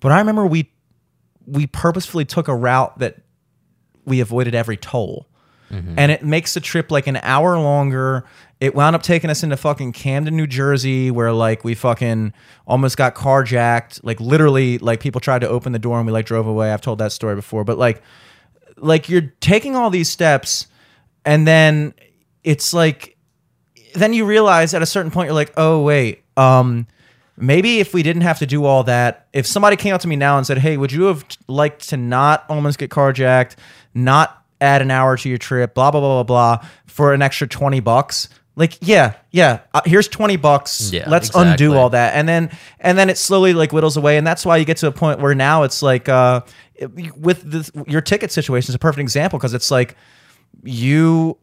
[0.00, 0.70] but i remember we
[1.46, 3.16] we purposefully took a route that
[4.04, 5.28] we avoided every toll.
[5.98, 8.24] And it makes the trip like an hour longer.
[8.60, 12.34] It wound up taking us into fucking camden new jersey where like we fucking
[12.66, 14.00] almost got carjacked.
[14.02, 16.72] Like literally like people tried to open the door and we like drove away.
[16.72, 17.64] I've told that story before.
[17.64, 18.02] But like
[18.76, 20.66] like you're taking all these steps
[21.24, 21.94] and then
[22.44, 23.16] it's like
[23.94, 26.86] then you realize at a certain point you're like oh wait um
[27.42, 30.16] maybe if we didn't have to do all that if somebody came up to me
[30.16, 33.56] now and said hey would you have liked to not almost get carjacked
[33.94, 37.46] not add an hour to your trip blah blah blah blah blah for an extra
[37.46, 38.28] 20 bucks?
[38.54, 40.92] Like yeah yeah uh, here's 20 bucks.
[40.92, 42.14] Yeah, let's undo all that.
[42.14, 42.50] And then
[42.80, 44.18] and then it slowly like whittles away.
[44.18, 46.42] And that's why you get to a point where now it's like uh
[47.16, 49.96] with the, your ticket situation is a perfect example because it's like
[50.62, 51.38] you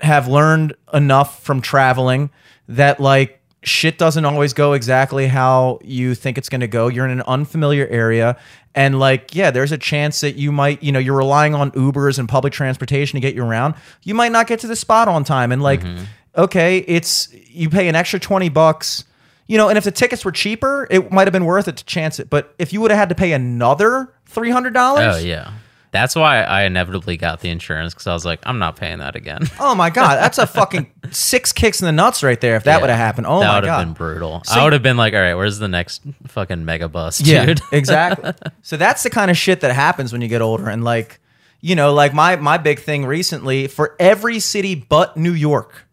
[0.00, 2.30] have learned enough from traveling
[2.68, 6.88] that like shit doesn't always go exactly how you think it's going to go.
[6.88, 8.36] You're in an unfamiliar area
[8.74, 12.18] and like yeah there's a chance that you might you know you're relying on ubers
[12.18, 13.74] and public transportation to get you around.
[14.02, 16.04] You might not get to the spot on time and like mm-hmm.
[16.36, 19.04] okay it's you pay an extra 20 bucks
[19.46, 21.84] you know and if the tickets were cheaper it might have been worth it to
[21.84, 22.30] chance it.
[22.30, 24.74] But if you would have had to pay another $300
[25.14, 25.52] oh yeah.
[25.92, 29.14] That's why I inevitably got the insurance because I was like, I'm not paying that
[29.14, 29.42] again.
[29.60, 32.56] Oh my god, that's a fucking six kicks in the nuts right there.
[32.56, 32.80] If that Yeah.
[32.80, 34.42] would have happened, oh that my god, that would have been brutal.
[34.44, 37.44] So- I would have been like, all right, where's the next fucking mega bus, yeah,
[37.46, 37.60] dude?
[37.72, 38.32] exactly.
[38.62, 41.20] So that's the kind of shit that happens when you get older, and like,
[41.60, 45.86] you know, like my my big thing recently for every city but New York.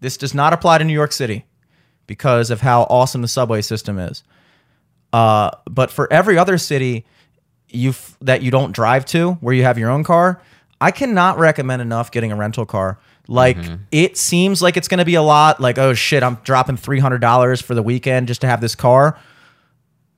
[0.00, 1.44] This does not apply to New York City
[2.06, 4.24] because of how awesome the subway system is.
[5.12, 7.04] Uh, but for every other city
[7.74, 10.40] you f- that you don't drive to where you have your own car,
[10.80, 12.98] I cannot recommend enough getting a rental car.
[13.28, 13.76] Like mm-hmm.
[13.92, 15.60] it seems like it's going to be a lot.
[15.60, 18.74] Like oh shit, I'm dropping three hundred dollars for the weekend just to have this
[18.74, 19.18] car.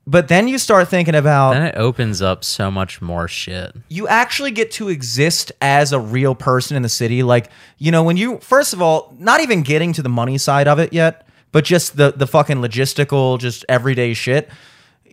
[0.05, 3.77] But then you start thinking about Then it opens up so much more shit.
[3.89, 7.23] you actually get to exist as a real person in the city.
[7.23, 10.67] Like, you know, when you first of all, not even getting to the money side
[10.67, 14.49] of it yet, but just the the fucking logistical, just everyday shit.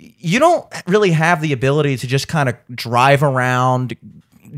[0.01, 3.97] You don't really have the ability to just kind of drive around,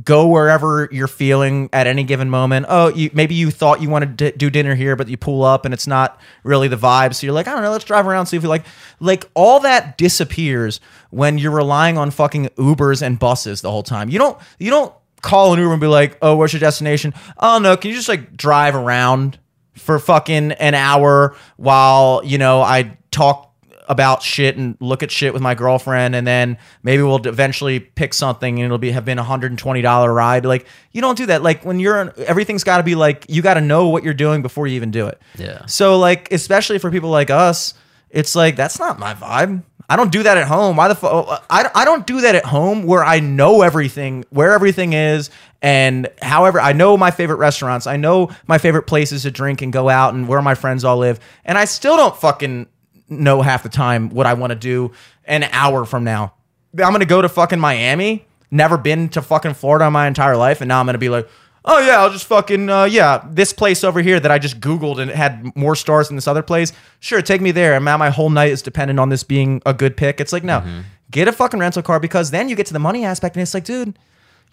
[0.03, 2.65] go wherever you're feeling at any given moment.
[2.69, 5.65] Oh, you maybe you thought you wanted to do dinner here, but you pull up
[5.65, 7.15] and it's not really the vibe.
[7.15, 8.65] So you're like, I don't know, let's drive around see if we like.
[8.99, 14.09] Like all that disappears when you're relying on fucking Ubers and buses the whole time.
[14.09, 17.13] You don't you don't call an Uber and be like, oh, where's your destination?
[17.37, 19.39] Oh no, can you just like drive around
[19.73, 23.50] for fucking an hour while you know I talk
[23.91, 28.13] about shit and look at shit with my girlfriend and then maybe we'll eventually pick
[28.13, 31.65] something and it'll be have been a $120 ride like you don't do that like
[31.65, 34.65] when you're everything's got to be like you got to know what you're doing before
[34.65, 35.65] you even do it Yeah.
[35.65, 37.73] so like especially for people like us
[38.09, 40.77] it's like that's not my vibe I don't do that at home.
[40.77, 41.11] Why the fuck?
[41.11, 45.29] Oh, I, I don't do that at home where I know everything, where everything is,
[45.61, 49.73] and however I know my favorite restaurants, I know my favorite places to drink and
[49.73, 52.67] go out, and where my friends all live, and I still don't fucking
[53.11, 54.91] know half the time what I want to do
[55.25, 56.33] an hour from now.
[56.73, 58.25] I'm gonna go to fucking Miami.
[58.49, 61.29] Never been to fucking Florida in my entire life, and now I'm gonna be like,
[61.65, 64.99] oh yeah, I'll just fucking uh, yeah, this place over here that I just googled
[64.99, 66.73] and it had more stars than this other place.
[66.99, 67.75] Sure, take me there.
[67.75, 70.19] And now my whole night is dependent on this being a good pick.
[70.19, 70.63] It's like no,
[71.11, 73.53] get a fucking rental car because then you get to the money aspect, and it's
[73.53, 73.97] like, dude,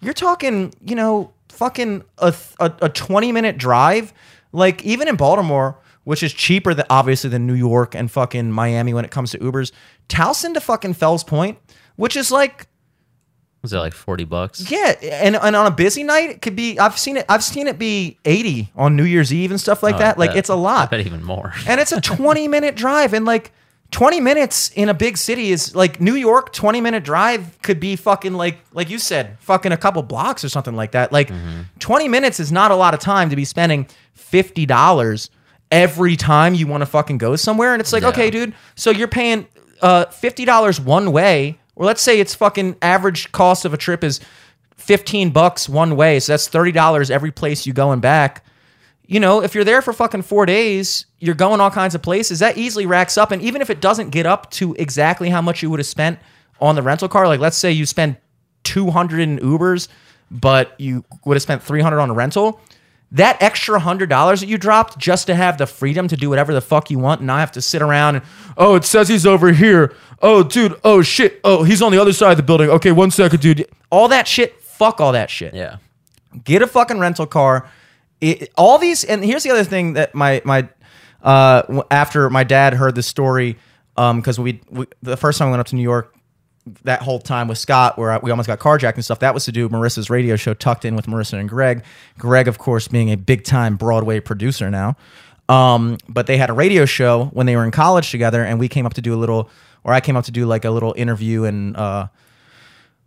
[0.01, 4.13] you're talking, you know, fucking a a, a 20 minute drive.
[4.53, 5.77] Like even in Baltimore,
[6.09, 9.39] which is cheaper than obviously than New York and fucking Miami when it comes to
[9.41, 9.73] Ubers.
[10.09, 11.59] Towson to fucking Fells Point,
[11.97, 12.67] which is like
[13.61, 14.71] Was it like 40 bucks?
[14.71, 16.79] yeah, and, and on a busy night, it could be.
[16.79, 17.27] I've seen it.
[17.29, 20.19] I've seen it be eighty on New Year's Eve and stuff like Oh, I that.
[20.19, 20.39] Like bet.
[20.39, 21.53] it's a lot, bet even more.
[21.69, 23.13] and it's a twenty minute drive.
[23.13, 23.53] And like
[23.91, 27.97] 20 minutes in a big city is like New York, 20 minute drive could be
[27.97, 31.11] fucking like, like you said, fucking a couple blocks or something like that.
[31.11, 31.63] Like mm-hmm.
[31.79, 35.31] 20 minutes is not a lot of time to be spending $50
[35.70, 37.73] every time you want to fucking go somewhere.
[37.73, 38.09] And it's like, Yeah.
[38.11, 39.47] okay, dude, so you're paying
[39.82, 44.20] uh, $50 one way, or let's say it's fucking average cost of a trip is
[44.77, 46.20] 15 bucks one way.
[46.20, 48.45] So that's $30 every place you go and back
[49.11, 52.40] you know, if you're there for fucking four days, you're going all kinds of places,
[52.40, 53.31] that easily racks up.
[53.31, 56.19] And even if it doesn't get up to exactly how much you would have spent
[56.61, 58.19] on the rental car, like let's say you spend
[58.65, 59.89] 200 in Ubers,
[60.31, 62.61] but you would have spent 300 on a rental,
[63.13, 66.53] that extra hundred dollars that you dropped just to have the freedom to do whatever
[66.53, 68.25] the fuck you want and not have to sit around and,
[68.59, 69.95] oh, it says he's over here.
[70.21, 70.79] Oh, dude.
[70.85, 71.41] Oh, shit.
[71.45, 72.69] Oh, he's on the other side of the building.
[72.69, 73.67] Okay, one second, dude.
[73.91, 74.61] All that shit.
[74.61, 75.77] Fuck all that shit Yeah.
[76.45, 77.69] get a fucking rental car.
[78.21, 80.69] It, all these, and here's the other thing that my my
[81.23, 83.57] uh, after my dad heard the story,
[83.97, 86.15] um, because we, we the first time we went up to New York,
[86.85, 89.53] that whole time with Scott, where we almost got carjacked and stuff, that was to
[89.53, 91.85] do Marissa's radio show, tucked in with Marissa and Greg.
[92.19, 94.97] Greg, of course, being a big time Broadway producer now.
[95.49, 98.69] Um, but they had a radio show when they were in college together, and we
[98.69, 99.51] came up to do a little,
[99.85, 102.09] or I came up to do like a little interview and uh,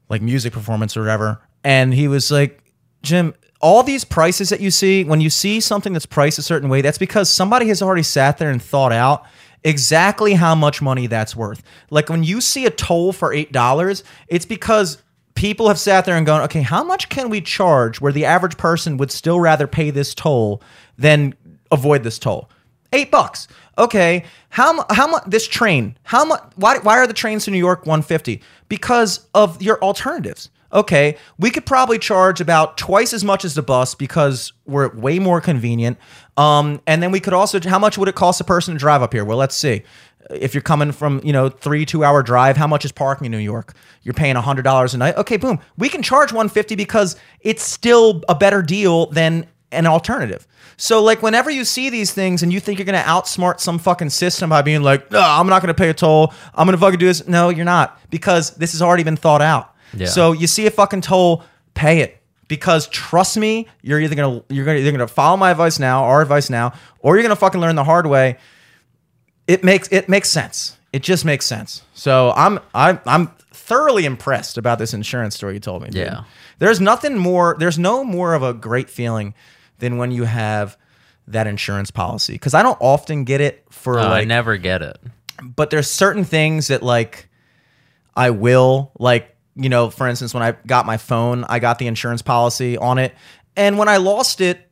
[0.10, 1.42] like music performance or whatever.
[1.64, 2.64] And he was like,
[3.04, 6.68] Jim, all these prices that you see, when you see something that's priced a certain
[6.70, 9.26] way, that's because somebody has already sat there and thought out
[9.64, 11.64] exactly how much money that's worth.
[11.90, 15.02] Like when you see a toll for $8, it's because
[15.36, 18.58] people have sat there and gone, okay, how much can we charge where the average
[18.58, 20.62] person would still rather pay this toll
[20.98, 21.34] than
[21.72, 22.50] avoid this toll?
[22.94, 23.48] Eight bucks.
[23.78, 24.26] Okay.
[24.50, 25.98] How how much this train?
[26.04, 26.44] How much?
[26.56, 28.42] Why why are the trains to New York one fifty?
[28.68, 30.50] Because of your alternatives.
[30.74, 35.20] Okay, we could probably charge about twice as much as the bus because we're way
[35.20, 35.98] more convenient.
[36.38, 39.02] Um, and then we could also, how much would it cost a person to drive
[39.02, 39.26] up here?
[39.26, 39.84] Well, let's see.
[40.30, 43.32] If you're coming from, you know, three two hour drive, how much is parking in
[43.32, 43.74] New York?
[44.04, 45.18] You're paying hundred dollars a night.
[45.18, 45.60] Okay, boom.
[45.78, 50.48] We can charge one fifty because it's still a better deal than an alternative.
[50.78, 54.10] So like whenever you see these things and you think you're gonna outsmart some fucking
[54.10, 56.34] system by being like, no, I'm not gonna pay a toll.
[56.54, 57.28] I'm gonna fucking do this.
[57.28, 59.71] No, you're not because this has already been thought out.
[59.94, 60.08] Yeah.
[60.08, 61.44] So you see a fucking toll,
[61.74, 65.80] pay it because trust me, you're either gonna you're gonna you're gonna follow my advice
[65.80, 68.38] now, our advice now, or you're gonna fucking learn the hard way.
[69.48, 70.78] It makes it makes sense.
[70.94, 71.82] It just makes sense.
[71.94, 75.90] So I'm I'm I'm thoroughly impressed about this insurance story you told me.
[75.90, 76.06] dude.
[76.06, 76.24] Yeah.
[76.60, 77.56] There's nothing more.
[77.60, 79.34] There's no more of a great feeling
[79.80, 80.78] than when you have
[81.28, 84.98] that insurance policy because I don't often get it for Oh, I never get it.
[85.42, 87.30] but there's certain things that like
[88.16, 91.88] I will like you know for instance when I got my phone I got the
[91.88, 93.14] insurance policy on it.
[93.56, 94.70] And when I lost it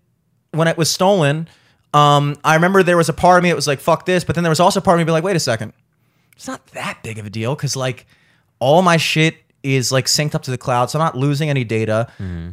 [0.51, 1.47] when it was stolen
[1.93, 4.35] um I remember there was a part of me that was like fuck this but
[4.35, 5.73] then there was also a part of me be like wait a second.
[6.35, 8.05] It's not that big of a deal because like
[8.59, 11.65] all my shit is like synced up to the cloud so i'm not losing any
[11.65, 12.07] data.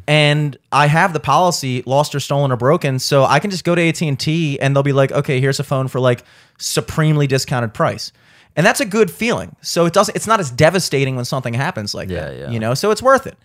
[0.09, 3.77] And i have the policy lost or stolen or broken so i can just go
[3.77, 6.25] to at&t and they'll be like okay here's a phone for like
[6.59, 8.11] supremely discounted price
[8.57, 9.55] and that's a good feeling.
[9.61, 12.51] So it doesn't it's not as devastating when something happens like Yeah, that yeah.
[12.51, 12.75] you know?
[12.75, 13.37] So it's worth it.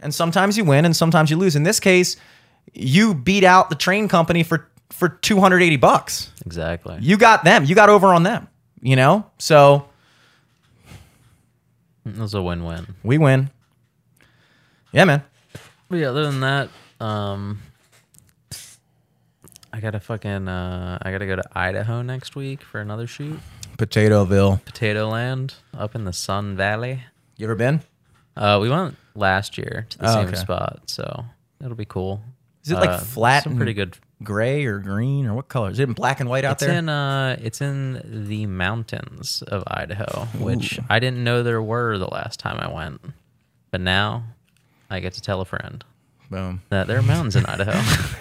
[0.00, 1.56] And sometimes you win and sometimes you lose.
[1.56, 2.16] In this case
[2.72, 6.30] you beat out the train company for for 280 bucks.
[6.46, 6.96] Exactly.
[7.00, 7.64] you got them.
[7.64, 8.48] You got over on them
[8.80, 9.26] you know?
[9.38, 9.88] So
[12.06, 12.94] It was a win-win.
[13.02, 13.50] we win.
[14.92, 15.22] Yeah man.
[15.88, 16.68] But yeah, other than that,
[17.00, 17.60] um,
[19.72, 23.38] I gotta fucking uh, I gotta go to Idaho next week for another shoot.
[23.76, 24.64] Potatoville.
[24.64, 27.02] Potato Land up in the Sun Valley.
[27.36, 27.82] You ever been?
[28.36, 30.36] Uh, we went last year to the Oh, same okay.
[30.36, 31.24] spot, so
[31.60, 32.22] it'll be cool.
[32.64, 33.96] Is it like Uh, flat Some and pretty good.
[34.22, 35.70] gray or green or what color?
[35.70, 36.72] Is it in black and white out It's there?
[36.78, 42.06] in uh, it's in the mountains of Idaho, which I didn't know there were the
[42.08, 43.00] last time I went,
[43.70, 44.24] but now
[44.90, 45.84] I get to tell a friend
[46.30, 46.62] Boom.
[46.70, 47.72] that there are mountains in Idaho.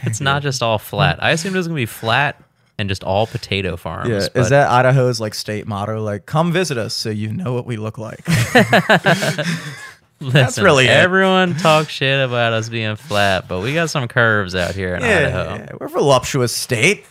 [0.04, 1.22] it's not just all flat.
[1.24, 2.42] I assumed it was gonna be flat
[2.84, 4.10] and just all potato farms.
[4.10, 6.04] Yeah, but is that Idaho's like state motto?
[6.04, 8.20] Like, come visit us so you know what we look like.
[10.20, 10.92] listen, really it.
[10.92, 15.02] everyone talks shit about us being flat, but we got some curves out here in
[15.04, 15.56] Idaho.
[15.56, 17.06] yeah, we're a voluptuous state.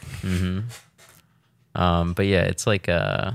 [1.74, 3.32] Um, but yeah, it's like uh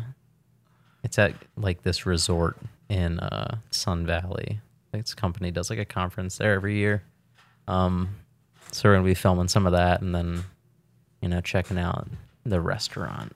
[1.03, 2.55] it's at like this resort
[2.87, 4.59] in uh Sun Valley.
[4.91, 7.01] This company does like a conference there every year.
[7.67, 8.09] Um,
[8.71, 10.43] so we're gonna be filming some of that, and then
[11.21, 12.07] you know checking out
[12.49, 13.35] the restaurant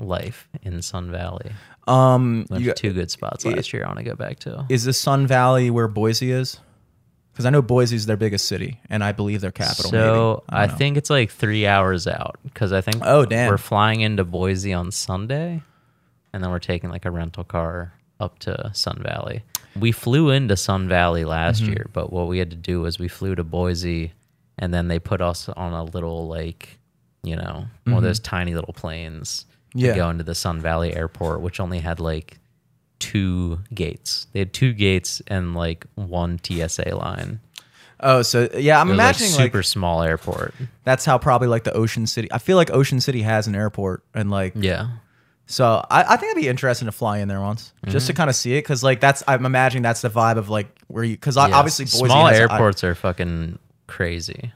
[0.00, 1.52] life in Sun Valley.
[1.86, 3.84] Um, Went you, to two good spots last year.
[3.84, 4.64] I want to go back to.
[4.68, 6.58] is the Sun Valley where Boise is?
[7.32, 9.90] Because I know Boise is their biggest city, and I believe their capital.
[9.90, 10.62] So maybe.
[10.62, 13.48] I, don't think it's like three hours out because I think Oh, damn.
[13.48, 15.62] we're flying into Boise on Sunday,
[16.34, 19.42] and then we're taking like a rental car up to Sun Valley.
[19.80, 21.72] We flew into Sun Valley last Mm-hmm.
[21.72, 24.12] year, but what we had to do was we flew to Boise,
[24.58, 26.78] and then they put us on a little like,
[27.22, 29.78] you know, one of those tiny little planes Mm-hmm.
[29.86, 29.92] Yeah.
[29.92, 32.38] to go into the Sun Valley Airport, which only had like
[32.98, 34.26] two gates.
[34.32, 37.40] They had two gates and like one TSA line.
[38.00, 40.54] Oh, so yeah, I'm like imagining like, super small airport.
[40.84, 42.30] that's how probably like the Ocean City.
[42.30, 44.88] I feel like Ocean City has an airport, and like Yeah.
[45.46, 48.28] so, I, I think it'd be interesting to fly in there once just to kind
[48.28, 51.14] of see it because like that's I'm imagining that's the vibe of like where you
[51.14, 54.52] because Yeah, obviously Boise small I- airports are fucking crazy.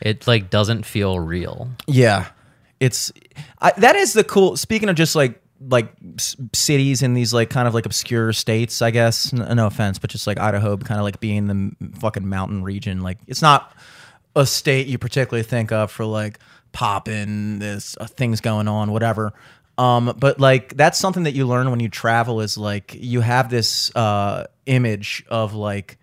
[0.00, 1.70] It like doesn't feel real.
[1.86, 2.26] Yeah,
[2.80, 3.12] it's
[3.60, 4.56] I, that is the cool.
[4.56, 8.82] Speaking of just like like s- cities in these like kind of like obscure states,
[8.82, 9.32] I guess.
[9.32, 12.62] N- no offense, but just like Idaho, kind of like being the m- fucking mountain
[12.62, 13.00] region.
[13.00, 13.74] Like it's not
[14.34, 16.38] a state you particularly think of for like
[16.72, 19.32] popping this uh, things going on, whatever.
[19.78, 23.50] Um, but like that's something that you learn when you travel is like you have
[23.50, 25.98] this uh image of like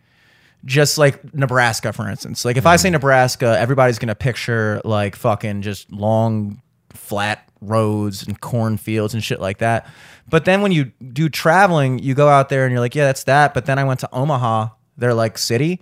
[0.65, 2.45] just like Nebraska, for instance.
[2.45, 2.93] Like if I say mm.
[2.93, 6.61] Nebraska, everybody's gonna picture like fucking just long,
[6.91, 9.87] flat roads and cornfields and shit like that.
[10.29, 13.25] But then when you do traveling, you go out there and you're like, yeah, that's
[13.25, 13.53] that.
[13.53, 15.81] But then I went to Omaha, they're like city.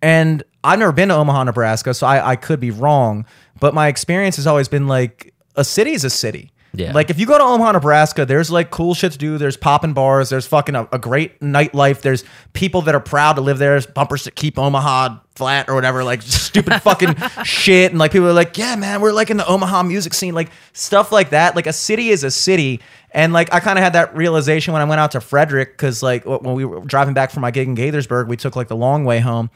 [0.00, 3.26] And I've never been to Omaha, Nebraska, so I, I could be wrong.
[3.58, 6.52] But my experience has always been like a city is a city.
[6.74, 6.92] Yeah.
[6.92, 9.38] Like if you go to Omaha, Nebraska, there's like cool shit to do.
[9.38, 10.28] There's popping bars.
[10.28, 12.02] There's fucking a, a great nightlife.
[12.02, 13.70] There's people that are proud to live there.
[13.70, 16.04] There's bumpers that keep Omaha flat or whatever.
[16.04, 17.90] Like stupid fucking shit.
[17.90, 20.34] And like people are like, yeah, man, we're like in the Omaha music scene.
[20.34, 21.56] Like stuff like that.
[21.56, 22.80] Like a city is a city.
[23.12, 26.02] And like I kind of had that realization when I went out to Frederick because
[26.02, 28.76] like when we were driving back from my gig in Gaithersburg, we took like the
[28.76, 29.50] long way home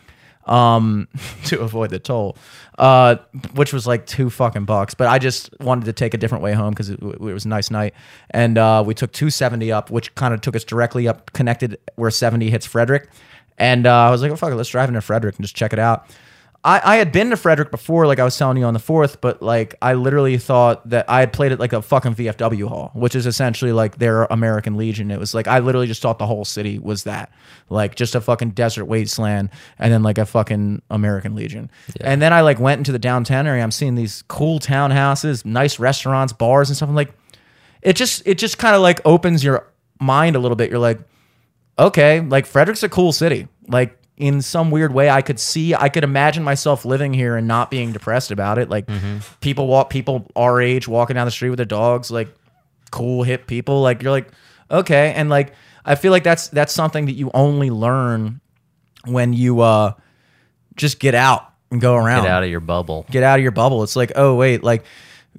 [0.47, 1.09] um
[1.45, 2.37] to avoid the toll
[2.79, 3.17] uh
[3.55, 4.95] which was like two fucking bucks.
[4.95, 7.49] But i just wanted to take a different way home because it, it was a
[7.49, 7.95] nice night.
[8.31, 12.11] And uh we took 270 up which kind of took us directly up connected where
[12.11, 13.09] 70 hits frederick.
[13.59, 15.73] And uh, i was like oh fuck it let's drive into frederick and just check
[15.73, 16.07] it out
[16.65, 19.21] I, I had been to Frederick before, like I was telling you on the fourth,
[19.21, 22.93] but like I literally thought that I had played at like a fucking VFW hall,
[22.95, 25.11] which is essentially like their American Legion.
[25.11, 27.33] It was like I literally just thought the whole city was that,
[27.69, 31.69] like just a fucking desert wasteland, and then like a fucking American Legion.
[32.01, 33.63] And then I like went into the downtown area.
[33.63, 36.89] I'm seeing these cool townhouses, nice restaurants, bars, and stuff.
[36.89, 37.13] I'm like,
[37.83, 39.67] it just it just kind of like opens your
[40.01, 40.71] mind a little bit.
[40.71, 41.01] You're like,
[41.77, 43.49] okay, like Frederick's a cool city.
[43.67, 47.49] Like in some weird way, I could see, I could imagine myself living here and
[47.49, 48.69] not being depressed about it.
[48.69, 48.87] Like
[49.41, 52.29] people walk, people our age walking down the street with their dogs, like
[52.91, 53.81] cool hip people.
[53.81, 54.29] Like you're like,
[54.71, 58.41] okay, and like I feel like that's that's something that you only learn
[59.07, 59.95] when you uh
[60.77, 63.07] just get out and go around Get out of your bubble.
[63.11, 63.83] get out of your bubble.
[63.83, 64.85] It's like, oh wait, like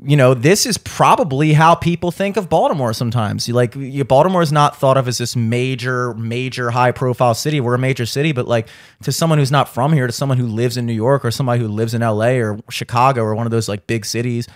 [0.01, 3.47] you know, this is probably how people think of Baltimore sometimes.
[3.47, 3.75] Like
[4.07, 7.61] Baltimore is not thought of as this major, major high profile city.
[7.61, 8.67] We're a major city, but like
[9.03, 11.61] to someone who's not from here, to someone who lives in New York or somebody
[11.61, 14.47] who lives in LA or Chicago or one of those like big cities,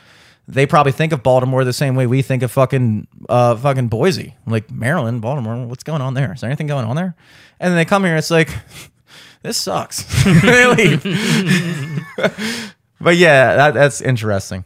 [0.48, 4.36] they probably think of Baltimore the same way we think of fucking uh fucking Boise.
[4.48, 6.34] Like Maryland, Baltimore, what's going on there?
[6.34, 7.16] Is there anything going on there?
[7.60, 8.50] And then they come here, it's like
[9.44, 10.04] this sucks.
[10.42, 11.04] they leave.
[13.00, 14.66] but yeah, that, that's interesting.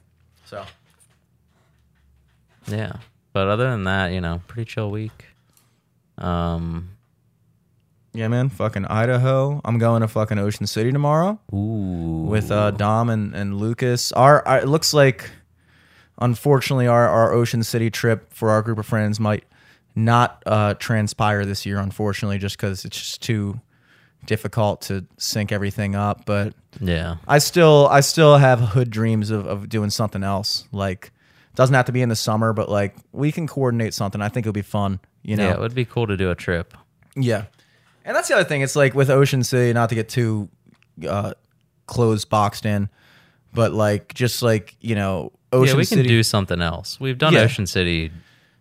[2.72, 2.94] Yeah.
[3.34, 5.26] But other than that, you know, pretty chill week.
[6.18, 6.98] Um
[8.14, 9.62] yeah, man, fucking Idaho.
[9.64, 12.26] I'm going to fucking Ocean City tomorrow ooh.
[12.28, 14.12] with uh, Dom and, and Lucas.
[14.12, 15.30] Our, our it looks like,
[16.20, 19.46] unfortunately, our our Ocean City trip for our group of friends might
[19.96, 21.78] not uh, transpire this year.
[21.78, 23.62] Unfortunately, just because it's just too
[24.26, 26.26] difficult to sync everything up.
[26.26, 27.16] But yeah.
[27.28, 30.68] I still I still have hood dreams of, of doing something else.
[30.74, 31.14] Like
[31.56, 34.22] doesn't have to be in the summer, but like we can coordinate something.
[34.22, 35.00] I think it'll be fun.
[35.24, 35.48] You know.
[35.48, 36.74] Yeah, it would be cool to do a trip.
[37.16, 37.46] Yeah.
[38.06, 38.62] And that's the other thing.
[38.62, 40.50] It's like with Ocean City, not to get too
[41.08, 41.34] uh
[41.88, 42.90] closed boxed in,
[43.54, 45.96] but like just like, you know, Ocean City.
[45.96, 47.00] yeah, we can do something else.
[47.00, 47.42] We've done Yeah.
[47.42, 48.12] Ocean City,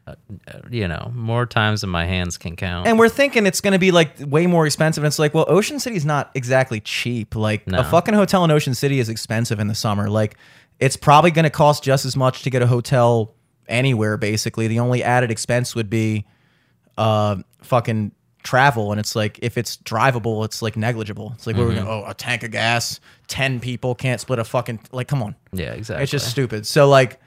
[0.06, 0.14] uh,
[0.48, 2.86] uh, you know, more times than my hands can count.
[2.88, 5.04] and we're thinking it's going to be like way more expensive.
[5.04, 7.36] And it's like, well, Ocean City's not exactly cheap.
[7.36, 7.78] Like No.
[7.80, 10.10] a fucking hotel in Ocean City is expensive in the summer.
[10.10, 10.36] Like
[10.81, 13.35] it's probably going to cost just as much to get a hotel
[13.69, 14.16] anywhere.
[14.16, 16.27] Basically, the only added expense would be
[16.98, 18.12] uh fucking
[18.43, 18.90] travel.
[18.90, 21.32] And it's like if it's drivable, it's like negligible.
[21.35, 22.98] It's like we're going, oh, a tank of gas,
[23.28, 25.09] ten people can't split a fucking like.
[25.09, 25.36] Come on.
[25.52, 26.02] yeah, exactly.
[26.02, 26.66] It's just stupid.
[26.66, 27.20] So like,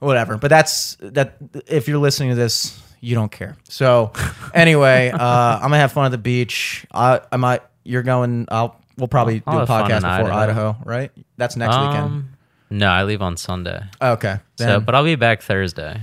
[0.00, 0.36] whatever.
[0.36, 1.36] But that's that.
[1.66, 3.56] If you're listening to this, you don't care.
[3.64, 4.12] So
[4.54, 5.18] anyway, uh,
[5.56, 6.86] I'm gonna have fun at the beach.
[6.92, 7.62] I, I might.
[7.84, 8.46] You're going.
[8.50, 8.80] I'll.
[8.98, 10.70] We'll probably I'll do a podcast before Idaho.
[10.70, 10.76] Idaho.
[10.84, 11.12] right?
[11.36, 12.28] That's next weekend.
[12.70, 13.82] No, I leave on Sunday.
[14.02, 14.38] Okay.
[14.58, 16.00] So, then- but I'll be back Thursday.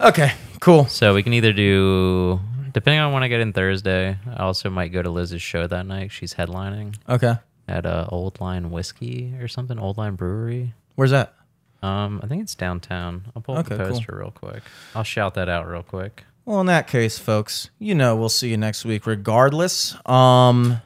[0.00, 0.86] Okay, cool.
[0.86, 2.38] So we can either do,
[2.72, 5.86] depending on when I get in Thursday, I also might go to Liz's show that
[5.86, 6.12] night.
[6.12, 7.34] She's headlining Okay,
[7.66, 10.74] at uh, Old Line Whiskey or something, Old Line Brewery.
[10.96, 11.34] where's that?
[11.82, 13.26] Um, I think it's downtown.
[13.34, 13.92] I'll pull up the Okay, cool.
[13.94, 14.62] poster real quick.
[14.94, 16.24] I'll shout that out real quick.
[16.44, 19.96] Well, in that case, folks, you know we'll see you next week regardless.
[20.06, 20.80] Um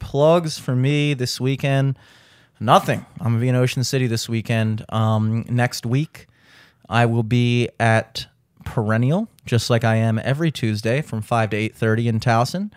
[0.00, 1.98] plugs for me this weekend.
[2.60, 3.06] Nothing.
[3.20, 4.84] I'm gonna be in Ocean City this weekend.
[4.88, 6.26] Um next week
[6.88, 8.26] I will be at
[8.64, 12.70] Perennial, just like I am every Tuesday from 5 to 8:30 in Towson.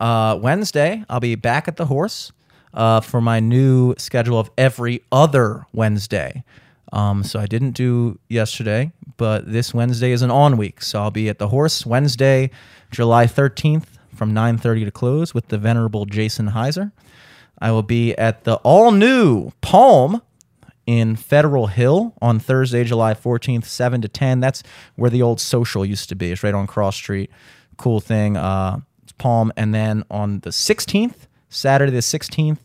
[0.00, 2.32] Uh, Wednesday, I'll be back at the horse
[2.72, 6.44] uh, for my new schedule of every other Wednesday.
[6.92, 10.82] Um, so I didn't do yesterday, but this Wednesday is an on week.
[10.82, 12.50] So I'll be at the horse Wednesday,
[12.90, 16.92] July 13th from 9:30 to close with the venerable Jason Heiser.
[17.60, 20.22] I will be at the all new Palm
[20.86, 24.40] in Federal Hill on Thursday, July 14th, 7 to 10.
[24.40, 24.62] That's
[24.96, 26.32] where the old social used to be.
[26.32, 27.30] It's right on Cross Street.
[27.76, 28.36] Cool thing.
[28.36, 29.52] Uh, it's Palm.
[29.56, 32.58] And then on the 16th, Saturday the 16th,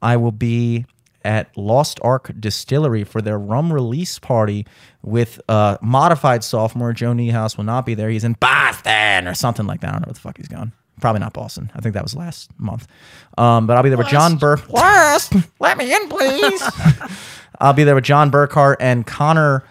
[0.00, 0.86] I will be
[1.24, 4.64] at Lost Ark Distillery for their rum release party
[5.02, 6.92] with uh, modified sophomore.
[6.92, 8.08] Joe Niehaus will not be there.
[8.08, 9.88] He's in Boston or something like that.
[9.88, 10.70] I don't know where the fuck he's going.
[11.00, 11.70] Probably not Boston.
[11.74, 12.86] I think that was last month.
[13.36, 14.68] Um, but I'll be there with John Burke.
[14.70, 16.62] West, let me in, please.
[17.60, 19.64] I'll be there with John Burkhart and Connor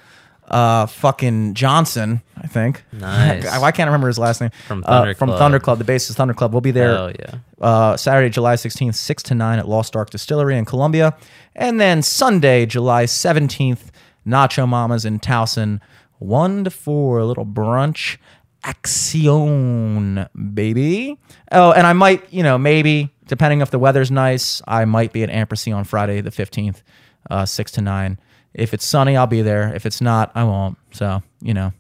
[0.48, 2.84] uh, fucking Johnson, I think.
[2.92, 3.44] Nice.
[3.60, 4.52] Why can't remember his last name?
[4.68, 5.40] From Uh, Thunder from Club.
[5.40, 6.52] Thunder Club, the bassist Thunder Club.
[6.54, 7.36] We'll be there Hell yeah.
[7.60, 11.18] uh, Saturday, July 16th, 6 to 9 at Lost Ark Distillery in Columbia.
[11.56, 13.90] And then Sunday, July 17th,
[14.28, 15.80] Nacho Mamas in Towson,
[16.20, 18.18] 1 to 4, a little brunch
[18.66, 21.18] action, baby.
[21.52, 25.24] Oh, and I might, you know, maybe, depending if the weather's nice, I might be
[25.24, 26.82] at Ampersea on Friday, the 15th,
[27.30, 28.20] uh, 6 to 9.
[28.54, 29.74] If it's sunny, I'll be there.
[29.74, 30.78] If it's not, I won't.
[30.92, 31.74] So, you know,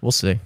[0.00, 0.38] we'll see.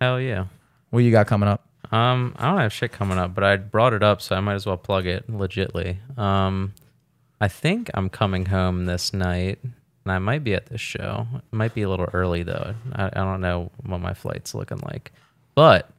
[0.00, 0.46] Hell yeah.
[0.90, 1.66] What you got coming up?
[1.92, 4.54] Um, I don't have shit coming up, but I brought it up, so I might
[4.54, 5.98] as well plug it legitly.
[6.18, 6.72] Um,
[7.40, 9.58] I think I'm coming home this night,
[10.04, 11.26] and I might be at this show.
[11.34, 12.74] It might be a little early though.
[12.92, 15.12] I, I don't know what my flight's looking like,
[15.54, 15.90] but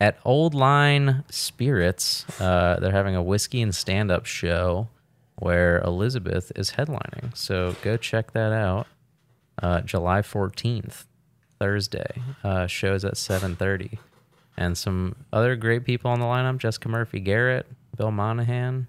[0.00, 4.88] at Old Line Spirits, uh, they're having a whiskey and stand-up show
[5.36, 7.36] where Elizabeth is headlining.
[7.36, 8.86] So go check that out.
[9.62, 11.04] Uh, July 14th,
[11.58, 12.20] Thursday.
[12.42, 13.98] Uh, shows at 7:30
[14.56, 17.66] and some other great people on the lineup Jessica Murphy Garrett,
[17.96, 18.86] Bill Monahan.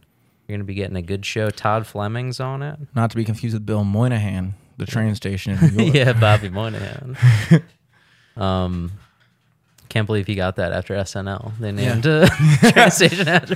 [0.48, 1.50] You're going to be getting a good show.
[1.50, 2.78] Todd Fleming's on it.
[2.94, 5.96] Not to be confused with Bill Moynihan, the train station in New York.
[5.96, 7.18] yeah, Bobby Moynihan.
[8.38, 8.92] um,
[9.90, 11.58] can't believe he got that after SNL.
[11.60, 12.28] They named a
[12.72, 13.56] train station after.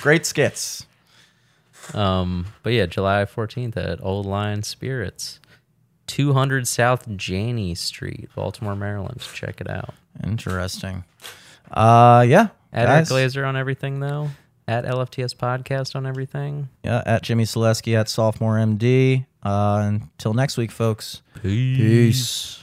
[0.00, 0.86] Great skits.
[1.94, 5.40] Um, but yeah, July 14th at Old Line Spirits,
[6.06, 9.20] 200 South Janney Street, Baltimore, Maryland.
[9.34, 9.94] Check it out.
[10.22, 11.04] Interesting.
[11.70, 12.48] Uh, yeah.
[12.72, 13.10] At guys.
[13.10, 14.30] Eric Glazer on everything though.
[14.68, 16.68] At LFTS podcast on everything.
[16.84, 19.26] Yeah, at Jimmy Selesky at sophomore MD.
[19.42, 21.22] Uh, until next week, folks.
[21.42, 22.61] Peace.